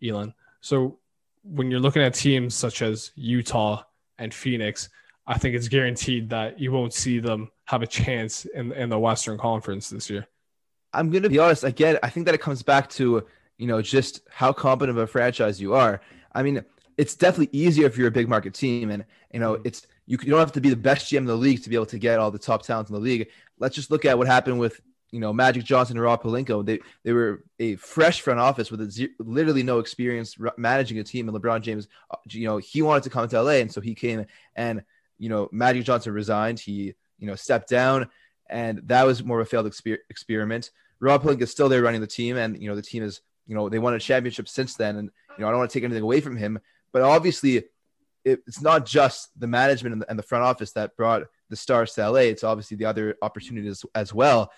Elon. 0.03 0.35
So 0.61 0.99
when 1.43 1.71
you're 1.71 1.81
looking 1.81 2.03
at 2.03 2.15
teams 2.15 2.55
such 2.55 2.83
as 2.83 3.11
Utah 3.15 3.83
and 4.19 4.33
Phoenix, 4.33 4.89
I 5.27 5.39
think 5.39 5.55
it's 5.55 5.69
guaranteed 5.69 6.31
that 6.31 6.61
you 6.61 6.73
won't 6.73 6.93
see 6.93 7.19
them 7.19 7.51
have 7.65 7.83
a 7.83 7.87
chance 7.87 8.45
in 8.45 8.73
in 8.73 8.89
the 8.89 8.99
Western 8.99 9.39
Conference 9.39 9.89
this 9.89 10.11
year. 10.11 10.27
I'm 10.93 11.11
going 11.11 11.23
to 11.23 11.31
be 11.31 11.39
honest. 11.39 11.65
Again, 11.65 11.99
I 12.03 12.11
think 12.11 12.27
that 12.27 12.35
it 12.35 12.41
comes 12.41 12.63
back 12.63 12.89
to 12.91 13.27
you 13.57 13.67
know 13.67 13.81
just 13.81 14.21
how 14.31 14.53
competent 14.53 14.99
of 14.99 15.03
a 15.03 15.07
franchise 15.07 15.61
you 15.61 15.75
are. 15.75 16.01
I 16.35 16.43
mean, 16.43 16.65
it's 16.99 17.15
definitely 17.15 17.59
easier 17.59 17.87
if 17.87 17.97
you're 17.97 18.09
a 18.09 18.13
big 18.13 18.29
market 18.29 18.55
team, 18.55 18.91
and 18.91 19.05
you 19.33 19.41
know 19.41 19.55
mm-hmm. 19.55 19.67
it's 19.67 19.87
you, 20.07 20.19
you 20.23 20.31
don't 20.31 20.41
have 20.41 20.53
to 20.53 20.61
be 20.61 20.71
the 20.71 20.77
best 20.77 21.11
GM 21.11 21.19
in 21.19 21.25
the 21.27 21.37
league 21.37 21.63
to 21.63 21.71
be 21.71 21.77
able 21.77 21.87
to 21.87 21.99
get 21.99 22.19
all 22.19 22.31
the 22.31 22.39
top 22.39 22.63
talent 22.63 22.89
in 22.89 22.95
the 22.95 23.01
league. 23.01 23.29
Let's 23.63 23.75
just 23.75 23.91
look 23.91 24.05
at 24.05 24.19
what 24.19 24.27
happened 24.27 24.61
with 24.61 24.81
you 25.11 25.21
know 25.21 25.33
Magic 25.33 25.65
Johnson 25.65 25.97
and 25.97 26.05
Rob 26.05 26.23
Pelinka. 26.23 26.65
They 26.67 26.81
they 27.05 27.13
were 27.13 27.45
a 27.59 27.77
fresh 27.77 28.21
front 28.21 28.41
office 28.41 28.71
with 28.71 28.83
a, 28.83 29.09
literally 29.19 29.63
no 29.63 29.79
experience 29.79 30.37
managing 30.59 30.99
a 30.99 31.05
team, 31.05 31.29
and 31.29 31.39
LeBron 31.39 31.63
James, 31.63 31.89
uh, 32.11 32.17
you 32.29 32.47
know, 32.47 32.59
he 32.59 32.83
wanted 32.83 33.05
to 33.05 33.11
come 33.11 33.27
to 33.27 33.43
LA, 33.43 33.53
and 33.53 33.73
so 33.73 33.81
he 33.81 33.95
came 33.95 34.27
and 34.55 34.83
you 35.19 35.31
know 35.31 35.49
Magic 35.51 35.85
Johnson 35.85 36.13
resigned. 36.13 36.61
He 36.61 36.95
you 37.19 37.27
know 37.27 37.37
stepped 37.37 37.71
down 37.71 38.11
and 38.53 38.83
that 38.87 39.05
was 39.05 39.25
more 39.25 39.41
of 39.41 39.47
a 39.47 39.51
failed 39.51 39.67
exper- 39.67 39.99
experiment. 40.11 40.71
Rob 41.01 41.23
Pelinka 41.23 41.43
is 41.43 41.51
still 41.51 41.69
there 41.69 41.83
running 41.83 42.01
the 42.01 42.07
team, 42.07 42.37
and 42.37 42.61
you 42.61 42.69
know 42.69 42.77
the 42.77 42.83
team 42.83 43.03
is 43.03 43.23
you 43.47 43.57
know 43.57 43.69
they 43.69 43.79
won 43.79 43.95
a 43.95 43.99
championship 43.99 44.49
since 44.49 44.75
then, 44.75 44.97
and 44.97 45.11
you 45.37 45.43
know 45.43 45.49
I 45.49 45.51
don't 45.51 45.59
want 45.59 45.71
to 45.71 45.75
take 45.75 45.85
anything 45.85 46.03
away 46.03 46.21
from 46.21 46.37
him, 46.37 46.61
but 46.93 47.03
obviously 47.03 47.57
it, 47.57 48.41
it's 48.47 48.61
not 48.61 48.87
just 48.87 49.31
the 49.39 49.49
management 49.49 50.05
and 50.09 50.19
the, 50.19 50.23
front 50.23 50.45
office 50.45 50.73
that 50.73 50.97
brought 50.97 51.23
the 51.53 51.57
stars 51.57 51.93
to 51.93 52.11
LA. 52.11 52.21
It's 52.21 52.45
obviously 52.45 52.79
the 52.79 52.87
other 52.87 53.17
opportunities 53.21 53.85
as 53.95 54.15
well. 54.15 54.51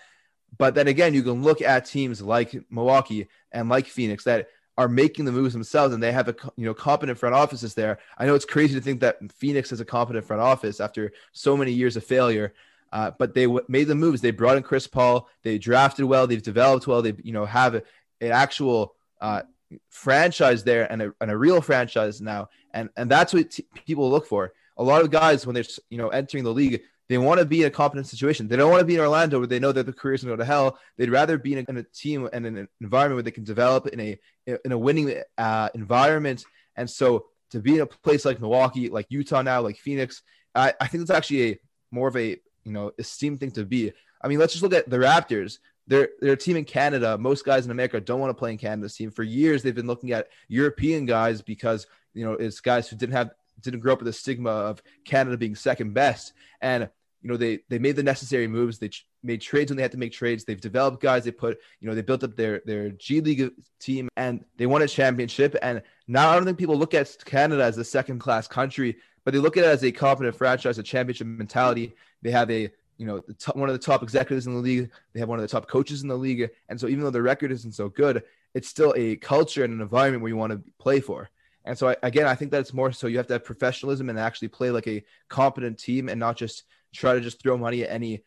But 0.57 0.75
then 0.75 0.87
again, 0.87 1.13
you 1.13 1.23
can 1.23 1.43
look 1.43 1.61
at 1.61 1.85
teams 1.85 2.21
like 2.21 2.55
Milwaukee 2.71 3.27
and 3.51 3.67
like 3.67 3.87
Phoenix 3.87 4.23
that 4.23 4.47
are 4.77 4.87
making 4.87 5.25
the 5.25 5.31
moves 5.33 5.51
themselves 5.51 5.93
and 5.93 6.01
they 6.01 6.13
have 6.13 6.29
a 6.29 6.35
you 6.55 6.65
know 6.65 6.73
competent 6.73 7.19
front 7.19 7.35
offices 7.35 7.73
there. 7.73 7.99
I 8.17 8.25
know 8.25 8.33
it's 8.33 8.45
crazy 8.45 8.75
to 8.75 8.81
think 8.81 9.01
that 9.01 9.19
Phoenix 9.33 9.69
has 9.71 9.81
a 9.81 9.85
competent 9.85 10.25
front 10.25 10.41
office 10.41 10.79
after 10.79 11.11
so 11.33 11.57
many 11.57 11.73
years 11.73 11.97
of 11.97 12.05
failure. 12.05 12.53
Uh, 12.93 13.11
but 13.19 13.33
they 13.33 13.43
w- 13.43 13.65
made 13.67 13.89
the 13.89 13.95
moves. 13.95 14.21
They 14.21 14.31
brought 14.31 14.55
in 14.55 14.63
Chris 14.63 14.87
Paul. 14.87 15.27
They 15.43 15.57
drafted 15.57 16.05
well. 16.05 16.27
They've 16.27 16.41
developed 16.41 16.87
well. 16.87 17.01
They 17.01 17.13
you 17.23 17.33
know 17.33 17.45
have 17.45 17.75
an 17.75 17.83
actual 18.21 18.95
uh, 19.19 19.41
franchise 19.89 20.63
there 20.63 20.89
and 20.89 21.01
a, 21.01 21.13
and 21.19 21.29
a 21.29 21.37
real 21.37 21.59
franchise 21.59 22.21
now. 22.21 22.47
And 22.73 22.89
and 22.95 23.11
that's 23.11 23.33
what 23.33 23.51
t- 23.51 23.67
people 23.85 24.09
look 24.09 24.25
for. 24.25 24.53
A 24.77 24.83
lot 24.83 25.01
of 25.01 25.11
guys 25.11 25.45
when 25.45 25.53
they're 25.53 25.63
you 25.89 25.97
know 25.97 26.09
entering 26.09 26.43
the 26.43 26.53
league, 26.53 26.81
they 27.07 27.17
want 27.17 27.39
to 27.39 27.45
be 27.45 27.61
in 27.61 27.67
a 27.67 27.71
competent 27.71 28.07
situation. 28.07 28.47
They 28.47 28.55
don't 28.55 28.71
want 28.71 28.81
to 28.81 28.85
be 28.85 28.95
in 28.95 29.01
Orlando 29.01 29.37
where 29.39 29.47
they 29.47 29.59
know 29.59 29.71
that 29.71 29.85
the 29.85 29.93
careers 29.93 30.23
going 30.23 30.31
to 30.31 30.37
go 30.37 30.43
to 30.43 30.45
hell. 30.45 30.79
They'd 30.97 31.09
rather 31.09 31.37
be 31.37 31.53
in 31.53 31.59
a, 31.59 31.69
in 31.69 31.77
a, 31.77 31.83
team 31.83 32.27
and 32.33 32.45
an 32.45 32.67
environment 32.81 33.17
where 33.17 33.23
they 33.23 33.31
can 33.31 33.43
develop 33.43 33.87
in 33.87 33.99
a 33.99 34.19
in 34.47 34.71
a 34.71 34.77
winning 34.77 35.21
uh, 35.37 35.69
environment. 35.75 36.43
And 36.75 36.89
so 36.89 37.27
to 37.51 37.59
be 37.59 37.75
in 37.75 37.81
a 37.81 37.85
place 37.85 38.25
like 38.25 38.41
Milwaukee, 38.41 38.89
like 38.89 39.05
Utah 39.09 39.41
now, 39.41 39.61
like 39.61 39.77
Phoenix, 39.77 40.23
I, 40.53 40.73
I 40.79 40.87
think 40.87 41.01
it's 41.01 41.11
actually 41.11 41.51
a 41.51 41.59
more 41.91 42.07
of 42.07 42.17
a 42.17 42.37
you 42.63 42.71
know 42.71 42.91
esteemed 42.97 43.39
thing 43.39 43.51
to 43.51 43.65
be. 43.65 43.93
I 44.21 44.27
mean, 44.27 44.39
let's 44.39 44.53
just 44.53 44.63
look 44.63 44.73
at 44.73 44.89
the 44.89 44.97
Raptors. 44.97 45.59
They're, 45.87 46.09
they're 46.19 46.33
a 46.33 46.37
team 46.37 46.57
in 46.57 46.65
Canada. 46.65 47.15
Most 47.15 47.45
guys 47.45 47.65
in 47.65 47.69
America 47.69 48.01
don't 48.01 48.19
want 48.19 48.31
to 48.31 48.39
play 48.39 48.51
in 48.51 48.57
Canada's 48.57 48.95
team. 48.95 49.11
For 49.11 49.21
years, 49.21 49.61
they've 49.61 49.75
been 49.75 49.85
looking 49.85 50.13
at 50.13 50.29
European 50.47 51.05
guys 51.05 51.43
because 51.43 51.85
you 52.15 52.25
know 52.25 52.33
it's 52.33 52.59
guys 52.59 52.89
who 52.89 52.95
didn't 52.95 53.13
have 53.13 53.31
didn't 53.61 53.79
grow 53.79 53.93
up 53.93 53.99
with 53.99 54.07
the 54.07 54.13
stigma 54.13 54.49
of 54.49 54.81
Canada 55.03 55.37
being 55.37 55.55
second 55.55 55.93
best. 55.93 56.33
And 56.61 56.89
you 57.25 57.31
know 57.31 57.37
they 57.37 57.59
they 57.69 57.79
made 57.79 57.95
the 57.95 58.03
necessary 58.03 58.47
moves. 58.47 58.77
They 58.77 58.89
ch- 58.89 59.07
made 59.23 59.41
trades 59.41 59.71
when 59.71 59.77
they 59.77 59.81
had 59.81 59.91
to 59.93 59.97
make 59.97 60.11
trades. 60.11 60.43
They've 60.43 60.61
developed 60.61 61.01
guys. 61.01 61.23
They 61.23 61.31
put 61.31 61.57
you 61.79 61.87
know 61.87 61.95
they 61.95 62.03
built 62.03 62.23
up 62.23 62.35
their 62.35 62.61
their 62.65 62.89
G 62.91 63.19
League 63.19 63.51
team 63.79 64.09
and 64.15 64.45
they 64.57 64.67
won 64.67 64.83
a 64.83 64.87
championship. 64.87 65.55
And 65.63 65.81
now 66.07 66.29
I 66.29 66.35
don't 66.35 66.45
think 66.45 66.59
people 66.59 66.77
look 66.77 66.93
at 66.93 67.15
Canada 67.25 67.63
as 67.63 67.79
a 67.79 67.83
second 67.83 68.19
class 68.19 68.47
country, 68.47 68.97
but 69.23 69.33
they 69.33 69.39
look 69.39 69.57
at 69.57 69.63
it 69.63 69.67
as 69.69 69.83
a 69.83 69.91
competent 69.91 70.35
franchise, 70.35 70.77
a 70.77 70.83
championship 70.83 71.25
mentality. 71.25 71.95
They 72.21 72.29
have 72.29 72.51
a 72.51 72.69
you 72.97 73.07
know 73.07 73.21
top, 73.39 73.55
one 73.55 73.69
of 73.69 73.73
the 73.73 73.83
top 73.83 74.03
executives 74.03 74.45
in 74.45 74.53
the 74.53 74.59
league. 74.59 74.91
They 75.13 75.19
have 75.19 75.29
one 75.29 75.39
of 75.39 75.43
the 75.43 75.49
top 75.49 75.67
coaches 75.67 76.03
in 76.03 76.07
the 76.07 76.15
league. 76.15 76.47
And 76.69 76.79
so 76.79 76.87
even 76.87 77.03
though 77.03 77.09
the 77.09 77.23
record 77.23 77.51
isn't 77.51 77.73
so 77.73 77.89
good, 77.89 78.21
it's 78.53 78.69
still 78.69 78.93
a 78.95 79.15
culture 79.15 79.63
and 79.63 79.73
an 79.73 79.81
environment 79.81 80.21
where 80.21 80.29
you 80.29 80.37
want 80.37 80.53
to 80.53 80.61
play 80.77 80.99
for. 80.99 81.29
And 81.65 81.77
so 81.77 81.89
I, 81.89 81.95
again, 82.03 82.27
I 82.27 82.35
think 82.35 82.51
that's 82.51 82.73
more 82.73 82.91
so 82.91 83.07
you 83.07 83.17
have 83.17 83.27
to 83.27 83.33
have 83.33 83.43
professionalism 83.43 84.09
and 84.09 84.19
actually 84.19 84.49
play 84.49 84.69
like 84.69 84.87
a 84.87 85.03
competent 85.29 85.79
team 85.79 86.09
and 86.09 86.19
not 86.19 86.37
just 86.37 86.63
try 86.93 87.13
to 87.13 87.21
just 87.21 87.41
throw 87.41 87.57
money 87.57 87.83
at 87.83 87.91
any 87.91 88.23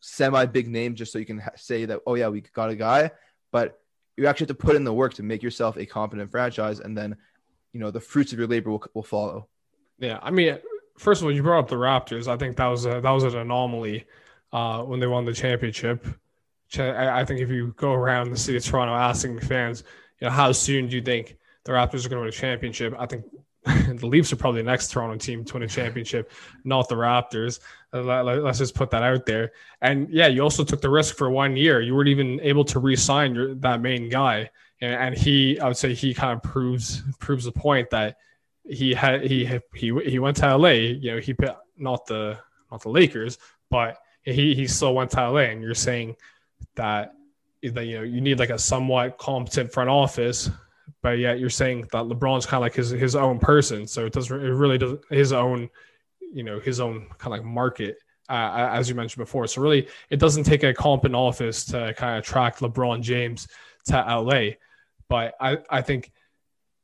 semi 0.00 0.44
big 0.46 0.68
name 0.68 0.94
just 0.94 1.12
so 1.12 1.18
you 1.18 1.24
can 1.24 1.38
ha- 1.38 1.50
say 1.56 1.84
that 1.86 2.00
oh 2.06 2.14
yeah 2.14 2.28
we 2.28 2.40
got 2.40 2.70
a 2.70 2.76
guy, 2.76 3.10
but 3.50 3.80
you 4.16 4.26
actually 4.26 4.44
have 4.44 4.58
to 4.58 4.66
put 4.66 4.76
in 4.76 4.84
the 4.84 4.92
work 4.92 5.14
to 5.14 5.22
make 5.22 5.42
yourself 5.42 5.76
a 5.76 5.86
competent 5.86 6.30
franchise, 6.30 6.80
and 6.80 6.96
then 6.96 7.16
you 7.72 7.80
know 7.80 7.90
the 7.90 8.00
fruits 8.00 8.32
of 8.32 8.38
your 8.38 8.48
labor 8.48 8.70
will, 8.70 8.84
will 8.94 9.02
follow. 9.02 9.48
Yeah, 9.98 10.18
I 10.22 10.30
mean, 10.30 10.58
first 10.98 11.22
of 11.22 11.26
all, 11.26 11.32
you 11.32 11.42
brought 11.42 11.60
up 11.60 11.68
the 11.68 11.76
Raptors. 11.76 12.28
I 12.28 12.36
think 12.36 12.56
that 12.56 12.66
was 12.66 12.84
a, 12.84 13.00
that 13.00 13.10
was 13.10 13.24
an 13.24 13.36
anomaly 13.36 14.04
uh, 14.52 14.82
when 14.82 15.00
they 15.00 15.06
won 15.06 15.24
the 15.24 15.32
championship. 15.32 16.06
I 16.78 17.24
think 17.24 17.40
if 17.40 17.50
you 17.50 17.74
go 17.76 17.92
around 17.92 18.30
the 18.30 18.36
city 18.36 18.56
of 18.56 18.64
Toronto 18.64 18.94
asking 18.94 19.40
fans, 19.40 19.84
you 20.20 20.26
know, 20.26 20.30
how 20.30 20.52
soon 20.52 20.88
do 20.88 20.96
you 20.96 21.02
think 21.02 21.36
the 21.64 21.72
Raptors 21.72 22.04
are 22.04 22.08
going 22.08 22.18
to 22.18 22.20
win 22.20 22.28
a 22.28 22.32
championship. 22.32 22.94
I 22.98 23.06
think 23.06 23.24
the 23.64 24.06
Leafs 24.06 24.32
are 24.32 24.36
probably 24.36 24.62
the 24.62 24.70
next 24.70 24.90
Toronto 24.90 25.16
team 25.16 25.44
to 25.44 25.54
win 25.54 25.62
a 25.62 25.68
championship, 25.68 26.32
not 26.64 26.88
the 26.88 26.96
Raptors. 26.96 27.60
Uh, 27.92 28.22
let's 28.22 28.58
just 28.58 28.74
put 28.74 28.90
that 28.90 29.02
out 29.02 29.24
there. 29.24 29.52
And 29.80 30.08
yeah, 30.10 30.26
you 30.26 30.42
also 30.42 30.64
took 30.64 30.80
the 30.80 30.90
risk 30.90 31.16
for 31.16 31.30
one 31.30 31.56
year. 31.56 31.80
You 31.80 31.94
weren't 31.94 32.08
even 32.08 32.40
able 32.40 32.64
to 32.64 32.80
re-sign 32.80 33.34
your, 33.34 33.54
that 33.56 33.80
main 33.80 34.08
guy, 34.08 34.50
and, 34.80 34.94
and 34.94 35.16
he, 35.16 35.60
I 35.60 35.68
would 35.68 35.76
say, 35.76 35.94
he 35.94 36.12
kind 36.12 36.32
of 36.32 36.42
proves 36.42 37.02
proves 37.20 37.44
the 37.44 37.52
point 37.52 37.90
that 37.90 38.16
he 38.64 38.94
had 38.94 39.24
he 39.24 39.44
he 39.74 39.92
he 40.04 40.18
went 40.18 40.38
to 40.38 40.56
LA. 40.56 40.70
You 40.70 41.12
know, 41.12 41.18
he 41.20 41.36
not 41.76 42.06
the 42.06 42.38
not 42.70 42.82
the 42.82 42.88
Lakers, 42.88 43.38
but 43.70 43.98
he 44.22 44.54
he 44.54 44.66
still 44.66 44.94
went 44.94 45.12
to 45.12 45.30
LA. 45.30 45.40
And 45.40 45.62
you're 45.62 45.74
saying 45.74 46.16
that 46.74 47.14
that 47.62 47.86
you 47.86 47.98
know 47.98 48.02
you 48.02 48.20
need 48.20 48.40
like 48.40 48.50
a 48.50 48.58
somewhat 48.58 49.18
competent 49.18 49.72
front 49.72 49.88
office 49.90 50.50
but 51.02 51.18
yet 51.18 51.40
you're 51.40 51.50
saying 51.50 51.82
that 51.92 52.04
LeBron's 52.04 52.46
kind 52.46 52.60
of 52.60 52.62
like 52.62 52.74
his 52.74 52.90
his 52.90 53.16
own 53.16 53.38
person. 53.38 53.86
So 53.86 54.06
it 54.06 54.12
doesn't 54.12 54.40
it 54.40 54.52
really 54.52 54.78
does 54.78 54.98
his 55.10 55.32
own, 55.32 55.68
you 56.20 56.44
know, 56.44 56.60
his 56.60 56.80
own 56.80 57.06
kind 57.18 57.34
of 57.34 57.40
like 57.40 57.44
market. 57.44 57.98
Uh, 58.28 58.70
as 58.72 58.88
you 58.88 58.94
mentioned 58.94 59.20
before, 59.20 59.46
so 59.46 59.60
really, 59.60 59.88
it 60.08 60.18
doesn't 60.18 60.44
take 60.44 60.62
a 60.62 60.72
competent 60.72 61.14
office 61.14 61.64
to 61.66 61.92
kind 61.98 62.16
of 62.16 62.22
attract 62.22 62.60
LeBron 62.60 63.02
James 63.02 63.48
to 63.84 63.94
LA. 63.94 64.52
But 65.08 65.34
I, 65.38 65.58
I 65.68 65.82
think, 65.82 66.12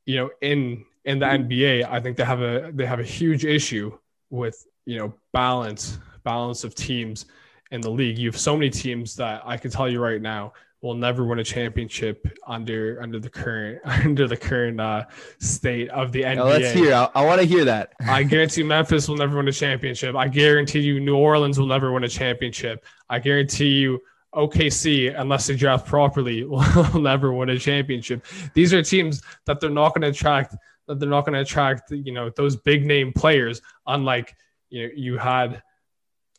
you 0.05 0.17
know, 0.17 0.29
in 0.41 0.85
in 1.05 1.17
the 1.17 1.25
NBA, 1.25 1.89
I 1.89 2.01
think 2.01 2.17
they 2.17 2.25
have 2.25 2.41
a 2.41 2.71
they 2.73 2.85
have 2.85 2.99
a 2.99 3.03
huge 3.03 3.45
issue 3.45 3.97
with 4.29 4.67
you 4.85 4.99
know 4.99 5.13
balance 5.31 5.97
balance 6.23 6.63
of 6.65 6.75
teams 6.75 7.25
in 7.71 7.81
the 7.81 7.89
league. 7.89 8.17
You 8.17 8.29
have 8.29 8.39
so 8.39 8.55
many 8.55 8.69
teams 8.69 9.15
that 9.15 9.41
I 9.45 9.57
can 9.57 9.71
tell 9.71 9.89
you 9.89 9.99
right 9.99 10.21
now 10.21 10.53
will 10.81 10.93
never 10.93 11.25
win 11.25 11.39
a 11.39 11.43
championship 11.43 12.25
under 12.47 13.01
under 13.01 13.19
the 13.19 13.29
current 13.29 13.81
under 13.85 14.27
the 14.27 14.37
current 14.37 14.79
uh, 14.79 15.05
state 15.39 15.89
of 15.89 16.11
the 16.11 16.23
NBA. 16.23 16.35
Now 16.35 16.43
let's 16.45 16.71
hear. 16.71 16.93
I, 16.93 17.09
I 17.15 17.25
want 17.25 17.41
to 17.41 17.47
hear 17.47 17.65
that. 17.65 17.93
I 18.07 18.23
guarantee 18.23 18.63
Memphis 18.63 19.07
will 19.07 19.17
never 19.17 19.37
win 19.37 19.47
a 19.47 19.51
championship. 19.51 20.15
I 20.15 20.27
guarantee 20.27 20.79
you 20.79 20.99
New 20.99 21.17
Orleans 21.17 21.59
will 21.59 21.67
never 21.67 21.91
win 21.91 22.03
a 22.03 22.09
championship. 22.09 22.85
I 23.09 23.19
guarantee 23.19 23.79
you 23.79 24.01
OKC, 24.33 25.19
unless 25.19 25.47
they 25.47 25.55
draft 25.55 25.85
properly, 25.87 26.43
will 26.45 27.01
never 27.01 27.33
win 27.33 27.49
a 27.49 27.59
championship. 27.59 28.25
These 28.53 28.73
are 28.73 28.81
teams 28.81 29.21
that 29.45 29.59
they're 29.59 29.69
not 29.69 29.89
going 29.89 30.03
to 30.03 30.09
attract. 30.09 30.55
That 30.87 30.99
they're 30.99 31.09
not 31.09 31.25
going 31.25 31.35
to 31.35 31.41
attract. 31.41 31.91
You 31.91 32.13
know 32.13 32.29
those 32.35 32.55
big 32.55 32.85
name 32.85 33.11
players. 33.13 33.61
Unlike 33.85 34.35
you 34.69 34.83
know 34.83 34.89
you 34.95 35.17
had 35.17 35.61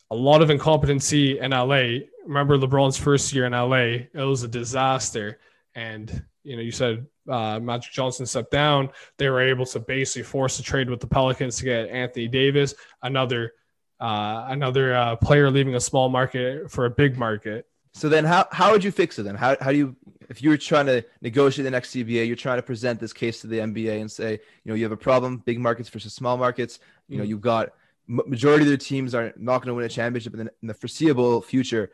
a 0.09 0.15
lot 0.15 0.41
of 0.41 0.49
incompetency 0.49 1.39
in 1.39 1.51
LA 1.51 1.99
remember 2.25 2.57
LeBron's 2.57 2.97
first 2.97 3.33
year 3.33 3.45
in 3.45 3.53
LA, 3.53 4.07
it 4.13 4.15
was 4.15 4.43
a 4.43 4.47
disaster. 4.47 5.39
And, 5.75 6.23
you 6.43 6.55
know, 6.55 6.61
you 6.61 6.71
said 6.71 7.05
uh, 7.29 7.59
Magic 7.59 7.93
Johnson 7.93 8.25
stepped 8.25 8.51
down. 8.51 8.89
They 9.17 9.29
were 9.29 9.41
able 9.41 9.65
to 9.67 9.79
basically 9.79 10.23
force 10.23 10.59
a 10.59 10.63
trade 10.63 10.89
with 10.89 10.99
the 10.99 11.07
Pelicans 11.07 11.57
to 11.57 11.65
get 11.65 11.89
Anthony 11.89 12.27
Davis, 12.27 12.73
another 13.01 13.53
uh, 13.99 14.47
another 14.49 14.95
uh, 14.95 15.15
player 15.15 15.51
leaving 15.51 15.75
a 15.75 15.79
small 15.79 16.09
market 16.09 16.71
for 16.71 16.85
a 16.85 16.89
big 16.89 17.17
market. 17.17 17.67
So 17.93 18.09
then, 18.09 18.25
how, 18.25 18.47
how 18.51 18.71
would 18.71 18.83
you 18.83 18.91
fix 18.91 19.19
it 19.19 19.23
then? 19.23 19.35
How, 19.35 19.55
how 19.61 19.71
do 19.71 19.77
you, 19.77 19.95
if 20.27 20.41
you 20.41 20.49
were 20.49 20.57
trying 20.57 20.87
to 20.87 21.03
negotiate 21.21 21.65
the 21.65 21.71
next 21.71 21.91
CBA, 21.91 22.25
you're 22.25 22.35
trying 22.35 22.57
to 22.57 22.63
present 22.63 22.99
this 22.99 23.13
case 23.13 23.41
to 23.41 23.47
the 23.47 23.59
NBA 23.59 24.01
and 24.01 24.11
say, 24.11 24.31
you 24.31 24.39
know, 24.71 24.73
you 24.73 24.83
have 24.83 24.91
a 24.91 24.97
problem, 24.97 25.37
big 25.45 25.59
markets 25.59 25.87
versus 25.89 26.13
small 26.13 26.35
markets. 26.35 26.79
You 27.09 27.17
know, 27.17 27.23
mm-hmm. 27.23 27.29
you've 27.29 27.41
got 27.41 27.73
majority 28.07 28.63
of 28.63 28.67
their 28.69 28.77
teams 28.77 29.13
are 29.13 29.33
not 29.37 29.59
going 29.59 29.67
to 29.67 29.73
win 29.73 29.85
a 29.85 29.89
championship 29.89 30.33
in 30.33 30.45
the, 30.45 30.51
in 30.61 30.67
the 30.67 30.73
foreseeable 30.73 31.41
future. 31.41 31.91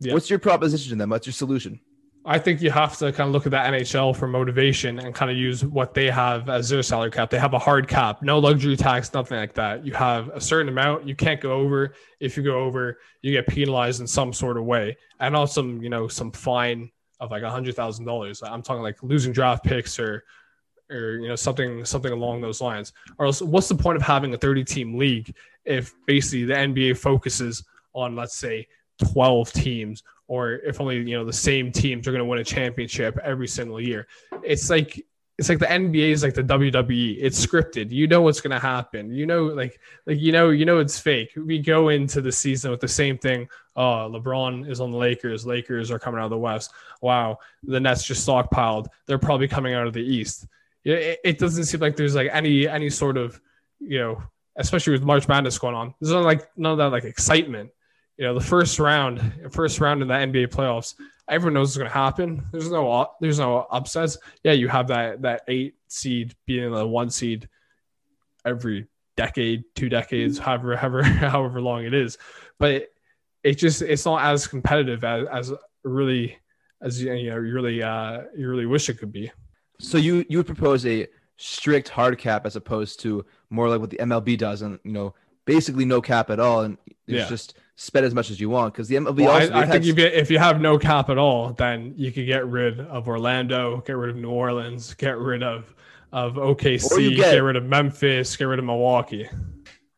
Yeah. 0.00 0.14
What's 0.14 0.30
your 0.30 0.38
proposition 0.38 0.90
to 0.90 0.96
them? 0.96 1.10
What's 1.10 1.26
your 1.26 1.32
solution? 1.32 1.80
I 2.24 2.38
think 2.38 2.60
you 2.60 2.70
have 2.70 2.96
to 2.98 3.10
kind 3.10 3.28
of 3.28 3.32
look 3.32 3.46
at 3.46 3.52
that 3.52 3.72
NHL 3.72 4.14
for 4.14 4.28
motivation 4.28 4.98
and 4.98 5.14
kind 5.14 5.30
of 5.30 5.36
use 5.36 5.64
what 5.64 5.94
they 5.94 6.10
have 6.10 6.50
as 6.50 6.68
their 6.68 6.82
salary 6.82 7.10
cap. 7.10 7.30
They 7.30 7.38
have 7.38 7.54
a 7.54 7.58
hard 7.58 7.88
cap, 7.88 8.20
no 8.22 8.38
luxury 8.38 8.76
tax, 8.76 9.14
nothing 9.14 9.38
like 9.38 9.54
that. 9.54 9.86
You 9.86 9.94
have 9.94 10.28
a 10.28 10.40
certain 10.40 10.68
amount 10.68 11.08
you 11.08 11.14
can't 11.14 11.40
go 11.40 11.52
over. 11.52 11.94
If 12.20 12.36
you 12.36 12.42
go 12.42 12.58
over, 12.58 12.98
you 13.22 13.32
get 13.32 13.46
penalized 13.46 14.02
in 14.02 14.06
some 14.06 14.34
sort 14.34 14.58
of 14.58 14.64
way, 14.64 14.98
and 15.20 15.34
also 15.34 15.64
you 15.64 15.88
know 15.88 16.06
some 16.06 16.30
fine 16.30 16.90
of 17.18 17.30
like 17.30 17.44
a 17.44 17.50
hundred 17.50 17.74
thousand 17.74 18.04
dollars. 18.04 18.42
I'm 18.42 18.62
talking 18.62 18.82
like 18.82 19.02
losing 19.02 19.32
draft 19.32 19.64
picks 19.64 19.98
or 19.98 20.24
or 20.90 21.12
you 21.12 21.28
know 21.28 21.36
something 21.36 21.84
something 21.84 22.12
along 22.12 22.42
those 22.42 22.60
lines. 22.60 22.92
Or 23.18 23.26
else, 23.26 23.40
what's 23.40 23.68
the 23.68 23.74
point 23.74 23.96
of 23.96 24.02
having 24.02 24.34
a 24.34 24.38
30 24.38 24.64
team 24.64 24.98
league 24.98 25.34
if 25.64 25.94
basically 26.06 26.44
the 26.44 26.54
NBA 26.54 26.98
focuses 26.98 27.64
on 27.94 28.16
let's 28.16 28.36
say 28.36 28.66
12 28.98 29.52
teams 29.52 30.02
or 30.26 30.52
if 30.52 30.80
only 30.80 30.96
you 30.96 31.16
know 31.16 31.24
the 31.24 31.32
same 31.32 31.72
teams 31.72 32.06
are 32.06 32.12
going 32.12 32.20
to 32.20 32.24
win 32.24 32.38
a 32.38 32.44
championship 32.44 33.18
every 33.22 33.48
single 33.48 33.80
year 33.80 34.06
it's 34.42 34.70
like 34.70 35.04
it's 35.38 35.48
like 35.48 35.60
the 35.60 35.66
NBA 35.66 36.10
is 36.10 36.24
like 36.24 36.34
the 36.34 36.42
WWE. 36.42 37.16
It's 37.20 37.44
scripted. 37.44 37.92
You 37.92 38.08
know 38.08 38.22
what's 38.22 38.40
going 38.40 38.50
to 38.50 38.58
happen. 38.58 39.12
You 39.12 39.24
know, 39.24 39.44
like, 39.44 39.80
like 40.04 40.18
you 40.18 40.32
know, 40.32 40.50
you 40.50 40.64
know 40.64 40.78
it's 40.78 40.98
fake. 40.98 41.30
We 41.36 41.60
go 41.60 41.90
into 41.90 42.20
the 42.20 42.32
season 42.32 42.72
with 42.72 42.80
the 42.80 42.88
same 42.88 43.16
thing. 43.16 43.48
Oh, 43.76 44.10
LeBron 44.12 44.68
is 44.68 44.80
on 44.80 44.90
the 44.90 44.98
Lakers. 44.98 45.46
Lakers 45.46 45.92
are 45.92 45.98
coming 46.00 46.18
out 46.18 46.24
of 46.24 46.30
the 46.30 46.38
West. 46.38 46.72
Wow, 47.00 47.38
the 47.62 47.78
Nets 47.78 48.04
just 48.04 48.26
stockpiled. 48.26 48.88
They're 49.06 49.18
probably 49.18 49.46
coming 49.46 49.74
out 49.74 49.86
of 49.86 49.92
the 49.92 50.02
East. 50.02 50.48
It, 50.84 51.20
it 51.24 51.38
doesn't 51.38 51.64
seem 51.64 51.80
like 51.80 51.94
there's 51.94 52.16
like 52.16 52.30
any 52.32 52.66
any 52.66 52.90
sort 52.90 53.16
of 53.16 53.40
you 53.78 54.00
know, 54.00 54.22
especially 54.56 54.94
with 54.94 55.04
March 55.04 55.28
Madness 55.28 55.56
going 55.56 55.76
on. 55.76 55.94
There's 56.00 56.12
not 56.12 56.24
like 56.24 56.48
none 56.56 56.72
of 56.72 56.78
that 56.78 56.90
like 56.90 57.04
excitement 57.04 57.70
you 58.18 58.26
know 58.26 58.34
the 58.34 58.44
first 58.44 58.78
round 58.78 59.32
first 59.50 59.80
round 59.80 60.02
in 60.02 60.08
the 60.08 60.14
nba 60.14 60.48
playoffs 60.48 60.94
everyone 61.28 61.54
knows 61.54 61.68
what's 61.68 61.78
going 61.78 61.90
to 61.90 61.94
happen. 61.94 62.46
There's 62.52 62.70
no 62.70 63.08
there's 63.20 63.38
no 63.38 63.66
upsets. 63.70 64.18
Yeah 64.42 64.52
you 64.52 64.68
have 64.68 64.88
that 64.88 65.22
that 65.22 65.42
eight 65.48 65.74
seed 65.88 66.34
being 66.46 66.72
the 66.72 66.86
one 66.86 67.10
seed 67.10 67.48
every 68.44 68.86
decade 69.16 69.64
two 69.74 69.88
decades 69.88 70.38
however 70.38 70.76
however 70.76 71.02
however 71.02 71.60
long 71.60 71.84
it 71.84 71.94
is. 71.94 72.18
But 72.58 72.70
it, 72.72 72.92
it 73.44 73.54
just 73.54 73.82
it's 73.82 74.04
not 74.04 74.24
as 74.24 74.46
competitive 74.46 75.04
as, 75.04 75.26
as 75.28 75.52
really 75.84 76.38
as 76.82 77.02
you 77.02 77.30
know 77.30 77.36
you 77.36 77.52
really 77.52 77.82
uh 77.82 78.22
you 78.36 78.48
really 78.48 78.66
wish 78.66 78.88
it 78.88 78.98
could 78.98 79.12
be. 79.12 79.30
So 79.80 79.98
you 79.98 80.24
you 80.28 80.38
would 80.38 80.46
propose 80.46 80.84
a 80.86 81.06
strict 81.36 81.88
hard 81.88 82.18
cap 82.18 82.46
as 82.46 82.56
opposed 82.56 83.00
to 83.00 83.24
more 83.50 83.68
like 83.68 83.80
what 83.80 83.90
the 83.90 83.98
MLB 83.98 84.36
does, 84.36 84.62
and 84.62 84.78
you 84.82 84.92
know, 84.92 85.14
basically 85.48 85.84
no 85.84 86.00
cap 86.00 86.30
at 86.30 86.38
all, 86.38 86.60
and 86.60 86.76
it's 87.08 87.18
Yeah. 87.22 87.28
just 87.28 87.54
spend 87.76 88.04
as 88.04 88.14
much 88.14 88.30
as 88.30 88.38
you 88.40 88.50
want 88.50 88.74
because 88.74 88.88
the 88.88 88.96
MLB 88.96 89.24
Well, 89.24 89.30
also 89.40 89.52
I, 89.52 89.60
I 89.62 89.66
think 89.66 89.86
if 89.86 89.96
you, 89.98 90.04
if 90.04 90.30
you 90.30 90.38
have 90.38 90.60
no 90.60 90.78
cap 90.78 91.08
at 91.10 91.16
all, 91.18 91.52
then 91.52 91.94
you 91.96 92.12
could 92.12 92.26
get 92.26 92.46
rid 92.46 92.78
of 92.80 93.08
Orlando, 93.08 93.82
get 93.86 93.96
rid 93.96 94.10
of 94.10 94.16
New 94.16 94.30
Orleans, 94.30 94.94
get 94.94 95.16
rid 95.18 95.42
of 95.42 95.74
of 96.12 96.34
OKC, 96.38 97.10
get- 97.16 97.32
get 97.32 97.38
rid 97.38 97.56
of 97.56 97.64
Memphis, 97.64 98.36
get 98.36 98.44
rid 98.44 98.58
of 98.58 98.64
Milwaukee. 98.64 99.28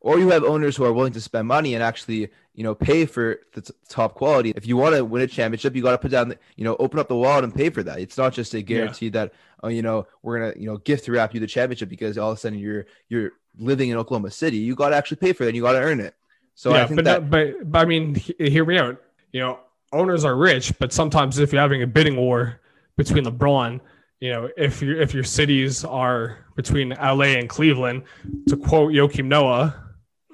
or 0.01 0.19
you 0.19 0.29
have 0.31 0.43
owners 0.45 0.77
who 0.77 0.85
are 0.85 0.93
willing 0.93 1.13
to 1.13 1.21
spend 1.21 1.47
money 1.47 1.75
and 1.75 1.83
actually 1.85 2.29
you 2.61 2.65
know 2.65 2.75
pay 2.75 3.07
for 3.07 3.41
the 3.55 3.63
t- 3.63 3.73
top 3.89 4.15
quality 4.15 4.53
if 4.55 4.67
you 4.67 4.77
want 4.77 4.95
to 4.95 5.03
win 5.03 5.23
a 5.23 5.27
championship 5.27 5.75
you 5.75 5.83
got 5.83 5.93
to 5.93 5.99
put 5.99 6.11
down 6.11 6.29
the, 6.29 6.39
you 6.57 6.65
know 6.65 6.77
open 6.79 7.01
up 7.01 7.09
the 7.09 7.17
wallet 7.17 7.43
and 7.43 7.55
pay 7.55 7.71
for 7.71 7.83
that 7.83 7.99
it's 7.99 8.19
not 8.19 8.35
just 8.35 8.53
a 8.53 8.61
guarantee 8.61 9.09
that 9.09 9.33
oh 9.63 9.69
you 9.69 9.81
know 9.81 10.07
we're 10.23 10.39
gonna 10.39 10.53
you 10.61 10.67
know 10.67 10.77
gift 10.77 11.09
wrap 11.09 11.33
you 11.33 11.41
the 11.41 11.47
championship 11.47 11.89
because 11.89 12.19
all 12.19 12.31
of 12.33 12.37
a 12.37 12.41
sudden 12.41 12.59
you're 12.59 12.85
you're 13.09 13.31
living 13.59 13.89
in 13.89 13.97
oklahoma 13.97 14.31
city 14.31 14.59
you 14.59 14.75
got 14.75 14.91
to 14.91 14.97
actually 14.97 15.17
pay 15.17 15.33
for 15.33 15.45
it. 15.45 15.49
and 15.49 15.57
you 15.57 15.63
got 15.63 15.73
to 15.73 15.79
earn 15.81 16.01
it 16.01 16.15
so 16.55 16.75
yeah, 16.75 16.83
i 16.83 16.87
think 16.87 16.97
but, 16.97 17.05
that 17.07 17.23
no- 17.23 17.29
but 17.31 17.73
but 17.73 17.79
I 17.79 17.85
mean, 17.87 18.15
he- 18.15 18.51
hear 18.51 18.67
me 18.67 18.77
out. 18.77 19.01
You 19.33 19.41
know, 19.41 19.61
owners 19.95 20.27
are 20.27 20.37
rich, 20.37 20.79
but 20.79 20.93
sometimes 20.93 21.39
if 21.39 21.53
you're 21.55 21.63
having 21.63 21.83
a 21.83 21.87
bidding 21.87 22.17
war 22.17 22.61
between 22.99 23.25
LeBron, 23.25 23.81
you 24.21 24.31
know, 24.33 24.51
if 24.59 24.83
your 24.83 25.01
if 25.01 25.15
your 25.15 25.25
cities 25.25 25.83
are 25.87 26.45
between 26.57 26.91
LA 26.91 27.39
and 27.41 27.49
Cleveland, 27.49 28.03
to 28.49 28.59
quote 28.59 28.93
Joakim 28.93 29.25
Noah, 29.27 29.75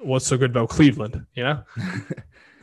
what's 0.07 0.25
so 0.25 0.37
good 0.37 0.51
about 0.51 0.69
Cleveland? 0.69 1.25
You 1.35 1.43
know, 1.43 1.63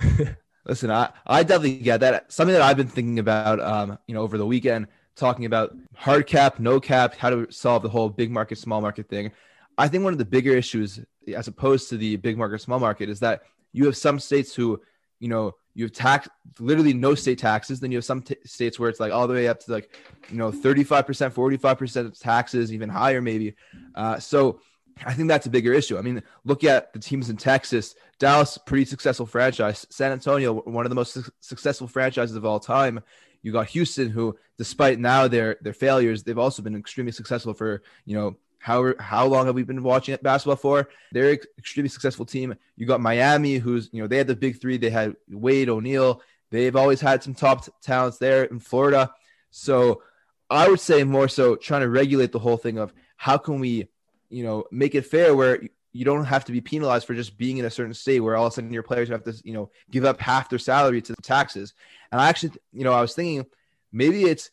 Listen, 0.67 0.91
I, 0.91 1.11
I 1.27 1.43
definitely 1.43 1.77
get 1.77 2.01
that. 2.01 2.33
Something 2.33 2.55
that 2.55 2.63
I've 2.63 2.77
been 2.77 2.89
thinking 2.89 3.19
about, 3.19 3.61
um, 3.61 3.99
you 4.07 4.15
know, 4.15 4.23
over 4.23 4.39
the 4.39 4.47
weekend, 4.47 4.87
talking 5.15 5.45
about 5.45 5.77
hard 5.95 6.27
cap, 6.27 6.59
no 6.59 6.81
cap, 6.81 7.15
how 7.17 7.31
to 7.31 7.47
solve 7.51 7.83
the 7.83 7.89
whole 7.89 8.09
big 8.09 8.31
market, 8.31 8.57
small 8.57 8.81
market 8.81 9.09
thing. 9.09 9.31
I 9.77 9.89
think 9.89 10.05
one 10.05 10.15
of 10.15 10.19
the 10.19 10.25
bigger 10.25 10.53
issues, 10.53 11.01
as 11.35 11.49
opposed 11.49 11.91
to 11.91 11.99
the 11.99 12.17
big 12.17 12.39
market, 12.39 12.63
small 12.63 12.79
market, 12.79 13.11
is 13.11 13.21
that 13.21 13.43
you 13.73 13.85
have 13.85 13.97
some 13.97 14.19
states 14.19 14.55
who, 14.55 14.81
you 15.21 15.29
know, 15.29 15.55
you 15.75 15.85
have 15.85 15.93
tax 15.93 16.29
literally 16.59 16.95
no 16.95 17.15
state 17.15 17.39
taxes. 17.39 17.81
Then 17.81 17.91
you 17.91 17.99
have 17.99 18.05
some 18.05 18.23
t- 18.23 18.37
states 18.47 18.79
where 18.79 18.89
it's 18.89 19.01
like 19.01 19.13
all 19.13 19.27
the 19.27 19.35
way 19.35 19.49
up 19.49 19.61
to 19.61 19.73
like, 19.73 19.95
you 20.31 20.39
know, 20.39 20.51
35%, 20.51 21.33
45% 21.33 22.07
of 22.07 22.19
taxes, 22.19 22.73
even 22.73 22.89
higher 22.89 23.21
maybe. 23.21 23.55
Uh, 23.95 24.19
so 24.19 24.61
I 25.05 25.13
think 25.13 25.29
that's 25.29 25.47
a 25.47 25.51
bigger 25.51 25.73
issue. 25.73 25.99
I 25.99 26.03
mean, 26.03 26.23
look 26.45 26.65
at 26.65 26.93
the 26.93 26.99
teams 26.99 27.31
in 27.31 27.37
Texas. 27.37 27.95
Dallas, 28.19 28.59
pretty 28.59 28.85
successful 28.85 29.27
franchise. 29.27 29.87
San 29.91 30.13
Antonio, 30.13 30.53
one 30.53 30.87
of 30.87 30.91
the 30.91 30.97
most 30.97 31.15
su- 31.15 31.25
successful 31.41 31.89
franchises 31.89 32.37
of 32.37 32.45
all 32.45 32.61
time. 32.61 33.01
You 33.43 33.53
got 33.53 33.67
Houston, 33.69 34.09
who, 34.09 34.39
despite 34.57 34.99
now 34.99 35.29
their 35.29 35.59
their 35.61 35.73
failures, 35.73 36.23
they've 36.23 36.39
also 36.39 36.63
been 36.63 36.77
extremely 36.77 37.13
successful 37.13 37.55
for 37.55 37.83
you 38.05 38.17
know 38.17 38.37
how 38.59 38.95
how 38.99 39.27
long 39.27 39.47
have 39.47 39.55
we 39.55 39.63
been 39.63 39.83
watching 39.83 40.17
basketball 40.23 40.57
for? 40.57 40.89
They're 41.13 41.33
an 41.33 41.39
extremely 41.59 41.91
successful 41.91 42.25
team. 42.25 42.55
You 42.77 42.87
got 42.87 43.01
Miami, 43.01 43.57
who's 43.57 43.91
you 43.93 44.01
know 44.01 44.09
they 44.09 44.17
had 44.17 44.27
the 44.27 44.37
big 44.37 44.61
three. 44.61 44.79
They 44.79 44.91
had 44.91 45.17
Wade 45.29 45.69
O'Neal. 45.69 46.23
They've 46.51 46.75
always 46.75 47.01
had 47.01 47.23
some 47.23 47.35
top 47.35 47.67
t- 47.67 47.73
talents 47.83 48.19
there 48.19 48.45
in 48.45 48.61
Florida. 48.61 49.13
So 49.51 50.03
I 50.49 50.69
would 50.69 50.81
say 50.81 51.05
more 51.05 51.29
so 51.29 51.57
trying 51.57 51.83
to 51.83 51.89
regulate 51.89 52.33
the 52.33 52.39
whole 52.39 52.57
thing 52.57 52.79
of 52.79 52.95
how 53.17 53.37
can 53.37 53.61
we 53.61 53.89
you 54.35 54.43
know, 54.43 54.65
make 54.71 54.95
it 54.95 55.07
fair 55.07 55.35
where 55.35 55.61
you 55.93 56.05
don't 56.05 56.25
have 56.25 56.45
to 56.45 56.53
be 56.53 56.61
penalized 56.61 57.07
for 57.07 57.15
just 57.15 57.39
being 57.39 57.59
in 57.59 57.65
a 57.65 57.71
certain 57.71 57.95
state 57.95 58.19
where 58.19 58.37
all 58.37 58.47
of 58.47 58.53
a 58.53 58.55
sudden 58.57 58.73
your 58.73 58.83
players 58.83 59.09
have 59.09 59.23
to, 59.23 59.33
you 59.45 59.55
know, 59.55 59.71
give 59.93 60.05
up 60.05 60.21
half 60.21 60.51
their 60.51 60.59
salary 60.59 61.01
to 61.01 61.13
the 61.13 61.23
taxes. 61.23 61.73
And 62.11 62.21
I 62.21 62.29
actually, 62.29 62.53
you 62.73 62.83
know, 62.83 62.93
I 62.93 63.01
was 63.01 63.15
thinking 63.15 63.47
maybe 63.93 64.25
it's 64.25 64.51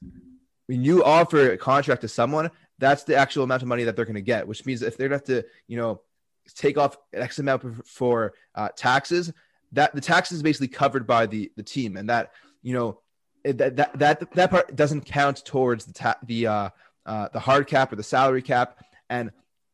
when 0.68 0.84
you 0.84 1.04
offer 1.04 1.52
a 1.52 1.58
contract 1.58 2.02
to 2.02 2.08
someone, 2.08 2.52
that's 2.78 3.04
the 3.06 3.16
actual 3.16 3.44
amount 3.44 3.64
of 3.64 3.68
money 3.68 3.84
that 3.86 3.96
they're 3.96 4.06
going 4.06 4.16
to 4.16 4.22
get, 4.22 4.48
which 4.48 4.66
means 4.68 4.84
if 4.84 4.98
they're 4.98 5.10
going 5.10 5.20
to 5.20 5.34
have 5.34 5.44
to, 5.44 5.50
you 5.68 5.78
know, 5.78 6.02
take 6.56 6.78
off 6.78 6.98
X 7.12 7.40
amount 7.40 7.88
for, 7.88 8.34
uh, 8.54 8.70
taxes, 8.76 9.34
that 9.72 9.96
the 9.96 10.02
taxes 10.02 10.38
is 10.38 10.44
basically 10.44 10.68
covered 10.68 11.08
by 11.08 11.26
the 11.26 11.52
the 11.56 11.64
team, 11.64 11.98
and 11.98 12.10
that 12.10 12.32
you 12.62 12.74
know 12.74 13.00
that 13.46 13.76
that 13.78 13.98
that, 13.98 14.32
that 14.34 14.52
part 14.52 14.76
doesn't 14.76 15.06
count 15.06 15.46
towards 15.46 15.86
the 15.86 15.94
ta- 15.94 16.18
the 16.24 16.48
uh, 16.48 16.70
uh, 17.06 17.30
the 17.32 17.40
hard 17.40 17.68
cap 17.68 17.92
or 17.92 17.96
the 17.96 18.04
salary 18.04 18.42
cap, 18.42 18.84
and 19.10 19.32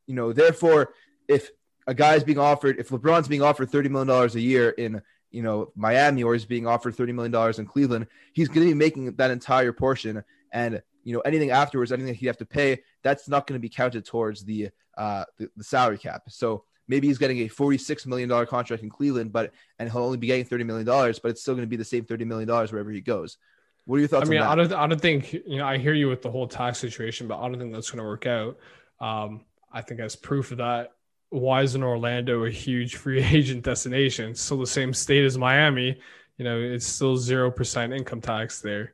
you 0.07 0.15
know 0.15 0.33
therefore 0.33 0.93
if 1.27 1.51
a 1.85 1.93
guy's 1.93 2.23
being 2.23 2.39
offered 2.39 2.79
if 2.79 2.89
LeBron's 2.89 3.27
being 3.27 3.41
offered 3.41 3.69
thirty 3.69 3.89
million 3.89 4.07
dollars 4.07 4.35
a 4.35 4.41
year 4.41 4.69
in 4.71 5.01
you 5.31 5.43
know 5.43 5.71
Miami 5.75 6.23
or 6.23 6.33
he's 6.33 6.45
being 6.45 6.65
offered 6.65 6.95
thirty 6.95 7.13
million 7.13 7.31
dollars 7.31 7.59
in 7.59 7.65
Cleveland, 7.65 8.07
he's 8.33 8.47
going 8.47 8.65
to 8.65 8.71
be 8.71 8.73
making 8.73 9.13
that 9.15 9.31
entire 9.31 9.71
portion, 9.73 10.23
and 10.51 10.81
you 11.03 11.13
know 11.13 11.19
anything 11.21 11.51
afterwards, 11.51 11.91
anything 11.91 12.07
that 12.13 12.17
he'd 12.17 12.27
have 12.27 12.37
to 12.37 12.45
pay, 12.45 12.81
that's 13.03 13.29
not 13.29 13.45
going 13.45 13.59
to 13.59 13.61
be 13.61 13.69
counted 13.69 14.05
towards 14.05 14.43
the 14.43 14.69
uh 14.97 15.25
the, 15.37 15.49
the 15.55 15.63
salary 15.63 15.97
cap. 15.97 16.23
So 16.29 16.63
maybe 16.87 17.07
he's 17.07 17.17
getting 17.17 17.39
a 17.39 17.47
forty-six 17.47 18.05
million 18.05 18.29
dollar 18.29 18.45
contract 18.45 18.83
in 18.83 18.89
Cleveland, 18.89 19.31
but 19.31 19.51
and 19.79 19.91
he'll 19.91 20.03
only 20.03 20.17
be 20.17 20.27
getting 20.27 20.45
thirty 20.45 20.63
million 20.63 20.85
dollars, 20.85 21.19
but 21.19 21.29
it's 21.29 21.41
still 21.41 21.53
going 21.53 21.65
to 21.65 21.69
be 21.69 21.75
the 21.75 21.85
same 21.85 22.05
thirty 22.05 22.25
million 22.25 22.47
dollars 22.47 22.71
wherever 22.71 22.91
he 22.91 23.01
goes. 23.01 23.37
What 23.85 23.97
are 23.97 23.99
your 23.99 24.09
thoughts? 24.09 24.27
I 24.27 24.29
mean, 24.29 24.41
I 24.41 24.53
don't, 24.53 24.73
I 24.73 24.85
don't 24.85 24.99
think 24.99 25.31
you 25.31 25.57
know. 25.57 25.65
I 25.65 25.77
hear 25.77 25.93
you 25.93 26.09
with 26.09 26.21
the 26.21 26.29
whole 26.29 26.47
tax 26.47 26.79
situation, 26.79 27.27
but 27.27 27.39
I 27.39 27.47
don't 27.47 27.57
think 27.57 27.73
that's 27.73 27.89
going 27.89 28.03
to 28.03 28.03
work 28.03 28.25
out. 28.25 28.57
Um, 28.99 29.45
I 29.71 29.81
think 29.81 29.99
as 29.99 30.15
proof 30.15 30.51
of 30.51 30.57
that, 30.57 30.93
why 31.29 31.61
isn't 31.63 31.83
Orlando 31.83 32.45
a 32.45 32.49
huge 32.49 32.95
free 32.95 33.21
agent 33.23 33.63
destination? 33.63 34.31
It's 34.31 34.41
still 34.41 34.59
the 34.59 34.67
same 34.67 34.93
state 34.93 35.25
as 35.25 35.37
Miami. 35.37 35.99
You 36.37 36.45
know, 36.45 36.59
it's 36.59 36.85
still 36.85 37.17
zero 37.17 37.51
percent 37.51 37.93
income 37.93 38.21
tax 38.21 38.61
there. 38.61 38.93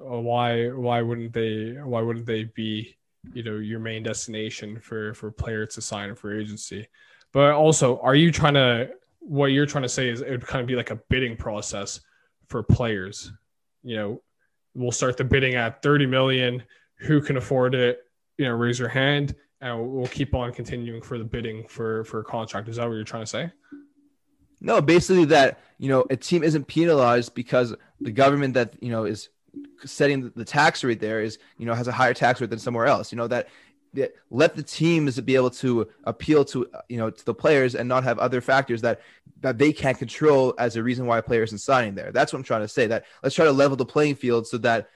Uh, 0.00 0.18
Why? 0.18 0.68
Why 0.68 1.02
wouldn't 1.02 1.32
they? 1.32 1.76
Why 1.82 2.00
wouldn't 2.00 2.26
they 2.26 2.44
be? 2.44 2.96
You 3.34 3.42
know, 3.42 3.56
your 3.56 3.80
main 3.80 4.02
destination 4.02 4.80
for 4.80 5.12
for 5.14 5.30
players 5.30 5.74
to 5.74 5.82
sign 5.82 6.14
for 6.14 6.38
agency. 6.38 6.88
But 7.32 7.52
also, 7.52 8.00
are 8.00 8.14
you 8.14 8.32
trying 8.32 8.54
to? 8.54 8.90
What 9.18 9.46
you're 9.46 9.66
trying 9.66 9.82
to 9.82 9.88
say 9.88 10.08
is 10.08 10.22
it 10.22 10.30
would 10.30 10.46
kind 10.46 10.62
of 10.62 10.66
be 10.66 10.74
like 10.74 10.90
a 10.90 11.00
bidding 11.10 11.36
process 11.36 12.00
for 12.48 12.62
players 12.62 13.30
you 13.82 13.96
know, 13.96 14.22
we'll 14.74 14.92
start 14.92 15.16
the 15.16 15.24
bidding 15.24 15.54
at 15.54 15.82
30 15.82 16.06
million. 16.06 16.62
Who 16.98 17.20
can 17.20 17.36
afford 17.36 17.74
it? 17.74 18.00
You 18.38 18.46
know, 18.46 18.52
raise 18.52 18.78
your 18.78 18.88
hand 18.88 19.34
and 19.60 19.92
we'll 19.92 20.06
keep 20.06 20.34
on 20.34 20.52
continuing 20.52 21.02
for 21.02 21.18
the 21.18 21.24
bidding 21.24 21.66
for 21.68 22.04
for 22.04 22.20
a 22.20 22.24
contract. 22.24 22.68
Is 22.68 22.76
that 22.76 22.88
what 22.88 22.94
you're 22.94 23.04
trying 23.04 23.24
to 23.24 23.30
say? 23.30 23.52
No, 24.60 24.80
basically 24.80 25.24
that 25.26 25.60
you 25.78 25.88
know 25.88 26.04
a 26.10 26.16
team 26.16 26.42
isn't 26.42 26.66
penalized 26.66 27.34
because 27.34 27.74
the 28.00 28.10
government 28.10 28.54
that 28.54 28.74
you 28.82 28.90
know 28.90 29.04
is 29.04 29.28
setting 29.84 30.30
the 30.36 30.44
tax 30.44 30.84
rate 30.84 31.00
there 31.00 31.22
is 31.22 31.38
you 31.58 31.66
know 31.66 31.74
has 31.74 31.88
a 31.88 31.92
higher 31.92 32.14
tax 32.14 32.40
rate 32.40 32.50
than 32.50 32.58
somewhere 32.58 32.86
else. 32.86 33.12
You 33.12 33.16
know 33.16 33.26
that, 33.28 33.48
that 33.94 34.14
let 34.30 34.54
the 34.56 34.62
teams 34.62 35.20
be 35.20 35.34
able 35.34 35.50
to 35.50 35.88
appeal 36.04 36.44
to 36.46 36.68
you 36.88 36.98
know 36.98 37.10
to 37.10 37.24
the 37.24 37.34
players 37.34 37.74
and 37.74 37.88
not 37.88 38.04
have 38.04 38.18
other 38.18 38.40
factors 38.40 38.82
that 38.82 39.00
that 39.40 39.58
they 39.58 39.72
can't 39.72 39.98
control 39.98 40.54
as 40.58 40.76
a 40.76 40.82
reason 40.82 41.06
why 41.06 41.18
a 41.18 41.22
player 41.22 41.42
isn't 41.42 41.58
signing 41.58 41.94
there. 41.94 42.12
That's 42.12 42.32
what 42.32 42.38
I'm 42.38 42.44
trying 42.44 42.62
to 42.62 42.68
say. 42.68 42.86
That 42.86 43.04
let's 43.22 43.34
try 43.34 43.46
to 43.46 43.52
level 43.52 43.76
the 43.76 43.86
playing 43.86 44.16
field 44.16 44.46
so 44.46 44.58
that 44.58 44.88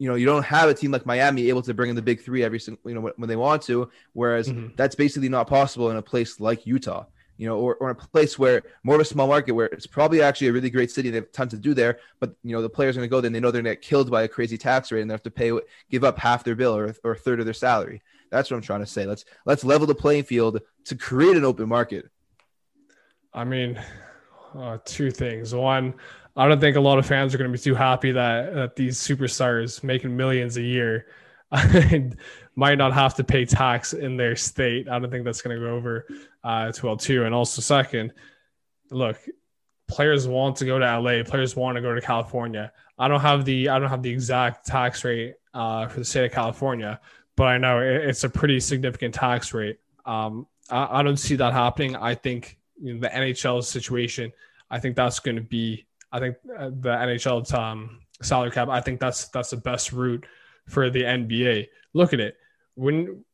you 0.00 0.08
know 0.08 0.16
you 0.16 0.26
don't 0.26 0.44
have 0.44 0.68
a 0.68 0.74
team 0.74 0.90
like 0.90 1.06
Miami 1.06 1.48
able 1.48 1.62
to 1.62 1.74
bring 1.74 1.90
in 1.90 1.96
the 1.96 2.02
big 2.02 2.20
three 2.20 2.42
every 2.42 2.58
single 2.58 2.80
you 2.90 2.96
know 2.96 3.12
when, 3.16 3.28
they 3.28 3.36
want 3.36 3.62
to, 3.62 3.88
whereas 4.14 4.48
Mhm. 4.48 4.74
that's 4.76 4.96
basically 4.96 5.28
not 5.28 5.46
possible 5.46 5.90
in 5.90 5.96
a 5.96 6.02
place 6.02 6.40
like 6.40 6.66
Utah 6.66 7.04
you 7.40 7.46
know, 7.46 7.58
or, 7.58 7.76
or 7.76 7.88
in 7.88 7.96
a 7.96 8.06
place 8.08 8.38
where 8.38 8.62
more 8.82 8.96
of 8.96 9.00
a 9.00 9.04
small 9.04 9.26
market 9.26 9.52
where 9.52 9.68
it's 9.68 9.86
probably 9.86 10.20
actually 10.20 10.48
a 10.48 10.52
really 10.52 10.68
great 10.68 10.90
city. 10.90 11.08
They 11.08 11.16
have 11.16 11.32
tons 11.32 11.52
to 11.52 11.58
do 11.58 11.72
there, 11.72 11.98
but 12.18 12.34
you 12.44 12.54
know, 12.54 12.60
the 12.60 12.68
players 12.68 12.94
are 12.94 13.00
going 13.00 13.08
to 13.08 13.10
go 13.10 13.22
there 13.22 13.28
and 13.28 13.34
they 13.34 13.40
know 13.40 13.50
they're 13.50 13.62
going 13.62 13.74
to 13.74 13.80
get 13.80 13.82
killed 13.82 14.10
by 14.10 14.24
a 14.24 14.28
crazy 14.28 14.58
tax 14.58 14.92
rate 14.92 15.00
and 15.00 15.08
they 15.10 15.14
have 15.14 15.22
to 15.22 15.30
pay, 15.30 15.50
give 15.90 16.04
up 16.04 16.18
half 16.18 16.44
their 16.44 16.54
bill 16.54 16.76
or, 16.76 16.94
or 17.02 17.12
a 17.12 17.16
third 17.16 17.40
of 17.40 17.46
their 17.46 17.54
salary. 17.54 18.02
That's 18.30 18.50
what 18.50 18.58
I'm 18.58 18.62
trying 18.62 18.80
to 18.80 18.86
say. 18.86 19.06
Let's, 19.06 19.24
let's 19.46 19.64
level 19.64 19.86
the 19.86 19.94
playing 19.94 20.24
field 20.24 20.60
to 20.84 20.94
create 20.94 21.34
an 21.34 21.46
open 21.46 21.66
market. 21.66 22.10
I 23.32 23.44
mean, 23.44 23.82
uh, 24.54 24.76
two 24.84 25.10
things. 25.10 25.54
One, 25.54 25.94
I 26.36 26.48
don't 26.48 26.60
think 26.60 26.76
a 26.76 26.80
lot 26.80 26.98
of 26.98 27.06
fans 27.06 27.34
are 27.34 27.38
going 27.38 27.50
to 27.50 27.56
be 27.56 27.62
too 27.62 27.74
happy 27.74 28.12
that, 28.12 28.54
that 28.54 28.76
these 28.76 28.98
superstars 28.98 29.82
making 29.82 30.16
millions 30.16 30.56
a 30.56 30.62
year 30.62 31.06
might 32.56 32.78
not 32.78 32.92
have 32.92 33.14
to 33.14 33.24
pay 33.24 33.44
tax 33.44 33.92
in 33.92 34.16
their 34.16 34.36
state. 34.36 34.88
I 34.88 34.98
don't 34.98 35.10
think 35.10 35.24
that's 35.24 35.42
going 35.42 35.56
to 35.56 35.64
go 35.64 35.74
over 35.74 36.06
uh, 36.44 36.72
too 36.72 36.86
well, 36.86 36.96
too. 36.96 37.24
And 37.24 37.34
also, 37.34 37.60
second, 37.60 38.12
look, 38.90 39.18
players 39.88 40.28
want 40.28 40.56
to 40.56 40.64
go 40.64 40.78
to 40.78 40.98
LA. 40.98 41.22
Players 41.24 41.56
want 41.56 41.76
to 41.76 41.82
go 41.82 41.94
to 41.94 42.00
California. 42.00 42.72
I 42.98 43.08
don't 43.08 43.20
have 43.20 43.44
the 43.44 43.68
I 43.68 43.78
don't 43.78 43.88
have 43.88 44.02
the 44.02 44.10
exact 44.10 44.66
tax 44.66 45.04
rate 45.04 45.34
uh, 45.52 45.88
for 45.88 45.98
the 46.00 46.04
state 46.04 46.26
of 46.26 46.32
California, 46.32 47.00
but 47.36 47.44
I 47.44 47.58
know 47.58 47.80
it, 47.80 48.04
it's 48.08 48.24
a 48.24 48.28
pretty 48.28 48.60
significant 48.60 49.14
tax 49.14 49.52
rate. 49.52 49.78
Um, 50.04 50.46
I, 50.70 51.00
I 51.00 51.02
don't 51.02 51.16
see 51.16 51.34
that 51.36 51.52
happening. 51.52 51.96
I 51.96 52.14
think 52.14 52.58
you 52.80 52.94
know, 52.94 53.00
the 53.00 53.08
NHL 53.08 53.64
situation. 53.64 54.32
I 54.70 54.78
think 54.78 54.96
that's 54.96 55.18
going 55.18 55.36
to 55.36 55.42
be. 55.42 55.86
I 56.12 56.18
think 56.18 56.36
uh, 56.56 56.70
the 56.70 56.90
NHL 56.90 57.52
um, 57.54 58.00
salary 58.22 58.50
cap. 58.50 58.68
I 58.68 58.80
think 58.80 59.00
that's 59.00 59.28
that's 59.28 59.50
the 59.50 59.56
best 59.56 59.92
route 59.92 60.26
for 60.68 60.90
the 60.90 61.02
NBA. 61.02 61.68
Look 61.94 62.12
at 62.12 62.20
it 62.20 62.36
when 62.74 63.24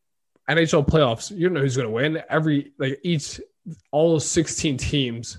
NHL 0.49 0.87
playoffs. 0.87 1.31
You 1.31 1.49
don't 1.49 1.55
know 1.55 1.61
who's 1.61 1.77
going 1.77 1.89
to 1.89 1.95
win. 1.95 2.22
Every 2.29 2.72
like 2.79 2.99
each 3.03 3.41
all 3.91 4.20
16 4.20 4.77
teams 4.77 5.39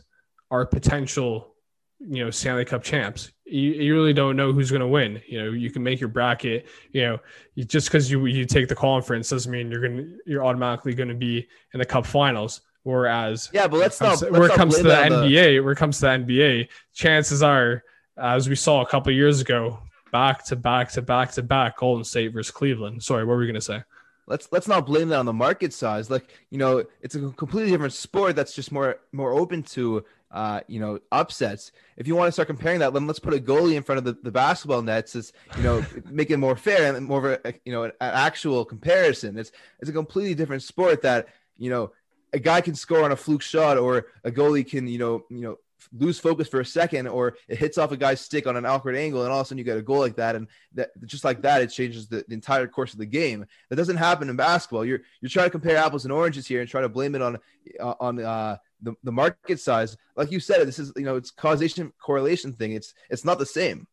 are 0.51 0.65
potential, 0.65 1.53
you 1.99 2.23
know, 2.23 2.31
Stanley 2.31 2.65
Cup 2.65 2.83
champs. 2.83 3.31
you, 3.45 3.71
you 3.71 3.93
really 3.93 4.13
don't 4.13 4.35
know 4.35 4.51
who's 4.51 4.69
going 4.69 4.81
to 4.81 4.87
win. 4.87 5.21
You 5.27 5.43
know, 5.43 5.51
you 5.51 5.71
can 5.71 5.83
make 5.83 5.99
your 5.99 6.09
bracket. 6.09 6.67
You 6.91 7.01
know, 7.03 7.19
you, 7.55 7.63
just 7.63 7.87
because 7.87 8.11
you 8.11 8.25
you 8.25 8.45
take 8.45 8.67
the 8.67 8.75
conference 8.75 9.29
doesn't 9.29 9.51
mean 9.51 9.71
you're 9.71 9.81
gonna 9.81 10.05
you're 10.25 10.45
automatically 10.45 10.93
going 10.93 11.09
to 11.09 11.15
be 11.15 11.47
in 11.73 11.79
the 11.79 11.85
Cup 11.85 12.05
Finals. 12.05 12.61
Whereas, 12.87 13.49
yeah, 13.51 13.67
but 13.67 13.81
let's 13.81 13.99
not 13.99 14.21
where 14.31 14.45
it 14.45 14.53
comes 14.53 14.77
to 14.77 14.83
the 14.83 14.89
NBA, 14.89 15.29
the... 15.29 15.59
where 15.59 15.73
it 15.73 15.75
comes 15.75 15.99
to 15.99 16.05
the 16.05 16.07
NBA, 16.07 16.69
chances 16.93 17.43
are, 17.43 17.83
as 18.15 18.47
we 18.47 18.55
saw 18.55 18.79
a 18.81 18.87
couple 18.87 19.11
years 19.11 19.41
ago, 19.41 19.79
back 20.13 20.45
to 20.45 20.55
back 20.55 20.91
to 20.93 21.01
back 21.01 21.33
to 21.33 21.43
back, 21.43 21.75
Golden 21.75 22.05
State 22.05 22.29
versus 22.29 22.49
Cleveland. 22.49 23.03
Sorry, 23.03 23.25
what 23.25 23.33
were 23.33 23.39
we 23.39 23.45
going 23.45 23.55
to 23.55 23.61
say? 23.61 23.83
let's 24.27 24.47
let's 24.51 24.67
not 24.67 24.85
blame 24.85 25.09
that 25.09 25.19
on 25.19 25.25
the 25.25 25.33
market 25.33 25.73
size. 25.73 26.09
Like 26.09 26.29
you 26.49 26.57
know, 26.57 26.85
it's 27.01 27.15
a 27.15 27.29
completely 27.31 27.71
different 27.71 27.93
sport 27.93 28.35
that's 28.35 28.53
just 28.53 28.71
more 28.71 28.99
more 29.11 29.33
open 29.33 29.63
to 29.63 30.05
uh, 30.31 30.61
you 30.67 30.79
know 30.79 30.99
upsets. 31.11 31.71
If 31.95 32.07
you 32.07 32.15
want 32.15 32.27
to 32.27 32.31
start 32.31 32.47
comparing 32.47 32.79
that, 32.79 32.93
then 32.93 33.07
let's 33.07 33.19
put 33.19 33.33
a 33.33 33.37
goalie 33.37 33.75
in 33.75 33.83
front 33.83 33.99
of 33.99 34.05
the, 34.05 34.17
the 34.23 34.31
basketball 34.31 34.81
nets. 34.81 35.15
Is 35.15 35.33
you 35.57 35.63
know 35.63 35.85
make 36.09 36.29
it 36.29 36.37
more 36.37 36.55
fair 36.55 36.93
and 36.93 37.05
more 37.05 37.31
of 37.31 37.39
a 37.43 37.53
you 37.65 37.71
know 37.71 37.83
an, 37.83 37.91
an 38.01 38.13
actual 38.13 38.63
comparison. 38.65 39.37
It's 39.37 39.51
it's 39.79 39.89
a 39.89 39.93
completely 39.93 40.35
different 40.35 40.63
sport 40.63 41.01
that 41.01 41.27
you 41.57 41.69
know 41.69 41.91
a 42.33 42.39
guy 42.39 42.61
can 42.61 42.75
score 42.75 43.03
on 43.03 43.11
a 43.11 43.15
fluke 43.15 43.41
shot 43.41 43.77
or 43.77 44.07
a 44.23 44.31
goalie 44.31 44.67
can 44.67 44.87
you 44.87 44.97
know 44.97 45.25
you 45.29 45.41
know 45.41 45.57
lose 45.93 46.19
focus 46.19 46.47
for 46.47 46.59
a 46.59 46.65
second 46.65 47.07
or 47.07 47.37
it 47.47 47.57
hits 47.57 47.77
off 47.77 47.91
a 47.91 47.97
guy's 47.97 48.21
stick 48.21 48.47
on 48.47 48.57
an 48.57 48.65
awkward 48.65 48.95
angle 48.95 49.23
and 49.23 49.31
all 49.31 49.39
of 49.39 49.45
a 49.45 49.47
sudden 49.47 49.57
you 49.57 49.63
get 49.63 49.77
a 49.77 49.81
goal 49.81 49.99
like 49.99 50.15
that. 50.15 50.35
And 50.35 50.47
that 50.73 50.89
just 51.05 51.23
like 51.23 51.41
that 51.41 51.61
it 51.61 51.67
changes 51.67 52.07
the, 52.07 52.25
the, 52.27 52.33
entire 52.33 52.67
course 52.67 52.93
of 52.93 52.99
the 52.99 53.05
game. 53.05 53.45
That 53.69 53.75
doesn't 53.75 53.97
happen 53.97 54.29
in 54.29 54.35
basketball. 54.35 54.85
You're 54.85 55.01
you're 55.21 55.29
trying 55.29 55.47
to 55.47 55.51
compare 55.51 55.77
apples 55.77 56.05
and 56.05 56.11
oranges 56.11 56.47
here 56.47 56.61
and 56.61 56.69
try 56.69 56.81
to 56.81 56.89
blame 56.89 57.15
it 57.15 57.21
on 57.21 57.37
uh, 57.79 57.93
on 57.99 58.19
uh, 58.19 58.57
the, 58.81 58.93
the 59.03 59.11
market 59.11 59.59
size. 59.59 59.97
Like 60.15 60.31
you 60.31 60.39
said 60.39 60.65
this 60.67 60.79
is 60.79 60.91
you 60.95 61.03
know 61.03 61.15
it's 61.15 61.31
causation 61.31 61.91
correlation 61.99 62.53
thing. 62.53 62.73
It's 62.73 62.93
it's 63.09 63.25
not 63.25 63.39
the 63.39 63.45
same. 63.45 63.87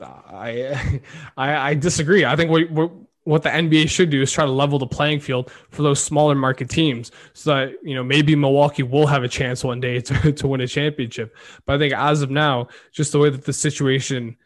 I, 0.00 1.00
I 1.36 1.70
I 1.70 1.74
disagree. 1.74 2.24
I 2.24 2.36
think 2.36 2.50
we, 2.50 2.64
we 2.64 2.88
what 3.24 3.42
the 3.42 3.48
NBA 3.48 3.88
should 3.88 4.10
do 4.10 4.22
is 4.22 4.32
try 4.32 4.44
to 4.44 4.50
level 4.50 4.78
the 4.78 4.86
playing 4.86 5.20
field 5.20 5.50
for 5.70 5.82
those 5.82 6.02
smaller 6.02 6.34
market 6.34 6.68
teams 6.68 7.12
so 7.34 7.54
that, 7.54 7.74
you 7.82 7.94
know, 7.94 8.02
maybe 8.02 8.34
Milwaukee 8.34 8.82
will 8.82 9.06
have 9.06 9.22
a 9.22 9.28
chance 9.28 9.62
one 9.62 9.80
day 9.80 10.00
to, 10.00 10.32
to 10.36 10.46
win 10.48 10.60
a 10.60 10.66
championship. 10.66 11.34
But 11.64 11.76
I 11.76 11.78
think 11.78 11.94
as 11.94 12.22
of 12.22 12.30
now, 12.30 12.68
just 12.90 13.12
the 13.12 13.18
way 13.18 13.30
that 13.30 13.44
the 13.44 13.52
situation, 13.52 14.36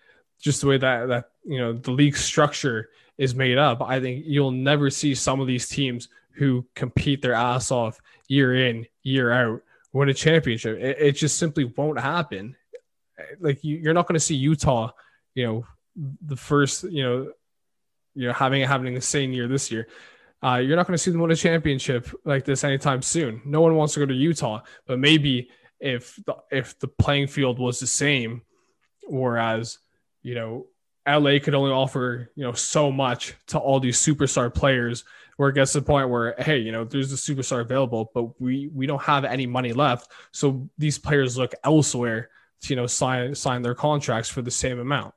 just 0.40 0.60
the 0.60 0.66
way 0.66 0.78
that, 0.78 1.08
that, 1.08 1.30
you 1.44 1.58
know, 1.58 1.72
the 1.72 1.90
league 1.90 2.16
structure 2.16 2.90
is 3.16 3.34
made 3.34 3.56
up, 3.56 3.80
I 3.80 3.98
think 3.98 4.24
you'll 4.26 4.50
never 4.50 4.90
see 4.90 5.14
some 5.14 5.40
of 5.40 5.46
these 5.46 5.68
teams 5.68 6.08
who 6.32 6.66
compete 6.74 7.22
their 7.22 7.32
ass 7.32 7.70
off 7.70 7.98
year 8.28 8.68
in, 8.68 8.86
year 9.02 9.32
out, 9.32 9.62
win 9.94 10.10
a 10.10 10.14
championship. 10.14 10.78
It, 10.78 10.98
it 11.00 11.12
just 11.12 11.38
simply 11.38 11.64
won't 11.64 11.98
happen. 11.98 12.54
Like 13.40 13.64
you, 13.64 13.78
you're 13.78 13.94
not 13.94 14.06
going 14.06 14.14
to 14.14 14.20
see 14.20 14.34
Utah, 14.34 14.90
you 15.34 15.46
know, 15.46 15.66
the 16.26 16.36
first, 16.36 16.82
you 16.84 17.02
know, 17.02 17.32
you 18.16 18.26
know 18.26 18.32
having 18.32 18.62
it 18.62 18.68
happening 18.68 18.94
the 18.94 19.00
same 19.00 19.32
year 19.32 19.46
this 19.46 19.70
year. 19.70 19.86
Uh, 20.42 20.56
you're 20.56 20.76
not 20.76 20.86
going 20.86 20.96
to 20.96 20.98
see 21.02 21.10
them 21.10 21.20
win 21.20 21.30
a 21.30 21.36
championship 21.36 22.08
like 22.24 22.44
this 22.44 22.64
anytime 22.64 23.02
soon. 23.02 23.40
No 23.44 23.60
one 23.60 23.74
wants 23.74 23.94
to 23.94 24.00
go 24.00 24.06
to 24.06 24.14
Utah, 24.14 24.62
but 24.86 24.98
maybe 24.98 25.50
if 25.80 26.18
the, 26.26 26.36
if 26.50 26.78
the 26.78 26.88
playing 26.88 27.26
field 27.28 27.58
was 27.58 27.80
the 27.80 27.86
same, 27.86 28.42
whereas 29.04 29.78
you 30.22 30.34
know 30.34 30.66
LA 31.06 31.38
could 31.42 31.54
only 31.54 31.70
offer 31.70 32.30
you 32.34 32.42
know 32.42 32.52
so 32.52 32.90
much 32.90 33.34
to 33.48 33.58
all 33.58 33.80
these 33.80 33.98
superstar 33.98 34.52
players, 34.52 35.04
where 35.36 35.50
it 35.50 35.54
gets 35.54 35.72
to 35.72 35.80
the 35.80 35.86
point 35.86 36.08
where 36.08 36.34
hey, 36.38 36.58
you 36.58 36.72
know, 36.72 36.84
there's 36.84 37.12
a 37.12 37.16
superstar 37.16 37.60
available, 37.60 38.10
but 38.14 38.40
we 38.40 38.68
we 38.74 38.86
don't 38.86 39.02
have 39.02 39.24
any 39.24 39.46
money 39.46 39.72
left, 39.72 40.10
so 40.32 40.68
these 40.78 40.98
players 40.98 41.36
look 41.36 41.54
elsewhere 41.64 42.30
to 42.62 42.70
you 42.70 42.76
know 42.76 42.86
sign 42.86 43.34
sign 43.34 43.62
their 43.62 43.74
contracts 43.74 44.28
for 44.28 44.42
the 44.42 44.50
same 44.50 44.78
amount. 44.78 45.14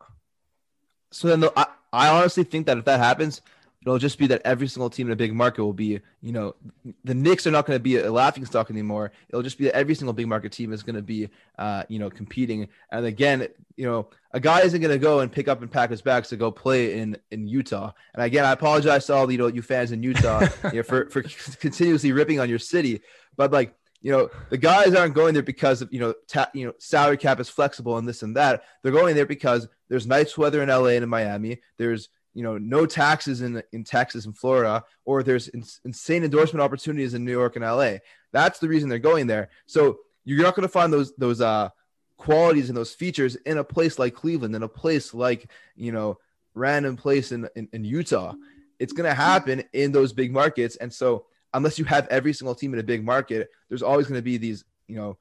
So 1.12 1.28
then, 1.28 1.40
the, 1.40 1.68
I 1.92 2.10
honestly 2.10 2.44
think 2.44 2.66
that 2.68 2.78
if 2.78 2.86
that 2.86 3.00
happens, 3.00 3.42
it'll 3.82 3.98
just 3.98 4.18
be 4.18 4.28
that 4.28 4.42
every 4.44 4.68
single 4.68 4.90
team 4.90 5.08
in 5.08 5.14
a 5.14 5.16
big 5.16 5.34
market 5.34 5.64
will 5.64 5.74
be, 5.74 6.02
you 6.22 6.32
know, 6.32 6.56
the 7.04 7.14
Knicks 7.14 7.48
are 7.48 7.52
not 7.52 7.66
going 7.66 7.78
to 7.78 7.84
be 7.84 7.98
a 7.98 8.12
laughing 8.12 8.46
stock 8.46 8.70
anymore. 8.70 9.12
It'll 9.30 9.42
just 9.42 9.58
be 9.58 9.66
that 9.66 9.76
every 9.76 9.96
single 9.96 10.14
big 10.14 10.28
market 10.28 10.52
team 10.52 10.74
is 10.74 10.84
going 10.84 10.96
to 10.96 11.02
be, 11.02 11.30
uh, 11.58 11.84
you 11.88 11.98
know, 11.98 12.10
competing. 12.10 12.68
And 12.92 13.06
again, 13.06 13.48
you 13.78 13.86
know, 13.86 14.10
a 14.32 14.40
guy 14.40 14.62
isn't 14.62 14.82
going 14.82 14.94
to 14.94 15.00
go 15.00 15.22
and 15.22 15.32
pick 15.32 15.48
up 15.48 15.62
and 15.62 15.72
pack 15.72 15.90
his 15.90 16.02
bags 16.02 16.30
to 16.30 16.38
go 16.38 16.52
play 16.52 17.00
in 17.00 17.18
in 17.32 17.48
Utah. 17.48 17.94
And 18.14 18.24
again, 18.24 18.46
I 18.46 18.52
apologize 18.52 19.06
to 19.06 19.14
all 19.14 19.32
you 19.32 19.38
know 19.38 19.48
you 19.48 19.62
fans 19.62 19.92
in 19.92 20.04
Utah 20.04 20.42
you 20.66 20.78
know, 20.78 20.84
for 20.84 21.10
for 21.10 21.24
continuously 21.60 22.12
ripping 22.12 22.40
on 22.40 22.50
your 22.50 22.60
city, 22.60 23.02
but 23.38 23.52
like 23.52 23.74
you 24.02 24.12
know 24.12 24.30
the 24.50 24.58
guys 24.58 24.94
aren't 24.96 25.14
going 25.14 25.34
there 25.34 25.44
because 25.44 25.82
of 25.82 25.92
you 25.92 26.00
know 26.00 26.14
ta- 26.28 26.52
you 26.54 26.66
know 26.66 26.74
salary 26.80 27.18
cap 27.18 27.40
is 27.40 27.50
flexible 27.50 27.98
and 27.98 28.08
this 28.08 28.24
and 28.24 28.36
that. 28.36 28.64
They're 28.82 28.92
going 28.92 29.16
there 29.16 29.26
because 29.26 29.68
there's 29.90 30.08
nice 30.08 30.38
weather 30.38 30.62
in 30.62 30.70
LA 30.70 30.90
and 30.90 31.04
in 31.04 31.10
Miami. 31.10 31.62
There's 31.78 32.10
you 32.34 32.44
know 32.44 32.58
no 32.58 32.86
taxes 32.86 33.42
in 33.42 33.62
in 33.72 33.84
Texas 33.84 34.26
and 34.26 34.38
Florida 34.38 34.84
or 35.04 35.24
there's 35.24 35.48
in- 35.50 35.64
insane 35.84 36.24
endorsement 36.24 36.62
opportunities 36.62 37.14
in 37.14 37.26
New 37.26 37.32
York 37.32 37.56
and 37.56 37.66
LA 37.66 37.98
that's 38.32 38.60
the 38.60 38.68
reason 38.68 38.90
they're 38.90 39.00
going 39.00 39.28
there. 39.28 39.50
So 39.66 40.00
you're 40.26 40.44
not 40.44 40.56
going 40.56 40.68
to 40.68 40.72
find 40.72 40.92
those 40.92 41.14
those 41.16 41.42
uh 41.42 41.70
qualities 42.18 42.70
and 42.70 42.78
those 42.78 42.94
features 42.94 43.36
in 43.36 43.58
a 43.58 43.64
place 43.64 43.98
like 43.98 44.14
Cleveland 44.14 44.56
in 44.56 44.64
a 44.64 44.68
place 44.68 45.14
like 45.14 45.50
you 45.76 45.92
know 45.92 46.18
random 46.54 46.98
place 46.98 47.32
in, 47.32 47.48
in, 47.56 47.70
in 47.74 47.84
Utah. 47.84 48.34
It's 48.80 48.94
going 48.94 49.10
to 49.10 49.16
happen 49.16 49.64
in 49.74 49.92
those 49.92 50.14
big 50.14 50.32
markets. 50.32 50.78
And 50.78 50.92
so 50.92 51.26
unless 51.54 51.80
you 51.80 51.86
have 51.86 52.08
every 52.08 52.34
single 52.34 52.56
team 52.56 52.74
in 52.74 52.80
a 52.80 52.84
big 52.84 53.04
market, 53.04 53.50
there's 53.70 53.82
always 53.82 54.08
going 54.08 54.18
to 54.18 54.24
be 54.24 54.38
these, 54.38 54.64
you 54.88 54.96
know, 54.96 55.18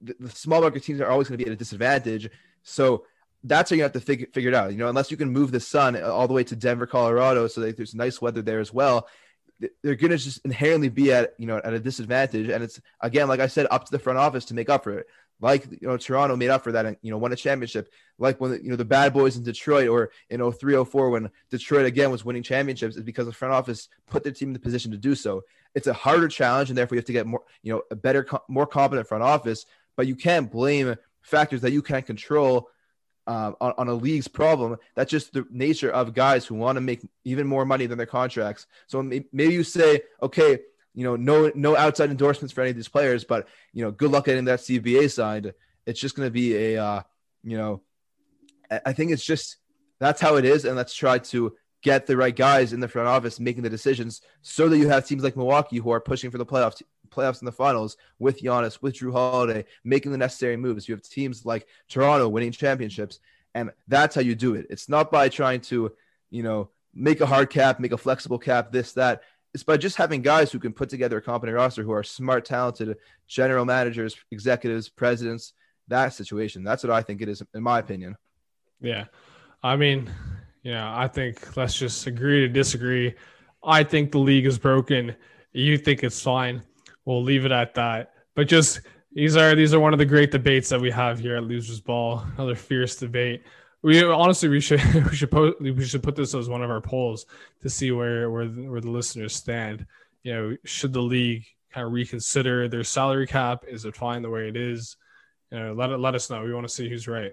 the, 0.00 0.14
the 0.20 0.30
small 0.30 0.60
market 0.60 0.82
teams 0.82 1.00
are 1.00 1.08
always 1.08 1.28
going 1.28 1.38
to 1.38 1.44
be 1.44 1.48
at 1.48 1.52
a 1.52 1.56
disadvantage. 1.56 2.28
So 2.62 3.04
that's 3.44 3.70
how 3.70 3.76
you 3.76 3.82
have 3.82 3.92
to 3.92 4.00
figure, 4.00 4.26
figure 4.32 4.50
it 4.50 4.54
out. 4.54 4.72
You 4.72 4.78
know, 4.78 4.88
unless 4.88 5.10
you 5.10 5.16
can 5.16 5.30
move 5.30 5.50
the 5.50 5.60
sun 5.60 6.00
all 6.02 6.28
the 6.28 6.34
way 6.34 6.44
to 6.44 6.56
Denver, 6.56 6.86
Colorado, 6.86 7.46
so 7.46 7.60
that 7.60 7.76
there's 7.76 7.94
nice 7.94 8.20
weather 8.20 8.42
there 8.42 8.60
as 8.60 8.72
well. 8.72 9.08
They're 9.60 9.96
going 9.96 10.10
to 10.10 10.18
just 10.18 10.44
inherently 10.44 10.88
be 10.88 11.12
at 11.12 11.34
you 11.36 11.46
know 11.46 11.56
at 11.56 11.74
a 11.74 11.80
disadvantage, 11.80 12.48
and 12.48 12.62
it's 12.62 12.80
again 13.00 13.26
like 13.26 13.40
I 13.40 13.48
said, 13.48 13.66
up 13.72 13.86
to 13.86 13.90
the 13.90 13.98
front 13.98 14.16
office 14.16 14.44
to 14.46 14.54
make 14.54 14.68
up 14.68 14.84
for 14.84 15.00
it 15.00 15.08
like 15.40 15.66
you 15.70 15.88
know 15.88 15.96
Toronto 15.96 16.36
made 16.36 16.50
up 16.50 16.64
for 16.64 16.72
that 16.72 16.86
and 16.86 16.96
you 17.02 17.10
know 17.10 17.18
won 17.18 17.32
a 17.32 17.36
championship 17.36 17.92
like 18.18 18.40
when 18.40 18.52
you 18.62 18.70
know 18.70 18.76
the 18.76 18.84
bad 18.84 19.12
boys 19.12 19.36
in 19.36 19.42
Detroit 19.42 19.88
or 19.88 20.10
in 20.30 20.40
0304 20.40 21.10
when 21.10 21.30
Detroit 21.50 21.86
again 21.86 22.10
was 22.10 22.24
winning 22.24 22.42
championships 22.42 22.96
is 22.96 23.02
because 23.02 23.26
the 23.26 23.32
front 23.32 23.54
office 23.54 23.88
put 24.06 24.24
their 24.24 24.32
team 24.32 24.48
in 24.48 24.52
the 24.52 24.58
position 24.58 24.90
to 24.90 24.96
do 24.96 25.14
so 25.14 25.42
it's 25.74 25.86
a 25.86 25.92
harder 25.92 26.28
challenge 26.28 26.70
and 26.70 26.78
therefore 26.78 26.96
you 26.96 27.00
have 27.00 27.06
to 27.06 27.12
get 27.12 27.26
more 27.26 27.42
you 27.62 27.72
know 27.72 27.82
a 27.90 27.96
better 27.96 28.26
more 28.48 28.66
competent 28.66 29.06
front 29.06 29.22
office 29.22 29.66
but 29.96 30.06
you 30.06 30.16
can't 30.16 30.50
blame 30.50 30.96
factors 31.22 31.60
that 31.60 31.72
you 31.72 31.82
can't 31.82 32.06
control 32.06 32.68
uh, 33.26 33.52
on, 33.60 33.74
on, 33.76 33.88
a 33.88 33.92
league's 33.92 34.26
problem. 34.26 34.78
That's 34.94 35.10
just 35.10 35.34
the 35.34 35.46
nature 35.50 35.90
of 35.90 36.14
guys 36.14 36.46
who 36.46 36.54
want 36.54 36.76
to 36.76 36.80
make 36.80 37.06
even 37.24 37.46
more 37.46 37.66
money 37.66 37.84
than 37.84 37.98
their 37.98 38.06
contracts. 38.06 38.66
So 38.86 39.02
maybe 39.02 39.52
you 39.52 39.62
say, 39.62 40.00
okay, 40.22 40.60
you 40.98 41.04
know, 41.04 41.14
no 41.14 41.52
no 41.54 41.76
outside 41.76 42.10
endorsements 42.10 42.52
for 42.52 42.62
any 42.62 42.70
of 42.70 42.76
these 42.76 42.88
players, 42.88 43.22
but 43.22 43.46
you 43.72 43.84
know, 43.84 43.92
good 43.92 44.10
luck 44.10 44.24
getting 44.24 44.46
that 44.46 44.58
CBA 44.58 45.08
signed. 45.12 45.54
It's 45.86 46.00
just 46.00 46.16
going 46.16 46.26
to 46.26 46.32
be 46.32 46.56
a, 46.56 46.84
uh, 46.84 47.02
you 47.44 47.56
know, 47.56 47.82
I 48.84 48.92
think 48.92 49.12
it's 49.12 49.24
just 49.24 49.58
that's 50.00 50.20
how 50.20 50.34
it 50.34 50.44
is, 50.44 50.64
and 50.64 50.74
let's 50.74 50.92
try 50.92 51.18
to 51.18 51.54
get 51.82 52.06
the 52.06 52.16
right 52.16 52.34
guys 52.34 52.72
in 52.72 52.80
the 52.80 52.88
front 52.88 53.06
office 53.06 53.38
making 53.38 53.62
the 53.62 53.70
decisions, 53.70 54.22
so 54.42 54.68
that 54.68 54.76
you 54.76 54.88
have 54.88 55.06
teams 55.06 55.22
like 55.22 55.36
Milwaukee 55.36 55.76
who 55.76 55.90
are 55.90 56.00
pushing 56.00 56.32
for 56.32 56.38
the 56.38 56.44
playoffs 56.44 56.82
playoffs 57.10 57.42
in 57.42 57.46
the 57.46 57.52
finals 57.52 57.96
with 58.18 58.42
Giannis, 58.42 58.82
with 58.82 58.96
Jrue 58.96 59.12
Holiday, 59.12 59.66
making 59.84 60.10
the 60.10 60.18
necessary 60.18 60.56
moves. 60.56 60.88
You 60.88 60.96
have 60.96 61.02
teams 61.02 61.46
like 61.46 61.68
Toronto 61.88 62.28
winning 62.28 62.50
championships, 62.50 63.20
and 63.54 63.70
that's 63.86 64.16
how 64.16 64.20
you 64.20 64.34
do 64.34 64.56
it. 64.56 64.66
It's 64.68 64.88
not 64.88 65.12
by 65.12 65.28
trying 65.28 65.60
to, 65.60 65.92
you 66.28 66.42
know, 66.42 66.70
make 66.92 67.20
a 67.20 67.26
hard 67.26 67.50
cap, 67.50 67.78
make 67.78 67.92
a 67.92 67.96
flexible 67.96 68.40
cap, 68.40 68.72
this 68.72 68.94
that 68.94 69.22
it's 69.54 69.62
by 69.62 69.76
just 69.76 69.96
having 69.96 70.22
guys 70.22 70.52
who 70.52 70.58
can 70.58 70.72
put 70.72 70.88
together 70.88 71.18
a 71.18 71.22
competent 71.22 71.56
roster 71.56 71.82
who 71.82 71.92
are 71.92 72.02
smart, 72.02 72.44
talented 72.44 72.96
general 73.26 73.64
managers, 73.64 74.16
executives, 74.30 74.88
presidents, 74.88 75.52
that 75.88 76.12
situation. 76.12 76.62
That's 76.64 76.84
what 76.84 76.92
I 76.92 77.02
think 77.02 77.22
it 77.22 77.28
is, 77.28 77.42
in 77.54 77.62
my 77.62 77.78
opinion. 77.78 78.16
Yeah. 78.80 79.06
I 79.62 79.76
mean, 79.76 80.10
yeah, 80.62 80.96
I 80.96 81.08
think 81.08 81.56
let's 81.56 81.78
just 81.78 82.06
agree 82.06 82.40
to 82.40 82.48
disagree. 82.48 83.14
I 83.64 83.82
think 83.82 84.12
the 84.12 84.18
league 84.18 84.46
is 84.46 84.58
broken. 84.58 85.16
You 85.52 85.78
think 85.78 86.04
it's 86.04 86.22
fine. 86.22 86.62
We'll 87.04 87.22
leave 87.22 87.44
it 87.44 87.52
at 87.52 87.74
that. 87.74 88.12
But 88.36 88.48
just 88.48 88.80
these 89.12 89.36
are 89.36 89.54
these 89.54 89.74
are 89.74 89.80
one 89.80 89.92
of 89.92 89.98
the 89.98 90.04
great 90.04 90.30
debates 90.30 90.68
that 90.68 90.80
we 90.80 90.90
have 90.90 91.18
here 91.18 91.36
at 91.36 91.44
Losers 91.44 91.80
Ball. 91.80 92.22
Another 92.36 92.54
fierce 92.54 92.96
debate 92.96 93.42
we 93.82 94.02
honestly 94.02 94.48
we 94.48 94.60
should 94.60 94.82
we 95.10 95.16
should 95.16 95.30
put 95.30 95.60
we 95.60 95.84
should 95.84 96.02
put 96.02 96.16
this 96.16 96.34
as 96.34 96.48
one 96.48 96.62
of 96.62 96.70
our 96.70 96.80
polls 96.80 97.26
to 97.62 97.70
see 97.70 97.90
where 97.90 98.30
where 98.30 98.46
where 98.46 98.80
the 98.80 98.90
listeners 98.90 99.34
stand. 99.34 99.86
You 100.22 100.34
know, 100.34 100.56
should 100.64 100.92
the 100.92 101.02
league 101.02 101.46
kind 101.72 101.86
of 101.86 101.92
reconsider 101.92 102.68
their 102.68 102.84
salary 102.84 103.26
cap? 103.26 103.64
Is 103.68 103.84
it 103.84 103.96
fine 103.96 104.22
the 104.22 104.30
way 104.30 104.48
it 104.48 104.56
is? 104.56 104.96
You 105.50 105.58
know, 105.58 105.72
let 105.74 105.98
let 105.98 106.14
us 106.14 106.28
know. 106.28 106.42
We 106.42 106.52
want 106.52 106.68
to 106.68 106.74
see 106.74 106.88
who's 106.88 107.08
right. 107.08 107.32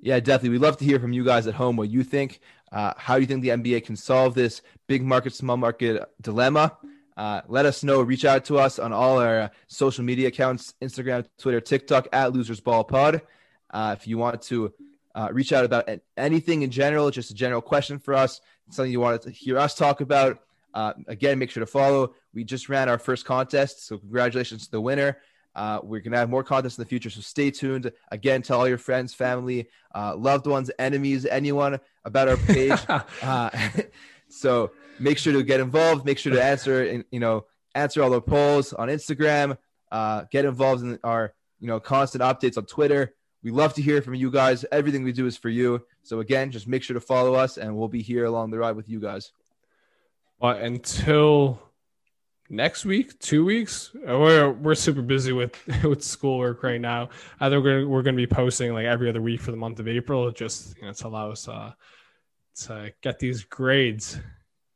Yeah, 0.00 0.20
definitely. 0.20 0.50
We'd 0.50 0.60
love 0.60 0.76
to 0.78 0.84
hear 0.84 1.00
from 1.00 1.12
you 1.12 1.24
guys 1.24 1.46
at 1.46 1.54
home 1.54 1.76
what 1.76 1.90
you 1.90 2.04
think. 2.04 2.40
Uh, 2.70 2.92
how 2.96 3.16
do 3.16 3.20
you 3.20 3.26
think 3.26 3.42
the 3.42 3.48
NBA 3.48 3.84
can 3.84 3.96
solve 3.96 4.34
this 4.34 4.62
big 4.86 5.02
market, 5.02 5.34
small 5.34 5.56
market 5.56 6.08
dilemma? 6.20 6.76
Uh, 7.16 7.40
let 7.48 7.66
us 7.66 7.82
know. 7.82 8.00
Reach 8.00 8.24
out 8.24 8.44
to 8.44 8.58
us 8.58 8.78
on 8.78 8.92
all 8.92 9.18
our 9.18 9.50
social 9.66 10.04
media 10.04 10.28
accounts 10.28 10.74
Instagram, 10.80 11.26
Twitter, 11.36 11.60
TikTok 11.60 12.06
at 12.12 12.32
Losers 12.32 12.60
Ball 12.60 12.84
Pod. 12.84 13.22
Uh, 13.70 13.96
if 13.98 14.06
you 14.06 14.18
want 14.18 14.40
to 14.42 14.72
uh, 15.18 15.28
reach 15.32 15.52
out 15.52 15.64
about 15.64 15.88
anything 16.16 16.62
in 16.62 16.70
general, 16.70 17.10
just 17.10 17.32
a 17.32 17.34
general 17.34 17.60
question 17.60 17.98
for 17.98 18.14
us, 18.14 18.40
something 18.70 18.92
you 18.92 19.00
wanted 19.00 19.20
to 19.22 19.30
hear 19.32 19.58
us 19.58 19.74
talk 19.74 20.00
about, 20.00 20.38
uh, 20.74 20.92
again, 21.08 21.40
make 21.40 21.50
sure 21.50 21.60
to 21.60 21.66
follow. 21.66 22.14
We 22.32 22.44
just 22.44 22.68
ran 22.68 22.88
our 22.88 23.00
first 23.00 23.24
contest, 23.24 23.84
so 23.84 23.98
congratulations 23.98 24.66
to 24.66 24.70
the 24.70 24.80
winner. 24.80 25.18
Uh, 25.56 25.80
we're 25.82 25.98
going 25.98 26.12
to 26.12 26.18
have 26.18 26.30
more 26.30 26.44
contests 26.44 26.78
in 26.78 26.82
the 26.82 26.88
future, 26.88 27.10
so 27.10 27.20
stay 27.20 27.50
tuned. 27.50 27.90
Again, 28.12 28.42
tell 28.42 28.60
all 28.60 28.68
your 28.68 28.78
friends, 28.78 29.12
family, 29.12 29.68
uh, 29.92 30.14
loved 30.14 30.46
ones, 30.46 30.70
enemies, 30.78 31.26
anyone 31.26 31.80
about 32.04 32.28
our 32.28 32.36
page. 32.36 32.78
uh, 33.22 33.50
so 34.28 34.70
make 35.00 35.18
sure 35.18 35.32
to 35.32 35.42
get 35.42 35.58
involved. 35.58 36.04
Make 36.04 36.18
sure 36.18 36.32
to 36.32 36.40
answer, 36.40 36.84
and 36.84 37.04
you 37.10 37.18
know, 37.18 37.46
answer 37.74 38.04
all 38.04 38.10
the 38.10 38.22
polls 38.22 38.72
on 38.72 38.86
Instagram. 38.86 39.58
Uh, 39.90 40.26
get 40.30 40.44
involved 40.44 40.84
in 40.84 41.00
our, 41.02 41.34
you 41.58 41.66
know, 41.66 41.80
constant 41.80 42.22
updates 42.22 42.56
on 42.56 42.66
Twitter. 42.66 43.14
We 43.42 43.50
love 43.50 43.74
to 43.74 43.82
hear 43.82 44.02
from 44.02 44.14
you 44.14 44.30
guys. 44.30 44.64
Everything 44.72 45.04
we 45.04 45.12
do 45.12 45.26
is 45.26 45.36
for 45.36 45.48
you. 45.48 45.84
So 46.02 46.20
again, 46.20 46.50
just 46.50 46.66
make 46.66 46.82
sure 46.82 46.94
to 46.94 47.00
follow 47.00 47.34
us, 47.34 47.56
and 47.56 47.76
we'll 47.76 47.88
be 47.88 48.02
here 48.02 48.24
along 48.24 48.50
the 48.50 48.58
ride 48.58 48.76
with 48.76 48.88
you 48.88 49.00
guys. 49.00 49.32
But 50.40 50.60
until 50.60 51.60
next 52.50 52.84
week, 52.84 53.18
two 53.18 53.44
weeks. 53.44 53.90
Uh, 53.96 54.18
we're 54.18 54.50
we're 54.50 54.74
super 54.74 55.02
busy 55.02 55.32
with 55.32 55.56
with 55.84 56.02
schoolwork 56.02 56.62
right 56.62 56.80
now. 56.80 57.10
I 57.40 57.48
think 57.48 57.64
we're 57.64 57.86
we're 57.86 58.02
going 58.02 58.16
to 58.16 58.20
be 58.20 58.26
posting 58.26 58.72
like 58.72 58.86
every 58.86 59.08
other 59.08 59.22
week 59.22 59.40
for 59.40 59.50
the 59.50 59.56
month 59.56 59.80
of 59.80 59.88
April, 59.88 60.30
just 60.30 60.76
you 60.76 60.86
know, 60.86 60.92
to 60.92 61.06
allow 61.06 61.30
us 61.30 61.48
uh, 61.48 61.72
to 62.62 62.92
get 63.02 63.18
these 63.18 63.44
grades 63.44 64.18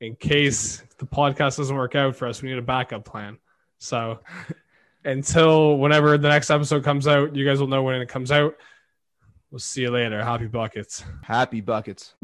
in 0.00 0.16
case 0.16 0.82
the 0.98 1.06
podcast 1.06 1.56
doesn't 1.56 1.76
work 1.76 1.94
out 1.94 2.16
for 2.16 2.26
us. 2.26 2.42
We 2.42 2.50
need 2.50 2.58
a 2.58 2.62
backup 2.62 3.04
plan. 3.04 3.38
So 3.78 4.20
until 5.04 5.78
whenever 5.78 6.16
the 6.18 6.28
next 6.28 6.50
episode 6.50 6.84
comes 6.84 7.06
out, 7.06 7.34
you 7.34 7.44
guys 7.44 7.60
will 7.60 7.66
know 7.66 7.82
when 7.82 8.00
it 8.00 8.08
comes 8.08 8.30
out. 8.30 8.54
We'll 9.50 9.58
see 9.58 9.82
you 9.82 9.90
later. 9.90 10.22
Happy 10.24 10.46
buckets. 10.46 11.04
Happy 11.22 11.60
buckets. 11.60 12.14